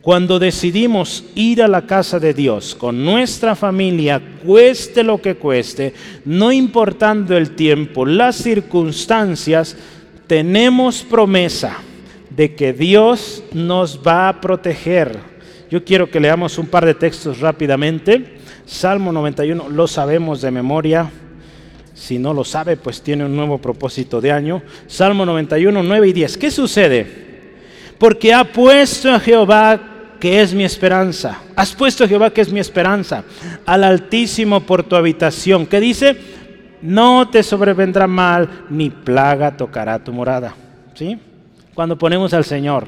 Cuando 0.00 0.38
decidimos 0.38 1.24
ir 1.34 1.62
a 1.62 1.68
la 1.68 1.86
casa 1.86 2.20
de 2.20 2.32
Dios 2.32 2.74
con 2.74 3.04
nuestra 3.04 3.56
familia, 3.56 4.20
cueste 4.44 5.02
lo 5.02 5.20
que 5.20 5.34
cueste, 5.34 5.94
no 6.24 6.52
importando 6.52 7.36
el 7.36 7.56
tiempo, 7.56 8.06
las 8.06 8.36
circunstancias, 8.36 9.76
tenemos 10.26 11.02
promesa 11.02 11.78
de 12.34 12.54
que 12.54 12.72
Dios 12.72 13.42
nos 13.52 14.00
va 14.04 14.28
a 14.28 14.40
proteger. 14.40 15.18
Yo 15.70 15.84
quiero 15.84 16.10
que 16.10 16.20
leamos 16.20 16.58
un 16.58 16.66
par 16.66 16.84
de 16.84 16.94
textos 16.94 17.40
rápidamente. 17.40 18.36
Salmo 18.66 19.12
91, 19.12 19.68
lo 19.68 19.86
sabemos 19.86 20.40
de 20.40 20.50
memoria. 20.50 21.10
Si 21.94 22.18
no 22.18 22.34
lo 22.34 22.44
sabe, 22.44 22.76
pues 22.76 23.02
tiene 23.02 23.24
un 23.24 23.36
nuevo 23.36 23.58
propósito 23.58 24.20
de 24.20 24.32
año. 24.32 24.62
Salmo 24.86 25.24
91, 25.24 25.82
9 25.82 26.08
y 26.08 26.12
10. 26.12 26.38
¿Qué 26.38 26.50
sucede? 26.50 27.06
Porque 27.98 28.34
ha 28.34 28.44
puesto 28.44 29.12
a 29.12 29.20
Jehová 29.20 29.80
que 30.18 30.40
es 30.40 30.54
mi 30.54 30.64
esperanza. 30.64 31.40
Has 31.54 31.72
puesto 31.72 32.04
a 32.04 32.08
Jehová 32.08 32.30
que 32.30 32.40
es 32.40 32.52
mi 32.52 32.58
esperanza. 32.58 33.24
Al 33.64 33.84
Altísimo 33.84 34.60
por 34.60 34.82
tu 34.82 34.96
habitación. 34.96 35.66
¿Qué 35.66 35.80
dice? 35.80 36.16
No 36.82 37.28
te 37.30 37.42
sobrevendrá 37.42 38.06
mal, 38.06 38.64
ni 38.70 38.90
plaga 38.90 39.56
tocará 39.56 40.02
tu 40.02 40.12
morada. 40.12 40.54
¿Sí? 40.94 41.18
Cuando 41.74 41.98
ponemos 41.98 42.32
al 42.32 42.44
Señor, 42.44 42.86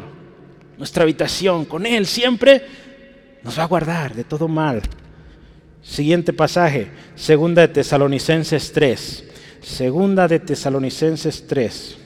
nuestra 0.79 1.03
habitación 1.03 1.65
con 1.65 1.87
Él 1.87 2.07
siempre, 2.07 2.63
nos 3.43 3.59
va 3.59 3.65
a 3.65 3.67
guardar 3.67 4.15
de 4.15 4.25
todo 4.25 4.49
mal. 4.49 4.83
Siguiente 5.83 6.33
pasaje, 6.33 6.89
segunda 7.15 7.63
de 7.63 7.69
Tesalonicenses 7.69 8.73
3. 8.73 9.25
Segunda 9.63 10.29
de 10.29 10.41
Tesalonicenses 10.41 11.47
3. 11.47 11.99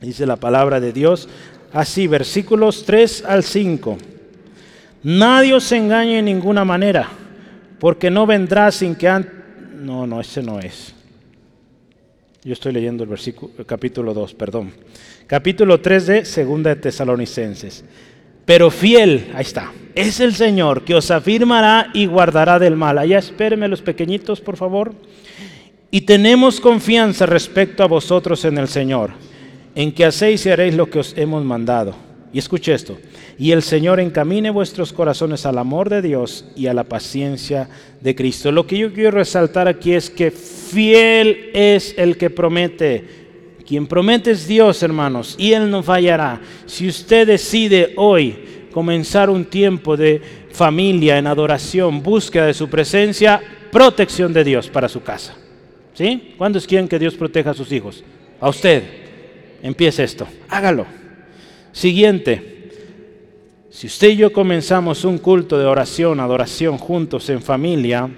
Dice 0.00 0.26
la 0.26 0.36
palabra 0.36 0.80
de 0.80 0.92
Dios 0.92 1.28
así, 1.72 2.06
versículos 2.06 2.84
3 2.84 3.24
al 3.26 3.42
5. 3.42 3.98
Nadie 5.02 5.54
os 5.54 5.70
engañe 5.72 6.18
en 6.18 6.24
ninguna 6.24 6.64
manera, 6.64 7.08
porque 7.78 8.10
no 8.10 8.26
vendrá 8.26 8.72
sin 8.72 8.94
que 8.94 9.08
antes... 9.08 9.32
No, 9.74 10.06
no, 10.06 10.20
ese 10.20 10.42
no 10.42 10.58
es. 10.58 10.95
Yo 12.46 12.52
estoy 12.52 12.72
leyendo 12.72 13.02
el 13.02 13.10
versículo, 13.10 13.52
capítulo 13.66 14.14
2, 14.14 14.34
perdón 14.34 14.72
capítulo 15.26 15.80
3 15.80 16.06
de 16.06 16.24
Segunda 16.24 16.70
de 16.70 16.80
Tesalonicenses. 16.80 17.84
Pero 18.44 18.70
fiel, 18.70 19.32
ahí 19.34 19.42
está, 19.42 19.72
es 19.96 20.20
el 20.20 20.32
Señor 20.32 20.84
que 20.84 20.94
os 20.94 21.10
afirmará 21.10 21.88
y 21.92 22.06
guardará 22.06 22.60
del 22.60 22.76
mal. 22.76 22.98
Allá 22.98 23.18
espérenme 23.18 23.66
los 23.66 23.82
pequeñitos, 23.82 24.40
por 24.40 24.56
favor. 24.56 24.94
Y 25.90 26.02
tenemos 26.02 26.60
confianza 26.60 27.26
respecto 27.26 27.82
a 27.82 27.88
vosotros 27.88 28.44
en 28.44 28.58
el 28.58 28.68
Señor, 28.68 29.10
en 29.74 29.90
que 29.90 30.04
hacéis 30.04 30.46
y 30.46 30.50
haréis 30.50 30.76
lo 30.76 30.88
que 30.88 31.00
os 31.00 31.18
hemos 31.18 31.44
mandado. 31.44 32.05
Y 32.32 32.38
escuche 32.38 32.74
esto, 32.74 32.98
y 33.38 33.52
el 33.52 33.62
Señor 33.62 33.98
encamine 33.98 34.50
vuestros 34.50 34.92
corazones 34.92 35.46
al 35.46 35.58
amor 35.58 35.88
de 35.88 36.02
Dios 36.02 36.44
y 36.54 36.66
a 36.66 36.74
la 36.74 36.84
paciencia 36.84 37.68
de 38.00 38.14
Cristo. 38.14 38.52
Lo 38.52 38.66
que 38.66 38.76
yo 38.76 38.92
quiero 38.92 39.12
resaltar 39.12 39.68
aquí 39.68 39.92
es 39.92 40.10
que 40.10 40.30
fiel 40.30 41.50
es 41.54 41.94
el 41.96 42.18
que 42.18 42.28
promete 42.28 43.26
quien 43.66 43.86
promete 43.86 44.30
es 44.30 44.46
Dios, 44.46 44.82
hermanos, 44.82 45.34
y 45.38 45.52
Él 45.52 45.68
no 45.68 45.82
fallará. 45.82 46.40
Si 46.66 46.86
usted 46.86 47.26
decide 47.26 47.94
hoy 47.96 48.68
comenzar 48.72 49.28
un 49.28 49.44
tiempo 49.44 49.96
de 49.96 50.22
familia 50.52 51.18
en 51.18 51.26
adoración, 51.26 52.02
búsqueda 52.02 52.46
de 52.46 52.54
su 52.54 52.68
presencia, 52.68 53.42
protección 53.72 54.32
de 54.32 54.44
Dios 54.44 54.70
para 54.70 54.88
su 54.88 55.02
casa. 55.02 55.34
¿Sí? 55.94 56.34
¿Cuántos 56.38 56.66
quieren 56.66 56.88
que 56.88 56.98
Dios 56.98 57.14
proteja 57.14 57.50
a 57.50 57.54
sus 57.54 57.72
hijos? 57.72 58.04
A 58.40 58.48
usted. 58.48 58.82
Empiece 59.62 60.04
esto. 60.04 60.28
Hágalo. 60.48 60.86
Siguiente. 61.76 62.70
Si 63.68 63.86
usted 63.86 64.08
y 64.08 64.16
yo 64.16 64.32
comenzamos 64.32 65.04
un 65.04 65.18
culto 65.18 65.58
de 65.58 65.66
oración, 65.66 66.20
adoración 66.20 66.78
juntos 66.78 67.28
en 67.28 67.42
familia, 67.42 68.08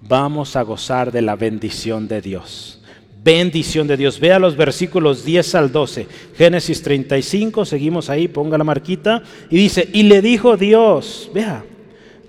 vamos 0.00 0.56
a 0.56 0.62
gozar 0.62 1.12
de 1.12 1.20
la 1.20 1.36
bendición 1.36 2.08
de 2.08 2.22
Dios 2.22 2.80
bendición 3.22 3.86
de 3.86 3.98
Dios. 3.98 4.18
Vea 4.18 4.38
los 4.38 4.56
versículos 4.56 5.26
10 5.26 5.54
al 5.54 5.70
12. 5.70 6.06
Génesis 6.38 6.80
35, 6.80 7.66
seguimos 7.66 8.08
ahí, 8.08 8.28
ponga 8.28 8.56
la 8.56 8.64
marquita. 8.64 9.22
Y 9.50 9.58
dice, 9.58 9.86
y 9.92 10.04
le 10.04 10.22
dijo 10.22 10.56
Dios, 10.56 11.30
vea, 11.34 11.62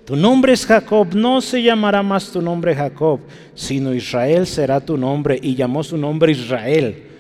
tu 0.03 0.17
nombre 0.17 0.51
es 0.51 0.65
Jacob, 0.65 1.15
no 1.15 1.39
se 1.39 1.63
llamará 1.63 2.03
más 2.03 2.30
tu 2.30 2.41
nombre 2.41 2.76
Jacob, 2.76 3.22
sino 3.55 3.93
Israel 3.93 4.45
será 4.45 4.82
tu 4.82 4.97
nombre. 4.97 5.39
Y 5.41 5.55
llamó 5.55 5.82
su 5.82 5.95
nombre 5.95 6.34
Israel. 6.34 7.11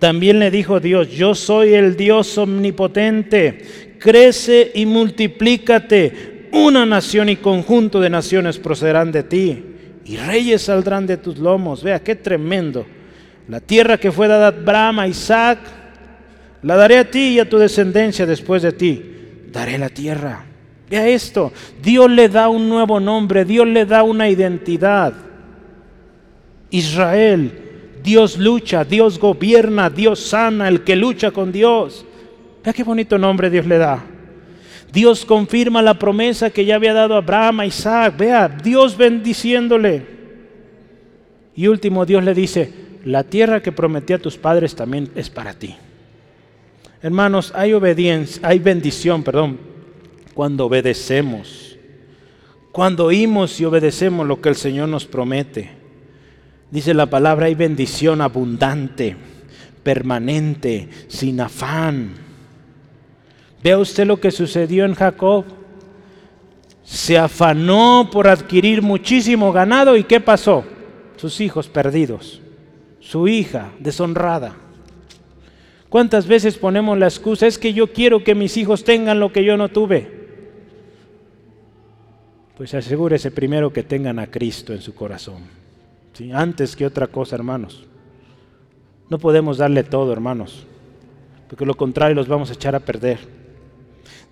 También 0.00 0.38
le 0.38 0.50
dijo 0.50 0.80
Dios, 0.80 1.10
yo 1.10 1.34
soy 1.34 1.74
el 1.74 1.94
Dios 1.94 2.38
omnipotente, 2.38 3.96
crece 3.98 4.72
y 4.74 4.86
multiplícate. 4.86 6.48
Una 6.52 6.86
nación 6.86 7.28
y 7.28 7.36
conjunto 7.36 8.00
de 8.00 8.08
naciones 8.08 8.58
procederán 8.58 9.12
de 9.12 9.22
ti, 9.22 9.62
y 10.06 10.16
reyes 10.16 10.62
saldrán 10.62 11.06
de 11.06 11.18
tus 11.18 11.38
lomos. 11.38 11.84
Vea, 11.84 12.02
qué 12.02 12.16
tremendo. 12.16 12.86
La 13.46 13.60
tierra 13.60 13.98
que 13.98 14.10
fue 14.10 14.26
dada 14.26 14.46
a 14.46 14.48
Abraham, 14.48 15.00
a 15.00 15.06
Isaac, 15.06 15.58
la 16.62 16.76
daré 16.76 16.96
a 16.96 17.10
ti 17.10 17.34
y 17.34 17.38
a 17.38 17.48
tu 17.48 17.58
descendencia 17.58 18.24
después 18.24 18.62
de 18.62 18.72
ti. 18.72 19.02
Daré 19.52 19.76
la 19.76 19.90
tierra. 19.90 20.46
Vea 20.88 21.08
esto, 21.08 21.52
Dios 21.82 22.10
le 22.10 22.30
da 22.30 22.48
un 22.48 22.70
nuevo 22.70 22.98
nombre, 23.00 23.44
Dios 23.44 23.66
le 23.66 23.84
da 23.84 24.02
una 24.02 24.30
identidad. 24.30 25.12
Israel, 26.70 27.69
Dios 28.02 28.38
lucha, 28.38 28.84
Dios 28.84 29.18
gobierna, 29.18 29.90
Dios 29.90 30.20
sana, 30.20 30.68
el 30.68 30.82
que 30.82 30.96
lucha 30.96 31.30
con 31.30 31.52
Dios. 31.52 32.04
Vea 32.64 32.72
qué 32.72 32.82
bonito 32.82 33.18
nombre 33.18 33.50
Dios 33.50 33.66
le 33.66 33.78
da. 33.78 34.04
Dios 34.92 35.24
confirma 35.24 35.82
la 35.82 35.98
promesa 35.98 36.50
que 36.50 36.64
ya 36.64 36.76
había 36.76 36.92
dado 36.92 37.14
Abraham, 37.14 37.60
a 37.60 37.66
Isaac. 37.66 38.16
Vea, 38.16 38.48
Dios 38.48 38.96
bendiciéndole. 38.96 40.06
Y 41.54 41.66
último, 41.68 42.06
Dios 42.06 42.24
le 42.24 42.34
dice, 42.34 42.72
la 43.04 43.24
tierra 43.24 43.62
que 43.62 43.72
prometí 43.72 44.12
a 44.12 44.18
tus 44.18 44.36
padres 44.36 44.74
también 44.74 45.10
es 45.14 45.30
para 45.30 45.54
ti. 45.54 45.76
Hermanos, 47.02 47.52
hay 47.54 47.72
obediencia, 47.72 48.46
hay 48.46 48.58
bendición, 48.58 49.22
perdón, 49.22 49.58
cuando 50.34 50.66
obedecemos. 50.66 51.78
Cuando 52.72 53.06
oímos 53.06 53.60
y 53.60 53.64
obedecemos 53.64 54.26
lo 54.26 54.40
que 54.40 54.48
el 54.50 54.54
Señor 54.54 54.88
nos 54.88 55.06
promete. 55.06 55.79
Dice 56.70 56.94
la 56.94 57.06
palabra, 57.06 57.46
hay 57.46 57.54
bendición 57.54 58.20
abundante, 58.20 59.16
permanente, 59.82 60.88
sin 61.08 61.40
afán. 61.40 62.14
Vea 63.62 63.78
usted 63.78 64.06
lo 64.06 64.20
que 64.20 64.30
sucedió 64.30 64.84
en 64.84 64.94
Jacob. 64.94 65.44
Se 66.84 67.18
afanó 67.18 68.08
por 68.12 68.28
adquirir 68.28 68.82
muchísimo 68.82 69.52
ganado 69.52 69.96
y 69.96 70.04
¿qué 70.04 70.20
pasó? 70.20 70.64
Sus 71.16 71.40
hijos 71.40 71.68
perdidos, 71.68 72.40
su 73.00 73.28
hija 73.28 73.72
deshonrada. 73.78 74.56
¿Cuántas 75.88 76.26
veces 76.26 76.56
ponemos 76.56 76.96
la 76.96 77.06
excusa? 77.06 77.48
Es 77.48 77.58
que 77.58 77.72
yo 77.72 77.92
quiero 77.92 78.22
que 78.22 78.36
mis 78.36 78.56
hijos 78.56 78.84
tengan 78.84 79.18
lo 79.18 79.32
que 79.32 79.44
yo 79.44 79.56
no 79.56 79.68
tuve. 79.68 80.20
Pues 82.56 82.74
asegúrese 82.74 83.32
primero 83.32 83.72
que 83.72 83.82
tengan 83.82 84.20
a 84.20 84.28
Cristo 84.28 84.72
en 84.72 84.80
su 84.80 84.94
corazón 84.94 85.59
antes 86.34 86.76
que 86.76 86.86
otra 86.86 87.06
cosa, 87.06 87.36
hermanos. 87.36 87.86
No 89.08 89.18
podemos 89.18 89.58
darle 89.58 89.82
todo, 89.82 90.12
hermanos, 90.12 90.66
porque 91.48 91.66
lo 91.66 91.74
contrario 91.74 92.14
los 92.14 92.28
vamos 92.28 92.50
a 92.50 92.54
echar 92.54 92.74
a 92.74 92.80
perder. 92.80 93.18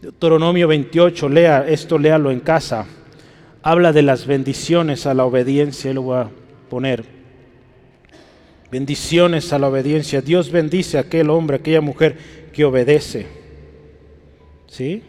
Deuteronomio 0.01 0.68
28, 0.68 1.29
lea 1.29 1.66
esto, 1.66 1.99
léalo 1.99 2.31
en 2.31 2.41
casa. 2.41 2.87
Habla 3.62 3.93
de 3.93 4.03
las 4.03 4.26
bendiciones 4.26 5.07
a 5.07 5.14
la 5.14 5.24
obediencia, 5.24 5.93
lo 5.93 6.03
voy 6.03 6.18
a 6.18 6.31
poner. 6.70 7.05
Bendiciones 8.70 9.53
a 9.53 9.59
la 9.59 9.68
obediencia. 9.68 10.20
Dios 10.20 10.53
bendice 10.53 10.99
a 10.99 11.03
aquel 11.03 11.31
hombre, 11.31 11.57
a 11.57 11.61
aquella 11.61 11.81
mujer 11.81 12.16
que 12.53 12.64
obedece. 12.64 13.26
¿Sí? 14.66 15.03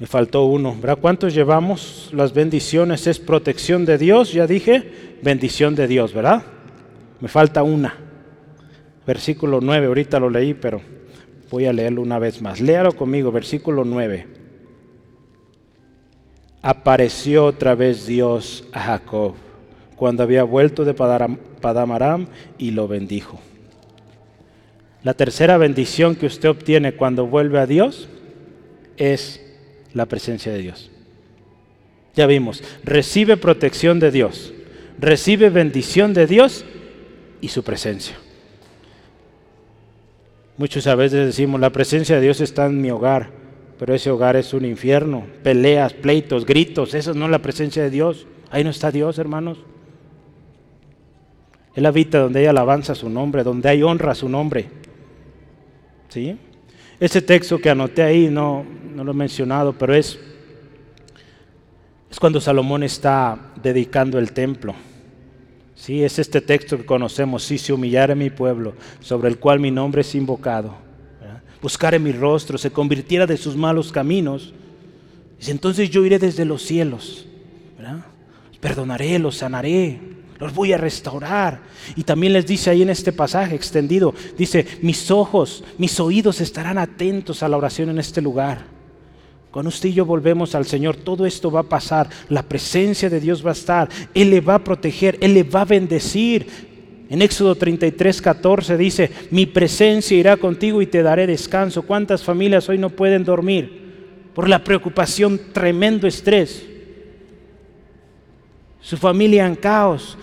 Me 0.00 0.06
faltó 0.06 0.46
uno. 0.46 0.74
¿Verdad? 0.80 0.98
¿Cuántos 0.98 1.34
llevamos? 1.34 2.10
Las 2.14 2.32
bendiciones 2.32 3.06
es 3.06 3.18
protección 3.18 3.84
de 3.84 3.98
Dios, 3.98 4.32
ya 4.32 4.46
dije, 4.46 5.18
bendición 5.22 5.74
de 5.74 5.86
Dios, 5.86 6.14
¿verdad? 6.14 6.42
Me 7.20 7.28
falta 7.28 7.62
una. 7.62 7.94
Versículo 9.06 9.60
9, 9.60 9.86
ahorita 9.86 10.18
lo 10.18 10.30
leí, 10.30 10.54
pero 10.54 10.80
voy 11.50 11.66
a 11.66 11.72
leerlo 11.74 12.00
una 12.00 12.18
vez 12.18 12.40
más. 12.40 12.62
Léalo 12.62 12.92
conmigo, 12.92 13.30
versículo 13.30 13.84
9. 13.84 14.26
Apareció 16.62 17.44
otra 17.44 17.74
vez 17.74 18.06
Dios 18.06 18.64
a 18.72 18.80
Jacob 18.80 19.34
cuando 19.96 20.22
había 20.22 20.44
vuelto 20.44 20.86
de 20.86 20.94
Padamaram 20.94 22.26
y 22.56 22.70
lo 22.70 22.88
bendijo. 22.88 23.38
La 25.02 25.12
tercera 25.12 25.58
bendición 25.58 26.14
que 26.14 26.24
usted 26.24 26.48
obtiene 26.48 26.92
cuando 26.92 27.26
vuelve 27.26 27.58
a 27.58 27.66
Dios 27.66 28.08
es 28.96 29.49
la 29.94 30.06
presencia 30.06 30.52
de 30.52 30.58
Dios. 30.58 30.90
Ya 32.14 32.26
vimos, 32.26 32.62
recibe 32.84 33.36
protección 33.36 34.00
de 34.00 34.10
Dios, 34.10 34.52
recibe 34.98 35.50
bendición 35.50 36.12
de 36.14 36.26
Dios 36.26 36.64
y 37.40 37.48
su 37.48 37.62
presencia. 37.62 38.16
Muchos 40.56 40.86
a 40.86 40.94
veces 40.94 41.26
decimos, 41.26 41.60
la 41.60 41.70
presencia 41.70 42.16
de 42.16 42.22
Dios 42.22 42.40
está 42.40 42.66
en 42.66 42.82
mi 42.82 42.90
hogar, 42.90 43.30
pero 43.78 43.94
ese 43.94 44.10
hogar 44.10 44.36
es 44.36 44.52
un 44.52 44.66
infierno, 44.66 45.26
peleas, 45.42 45.94
pleitos, 45.94 46.44
gritos, 46.44 46.92
eso 46.92 47.14
no 47.14 47.24
es 47.24 47.30
la 47.30 47.38
presencia 47.38 47.82
de 47.82 47.88
Dios. 47.88 48.26
Ahí 48.50 48.64
no 48.64 48.70
está 48.70 48.90
Dios, 48.90 49.18
hermanos. 49.18 49.58
Él 51.74 51.86
habita 51.86 52.18
donde 52.18 52.40
hay 52.40 52.46
alabanza 52.46 52.92
a 52.92 52.96
su 52.96 53.08
nombre, 53.08 53.44
donde 53.44 53.68
hay 53.68 53.82
honra 53.82 54.12
a 54.12 54.16
su 54.16 54.28
nombre. 54.28 54.68
¿Sí? 56.08 56.36
Ese 57.00 57.22
texto 57.22 57.58
que 57.58 57.70
anoté 57.70 58.02
ahí 58.02 58.28
no, 58.28 58.64
no 58.94 59.02
lo 59.02 59.12
he 59.12 59.14
mencionado, 59.14 59.72
pero 59.72 59.94
es, 59.94 60.18
es 62.10 62.20
cuando 62.20 62.42
Salomón 62.42 62.82
está 62.82 63.52
dedicando 63.62 64.18
el 64.18 64.32
templo. 64.32 64.74
Sí, 65.74 66.04
es 66.04 66.18
este 66.18 66.42
texto 66.42 66.76
que 66.76 66.84
conocemos, 66.84 67.42
si 67.42 67.56
se 67.56 67.72
humillara 67.72 68.14
mi 68.14 68.28
pueblo, 68.28 68.74
sobre 69.00 69.30
el 69.30 69.38
cual 69.38 69.60
mi 69.60 69.70
nombre 69.70 70.02
es 70.02 70.14
invocado, 70.14 70.74
buscar 71.62 71.94
en 71.94 72.02
mi 72.02 72.12
rostro, 72.12 72.58
se 72.58 72.70
convirtiera 72.70 73.26
de 73.26 73.38
sus 73.38 73.56
malos 73.56 73.90
caminos, 73.90 74.52
dice, 75.38 75.52
entonces 75.52 75.88
yo 75.88 76.04
iré 76.04 76.18
desde 76.18 76.44
los 76.44 76.60
cielos, 76.60 77.26
perdonaré, 78.60 79.18
los 79.18 79.36
sanaré, 79.36 79.98
los 80.40 80.54
voy 80.54 80.72
a 80.72 80.78
restaurar. 80.78 81.60
Y 81.94 82.02
también 82.02 82.32
les 82.32 82.46
dice 82.46 82.70
ahí 82.70 82.82
en 82.82 82.90
este 82.90 83.12
pasaje 83.12 83.54
extendido, 83.54 84.14
dice, 84.36 84.66
mis 84.80 85.10
ojos, 85.10 85.62
mis 85.78 86.00
oídos 86.00 86.40
estarán 86.40 86.78
atentos 86.78 87.42
a 87.42 87.48
la 87.48 87.58
oración 87.58 87.90
en 87.90 87.98
este 87.98 88.22
lugar. 88.22 88.64
Cuando 89.50 89.68
usted 89.68 89.90
y 89.90 89.94
yo 89.94 90.06
volvemos 90.06 90.54
al 90.54 90.64
Señor, 90.64 90.96
todo 90.96 91.26
esto 91.26 91.50
va 91.50 91.60
a 91.60 91.64
pasar, 91.64 92.08
la 92.28 92.42
presencia 92.42 93.10
de 93.10 93.20
Dios 93.20 93.44
va 93.44 93.50
a 93.50 93.54
estar, 93.54 93.88
Él 94.14 94.30
le 94.30 94.40
va 94.40 94.56
a 94.56 94.64
proteger, 94.64 95.18
Él 95.20 95.34
le 95.34 95.42
va 95.42 95.62
a 95.62 95.66
bendecir. 95.66 96.70
En 97.10 97.20
Éxodo 97.20 97.56
33, 97.56 98.22
14 98.22 98.76
dice, 98.76 99.10
mi 99.32 99.46
presencia 99.46 100.16
irá 100.16 100.36
contigo 100.36 100.80
y 100.80 100.86
te 100.86 101.02
daré 101.02 101.26
descanso. 101.26 101.82
¿Cuántas 101.82 102.22
familias 102.22 102.68
hoy 102.68 102.78
no 102.78 102.90
pueden 102.90 103.24
dormir 103.24 104.30
por 104.32 104.48
la 104.48 104.62
preocupación, 104.62 105.40
tremendo 105.52 106.06
estrés? 106.06 106.69
Su 108.80 108.96
familia 108.96 109.46
en 109.46 109.54
caos, 109.56 110.16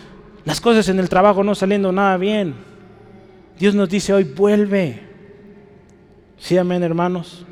las 0.46 0.60
cosas 0.62 0.88
en 0.90 1.00
el 1.00 1.10
trabajo 1.10 1.44
no 1.44 1.54
saliendo 1.54 1.92
nada 1.92 2.18
bien. 2.18 2.56
Dios 3.60 3.76
nos 3.76 3.90
dice 3.90 4.14
hoy, 4.14 4.24
vuelve. 4.24 5.02
Sí, 6.38 6.58
amén, 6.58 6.84
hermanos. 6.84 7.46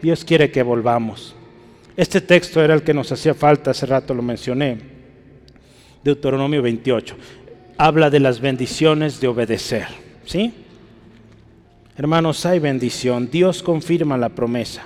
Dios 0.00 0.24
quiere 0.24 0.50
que 0.50 0.62
volvamos. 0.62 1.34
Este 1.96 2.20
texto 2.20 2.62
era 2.62 2.74
el 2.74 2.82
que 2.82 2.94
nos 2.94 3.12
hacía 3.12 3.34
falta, 3.34 3.72
hace 3.72 3.86
rato 3.86 4.14
lo 4.14 4.22
mencioné. 4.22 4.78
Deuteronomio 6.02 6.62
28. 6.62 7.16
Habla 7.78 8.10
de 8.10 8.20
las 8.20 8.40
bendiciones 8.40 9.20
de 9.20 9.28
obedecer. 9.28 9.86
¿Sí? 10.24 10.52
Hermanos, 11.96 12.44
hay 12.46 12.58
bendición. 12.58 13.30
Dios 13.30 13.62
confirma 13.62 14.16
la 14.16 14.30
promesa. 14.30 14.84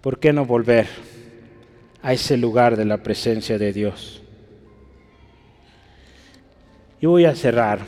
¿Por 0.00 0.18
qué 0.18 0.32
no 0.32 0.44
volver 0.44 0.86
a 2.02 2.12
ese 2.12 2.36
lugar 2.36 2.76
de 2.76 2.84
la 2.84 3.02
presencia 3.02 3.58
de 3.58 3.72
Dios? 3.72 4.22
Yo 7.00 7.10
voy 7.10 7.24
a 7.24 7.34
cerrar. 7.34 7.80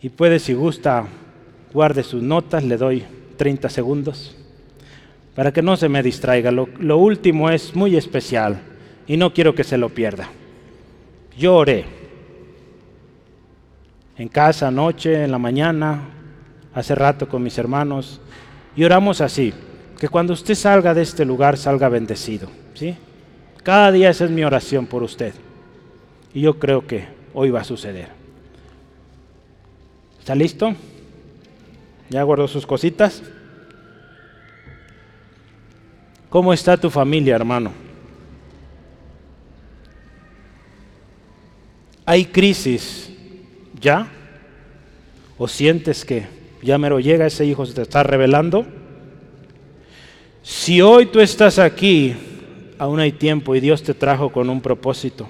Y 0.00 0.08
puede, 0.10 0.38
si 0.38 0.52
gusta, 0.52 1.06
guarde 1.72 2.02
sus 2.02 2.22
notas, 2.22 2.62
le 2.64 2.76
doy 2.76 3.04
30 3.36 3.68
segundos 3.68 4.36
para 5.34 5.52
que 5.52 5.62
no 5.62 5.76
se 5.76 5.88
me 5.88 6.02
distraiga. 6.02 6.50
Lo, 6.50 6.68
lo, 6.78 6.98
último 6.98 7.50
es 7.50 7.74
muy 7.74 7.96
especial 7.96 8.60
y 9.06 9.16
no 9.16 9.32
quiero 9.32 9.54
que 9.54 9.64
se 9.64 9.78
lo 9.78 9.88
pierda. 9.88 10.28
Yo 11.36 11.56
oré 11.56 11.84
en 14.16 14.28
casa, 14.28 14.68
anoche, 14.68 15.24
en 15.24 15.32
la 15.32 15.38
mañana, 15.38 16.08
hace 16.72 16.94
rato 16.94 17.28
con 17.28 17.42
mis 17.42 17.58
hermanos, 17.58 18.20
y 18.76 18.84
oramos 18.84 19.20
así, 19.20 19.52
que 20.04 20.10
cuando 20.10 20.34
usted 20.34 20.54
salga 20.54 20.92
de 20.92 21.00
este 21.00 21.24
lugar 21.24 21.56
salga 21.56 21.88
bendecido. 21.88 22.50
¿sí? 22.74 22.94
Cada 23.62 23.90
día 23.90 24.10
esa 24.10 24.26
es 24.26 24.30
mi 24.30 24.44
oración 24.44 24.86
por 24.86 25.02
usted. 25.02 25.32
Y 26.34 26.42
yo 26.42 26.58
creo 26.58 26.86
que 26.86 27.06
hoy 27.32 27.48
va 27.48 27.62
a 27.62 27.64
suceder. 27.64 28.10
¿Está 30.20 30.34
listo? 30.34 30.74
¿Ya 32.10 32.22
guardó 32.22 32.46
sus 32.48 32.66
cositas? 32.66 33.22
¿Cómo 36.28 36.52
está 36.52 36.76
tu 36.76 36.90
familia, 36.90 37.36
hermano? 37.36 37.72
¿Hay 42.04 42.26
crisis 42.26 43.10
ya? 43.80 44.06
¿O 45.38 45.48
sientes 45.48 46.04
que 46.04 46.26
ya 46.62 46.76
mero 46.76 47.00
llega 47.00 47.24
ese 47.24 47.46
hijo 47.46 47.64
se 47.64 47.72
te 47.72 47.80
está 47.80 48.02
revelando? 48.02 48.83
Si 50.44 50.82
hoy 50.82 51.06
tú 51.06 51.20
estás 51.20 51.58
aquí, 51.58 52.14
aún 52.78 53.00
hay 53.00 53.12
tiempo 53.12 53.54
y 53.54 53.60
Dios 53.60 53.82
te 53.82 53.94
trajo 53.94 54.30
con 54.30 54.50
un 54.50 54.60
propósito. 54.60 55.26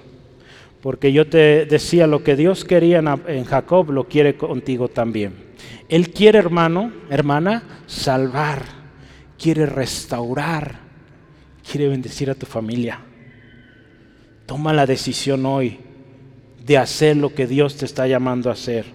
Porque 0.82 1.12
yo 1.12 1.28
te 1.28 1.66
decía, 1.66 2.08
lo 2.08 2.24
que 2.24 2.34
Dios 2.34 2.64
quería 2.64 2.98
en 2.98 3.44
Jacob 3.44 3.92
lo 3.92 4.08
quiere 4.08 4.36
contigo 4.36 4.88
también. 4.88 5.32
Él 5.88 6.10
quiere, 6.10 6.40
hermano, 6.40 6.92
hermana, 7.10 7.62
salvar, 7.86 8.64
quiere 9.38 9.66
restaurar, 9.66 10.80
quiere 11.70 11.86
bendecir 11.86 12.28
a 12.28 12.34
tu 12.34 12.44
familia. 12.44 12.98
Toma 14.46 14.72
la 14.72 14.84
decisión 14.84 15.46
hoy 15.46 15.78
de 16.66 16.76
hacer 16.76 17.16
lo 17.16 17.32
que 17.32 17.46
Dios 17.46 17.76
te 17.76 17.84
está 17.84 18.08
llamando 18.08 18.50
a 18.50 18.54
hacer. 18.54 18.86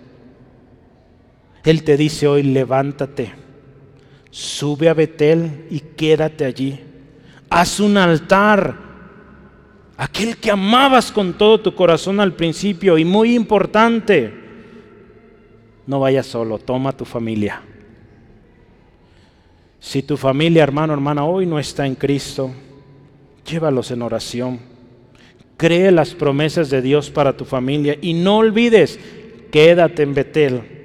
Él 1.64 1.84
te 1.84 1.96
dice 1.96 2.28
hoy, 2.28 2.44
levántate, 2.44 3.32
sube 4.32 4.90
a 4.90 4.94
Betel 4.94 5.66
y 5.70 5.80
quédate 5.80 6.46
allí. 6.46 6.80
Haz 7.50 7.80
un 7.80 7.98
altar. 7.98 8.90
Aquel 9.98 10.38
que 10.38 10.52
amabas 10.52 11.12
con 11.12 11.34
todo 11.34 11.60
tu 11.60 11.76
corazón 11.76 12.20
al 12.20 12.34
principio 12.34 12.98
y 12.98 13.04
muy 13.04 13.36
importante, 13.36 14.34
no 15.86 16.00
vayas 16.00 16.26
solo, 16.26 16.58
toma 16.58 16.94
tu 16.94 17.04
familia. 17.04 17.62
Si 19.80 20.04
tu 20.04 20.16
familia, 20.16 20.64
hermano, 20.64 20.94
hermana, 20.94 21.26
hoy 21.26 21.46
no 21.46 21.60
está 21.60 21.86
en 21.86 21.96
Cristo, 21.96 22.52
llévalos 23.46 23.92
en 23.92 24.02
oración. 24.02 24.60
Cree 25.58 25.92
las 25.92 26.14
promesas 26.14 26.70
de 26.70 26.82
Dios 26.82 27.10
para 27.10 27.36
tu 27.36 27.44
familia 27.44 27.98
y 28.02 28.14
no 28.14 28.38
olvides, 28.38 28.98
quédate 29.52 30.04
en 30.04 30.14
Betel. 30.14 30.80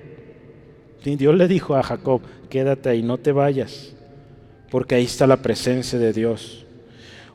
Dios 1.04 1.34
le 1.34 1.46
dijo 1.46 1.76
a 1.76 1.82
Jacob, 1.82 2.22
quédate 2.54 2.88
ahí, 2.88 3.02
no 3.02 3.18
te 3.18 3.32
vayas, 3.32 3.92
porque 4.70 4.94
ahí 4.94 5.06
está 5.06 5.26
la 5.26 5.38
presencia 5.38 5.98
de 5.98 6.12
Dios. 6.12 6.64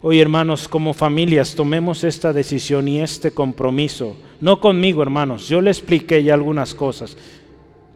Hoy, 0.01 0.21
hermanos, 0.21 0.69
como 0.69 0.93
familias, 0.93 1.55
tomemos 1.55 2.05
esta 2.05 2.31
decisión 2.31 2.87
y 2.87 3.01
este 3.01 3.31
compromiso. 3.31 4.15
No 4.39 4.61
conmigo, 4.61 5.03
hermanos, 5.03 5.49
yo 5.49 5.59
le 5.59 5.71
expliqué 5.71 6.23
ya 6.23 6.35
algunas 6.35 6.73
cosas 6.73 7.17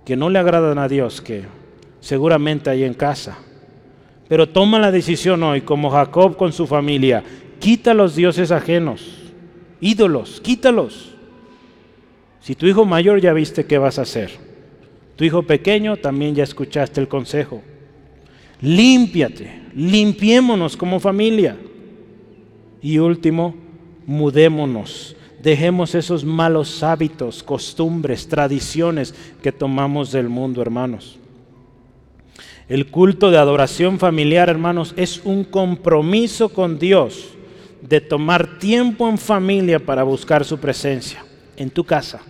que 0.03 0.17
no 0.17 0.29
le 0.29 0.37
agradan 0.37 0.77
a 0.77 0.89
Dios, 0.89 1.21
que 1.21 1.43
seguramente 2.01 2.69
hay 2.69 2.83
en 2.83 2.93
casa. 2.93 3.37
Pero 4.27 4.49
toma 4.49 4.77
la 4.77 4.91
decisión 4.91 5.43
hoy, 5.43 5.61
como 5.61 5.91
Jacob 5.91 6.35
con 6.35 6.51
su 6.51 6.67
familia, 6.67 7.23
quita 7.59 7.93
los 7.93 8.17
dioses 8.17 8.51
ajenos, 8.51 9.31
ídolos, 9.79 10.41
quítalos. 10.41 11.13
Si 12.41 12.53
tu 12.53 12.65
hijo 12.65 12.83
mayor 12.83 13.21
ya 13.21 13.31
viste 13.31 13.65
qué 13.65 13.77
vas 13.77 13.97
a 13.97 14.01
hacer, 14.01 14.52
tu 15.15 15.23
hijo 15.23 15.43
pequeño 15.43 15.97
también 15.97 16.35
ya 16.35 16.43
escuchaste 16.43 16.99
el 16.99 17.07
consejo. 17.07 17.61
Límpiate, 18.61 19.61
limpiémonos 19.75 20.75
como 20.77 20.99
familia. 20.99 21.57
Y 22.81 22.97
último, 22.97 23.55
mudémonos, 24.05 25.15
dejemos 25.41 25.95
esos 25.95 26.25
malos 26.25 26.83
hábitos, 26.83 27.43
costumbres, 27.43 28.27
tradiciones 28.27 29.13
que 29.41 29.51
tomamos 29.51 30.11
del 30.11 30.29
mundo, 30.29 30.61
hermanos. 30.61 31.19
El 32.67 32.87
culto 32.87 33.29
de 33.29 33.37
adoración 33.37 33.99
familiar, 33.99 34.49
hermanos, 34.49 34.93
es 34.97 35.21
un 35.23 35.43
compromiso 35.43 36.49
con 36.49 36.79
Dios 36.79 37.29
de 37.81 37.99
tomar 37.99 38.57
tiempo 38.59 39.09
en 39.09 39.17
familia 39.17 39.79
para 39.79 40.03
buscar 40.03 40.45
su 40.45 40.57
presencia 40.57 41.23
en 41.57 41.69
tu 41.69 41.83
casa. 41.83 42.21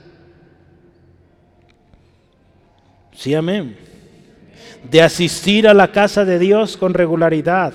Sí, 3.16 3.34
amén. 3.34 3.76
De 4.90 5.02
asistir 5.02 5.68
a 5.68 5.74
la 5.74 5.92
casa 5.92 6.26
de 6.26 6.40
Dios 6.40 6.78
con 6.78 6.94
regularidad 6.94 7.74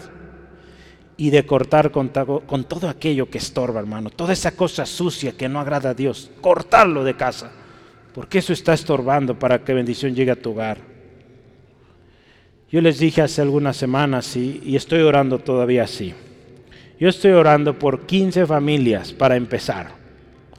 y 1.17 1.31
de 1.31 1.47
cortar 1.47 1.91
con, 1.91 2.11
todo 2.11 2.89
aquello 2.89 3.31
que 3.31 3.39
estorba, 3.39 3.81
hermano. 3.81 4.11
Toda 4.11 4.33
esa 4.33 4.53
cosa 4.53 4.87
sucia 4.87 5.33
que 5.33 5.49
no 5.49 5.61
agrada 5.61 5.91
a 5.91 5.95
Dios. 5.95 6.31
Cortarlo 6.41 7.05
de 7.05 7.15
casa. 7.15 7.51
Porque 8.15 8.39
eso 8.39 8.53
está 8.53 8.75
estorbando 8.75 9.39
para 9.39 9.65
que 9.65 9.75
bendición 9.75 10.15
llegue 10.15 10.33
a 10.33 10.41
tu 10.41 10.51
hogar. 10.51 10.79
Yo 12.71 12.81
les 12.81 12.99
dije 12.99 13.23
hace 13.23 13.41
algunas 13.41 13.77
semanas 13.77 14.37
y, 14.37 14.77
estoy 14.77 15.01
orando 15.01 15.39
todavía 15.39 15.85
así. 15.85 16.15
Yo 17.01 17.09
estoy 17.09 17.31
orando 17.31 17.79
por 17.79 18.07
15 18.07 18.45
familias 18.45 19.13
para 19.13 19.37
empezar. 19.37 19.93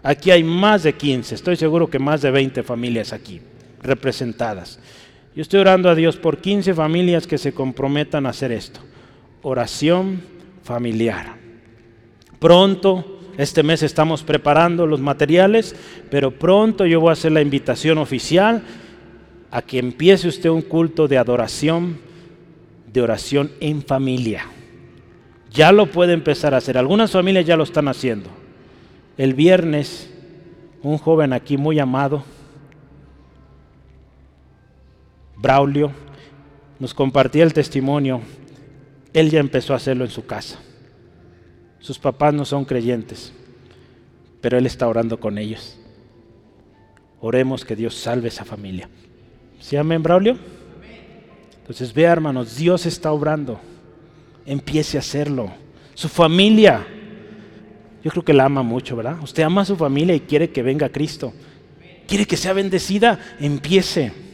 Aquí 0.02 0.32
hay 0.32 0.44
más 0.44 0.84
de 0.84 0.94
15, 0.94 1.36
estoy 1.36 1.58
seguro 1.58 1.90
que 1.90 2.00
más 2.00 2.22
de 2.22 2.32
20 2.32 2.64
familias 2.64 3.12
aquí 3.12 3.42
representadas. 3.82 4.80
Yo 5.36 5.42
estoy 5.42 5.60
orando 5.60 5.90
a 5.90 5.96
Dios 5.96 6.18
por 6.18 6.40
15 6.40 6.74
familias 6.74 7.28
que 7.28 7.38
se 7.38 7.54
comprometan 7.54 8.26
a 8.26 8.30
hacer 8.30 8.52
esto. 8.52 8.80
Oración 9.42 10.22
familiar. 10.64 11.36
Pronto, 12.40 13.20
este 13.38 13.64
mes 13.64 13.84
estamos 13.84 14.24
preparando 14.24 14.86
los 14.86 15.00
materiales, 15.00 15.76
pero 16.10 16.32
pronto 16.32 16.86
yo 16.86 17.00
voy 17.00 17.10
a 17.10 17.14
hacer 17.14 17.32
la 17.32 17.42
invitación 17.42 17.98
oficial 17.98 18.64
a 19.52 19.62
que 19.62 19.80
empiece 19.80 20.28
usted 20.28 20.50
un 20.50 20.62
culto 20.62 21.08
de 21.08 21.18
adoración, 21.18 22.00
de 22.92 23.02
oración 23.02 23.52
en 23.60 23.82
familia. 23.82 24.46
Ya 25.52 25.72
lo 25.72 25.88
puede 25.88 26.14
empezar 26.14 26.54
a 26.54 26.58
hacer. 26.58 26.78
Algunas 26.78 27.12
familias 27.12 27.46
ya 27.46 27.58
lo 27.58 27.64
están 27.64 27.88
haciendo. 27.88 28.30
El 29.18 29.34
viernes, 29.34 30.10
un 30.84 30.98
joven 30.98 31.34
aquí 31.34 31.58
muy 31.58 31.80
amado, 31.80 32.24
Braulio, 35.42 35.92
nos 36.80 36.94
compartía 36.94 37.44
el 37.44 37.54
testimonio. 37.54 38.22
Él 39.14 39.30
ya 39.30 39.40
empezó 39.40 39.74
a 39.74 39.78
hacerlo 39.78 40.04
en 40.04 40.12
su 40.12 40.26
casa. 40.26 40.60
Sus 41.80 41.98
papás 41.98 42.34
no 42.34 42.44
son 42.44 42.66
creyentes, 42.66 43.34
pero 44.42 44.58
él 44.58 44.66
está 44.66 44.88
orando 44.88 45.20
con 45.20 45.38
ellos. 45.38 45.80
Oremos 47.22 47.64
que 47.64 47.76
Dios 47.76 47.96
salve 47.96 48.28
esa 48.28 48.44
familia. 48.46 48.90
¿Sí, 49.60 49.76
amén, 49.78 50.04
Braulio? 50.04 50.38
Entonces, 51.62 51.94
vea, 51.94 52.12
hermanos, 52.12 52.58
Dios 52.58 52.86
está 52.86 53.12
obrando. 53.12 53.60
Empiece 54.46 54.98
a 54.98 55.02
hacerlo. 55.02 55.52
Su 55.94 56.10
familia, 56.10 56.86
yo 58.04 58.12
creo 58.12 58.24
que 58.24 58.34
la 58.34 58.46
ama 58.46 58.64
mucho, 58.64 58.96
¿verdad? 58.96 59.18
Usted 59.22 59.44
ama 59.44 59.62
a 59.62 59.66
su 59.66 59.76
familia 59.76 60.16
y 60.16 60.22
quiere 60.22 60.50
que 60.50 60.64
venga 60.64 60.90
Cristo. 60.90 61.34
Quiere 62.08 62.26
que 62.26 62.38
sea 62.38 62.54
bendecida, 62.54 63.20
empiece. 63.40 64.29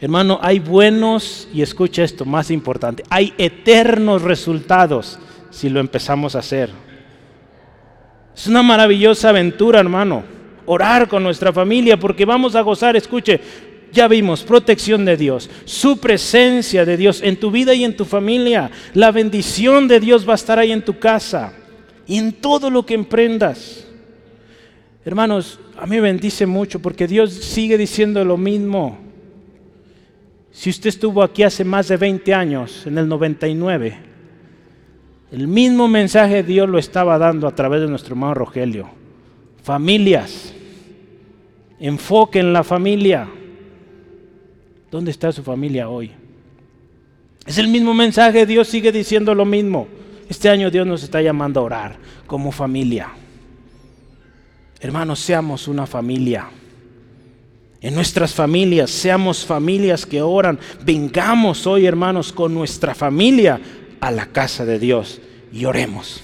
Hermano, 0.00 0.38
hay 0.40 0.60
buenos, 0.60 1.48
y 1.52 1.60
escucha 1.60 2.04
esto, 2.04 2.24
más 2.24 2.52
importante, 2.52 3.02
hay 3.10 3.34
eternos 3.36 4.22
resultados 4.22 5.18
si 5.50 5.68
lo 5.68 5.80
empezamos 5.80 6.36
a 6.36 6.38
hacer. 6.38 6.70
Es 8.36 8.46
una 8.46 8.62
maravillosa 8.62 9.30
aventura, 9.30 9.80
hermano, 9.80 10.22
orar 10.66 11.08
con 11.08 11.24
nuestra 11.24 11.52
familia 11.52 11.98
porque 11.98 12.24
vamos 12.24 12.54
a 12.54 12.60
gozar, 12.60 12.96
escuche, 12.96 13.40
ya 13.90 14.06
vimos, 14.06 14.44
protección 14.44 15.04
de 15.04 15.16
Dios, 15.16 15.50
su 15.64 15.98
presencia 15.98 16.84
de 16.84 16.96
Dios 16.96 17.20
en 17.20 17.40
tu 17.40 17.50
vida 17.50 17.74
y 17.74 17.82
en 17.82 17.96
tu 17.96 18.04
familia. 18.04 18.70
La 18.94 19.10
bendición 19.10 19.88
de 19.88 19.98
Dios 19.98 20.28
va 20.28 20.32
a 20.32 20.36
estar 20.36 20.60
ahí 20.60 20.70
en 20.70 20.84
tu 20.84 21.00
casa 21.00 21.54
y 22.06 22.18
en 22.18 22.34
todo 22.34 22.70
lo 22.70 22.86
que 22.86 22.94
emprendas. 22.94 23.84
Hermanos, 25.04 25.58
a 25.76 25.86
mí 25.86 25.98
bendice 25.98 26.46
mucho 26.46 26.80
porque 26.80 27.08
Dios 27.08 27.32
sigue 27.32 27.76
diciendo 27.78 28.24
lo 28.24 28.36
mismo. 28.36 29.07
Si 30.58 30.70
usted 30.70 30.88
estuvo 30.88 31.22
aquí 31.22 31.44
hace 31.44 31.62
más 31.62 31.86
de 31.86 31.96
20 31.96 32.34
años, 32.34 32.84
en 32.84 32.98
el 32.98 33.06
99, 33.06 33.96
el 35.30 35.46
mismo 35.46 35.86
mensaje 35.86 36.42
Dios 36.42 36.68
lo 36.68 36.80
estaba 36.80 37.16
dando 37.16 37.46
a 37.46 37.54
través 37.54 37.80
de 37.80 37.86
nuestro 37.86 38.14
hermano 38.14 38.34
Rogelio. 38.34 38.88
Familias, 39.62 40.52
enfoque 41.78 42.40
en 42.40 42.52
la 42.52 42.64
familia. 42.64 43.28
¿Dónde 44.90 45.12
está 45.12 45.30
su 45.30 45.44
familia 45.44 45.88
hoy? 45.88 46.10
Es 47.46 47.58
el 47.58 47.68
mismo 47.68 47.94
mensaje, 47.94 48.44
Dios 48.44 48.66
sigue 48.66 48.90
diciendo 48.90 49.36
lo 49.36 49.44
mismo. 49.44 49.86
Este 50.28 50.48
año 50.48 50.72
Dios 50.72 50.88
nos 50.88 51.04
está 51.04 51.22
llamando 51.22 51.60
a 51.60 51.62
orar 51.62 51.96
como 52.26 52.50
familia. 52.50 53.10
Hermanos, 54.80 55.20
seamos 55.20 55.68
una 55.68 55.86
familia. 55.86 56.50
En 57.80 57.94
nuestras 57.94 58.34
familias, 58.34 58.90
seamos 58.90 59.44
familias 59.44 60.04
que 60.04 60.20
oran. 60.20 60.58
Vengamos 60.84 61.66
hoy, 61.66 61.86
hermanos, 61.86 62.32
con 62.32 62.52
nuestra 62.52 62.94
familia 62.94 63.60
a 64.00 64.10
la 64.10 64.26
casa 64.26 64.64
de 64.64 64.78
Dios 64.78 65.20
y 65.52 65.64
oremos. 65.64 66.16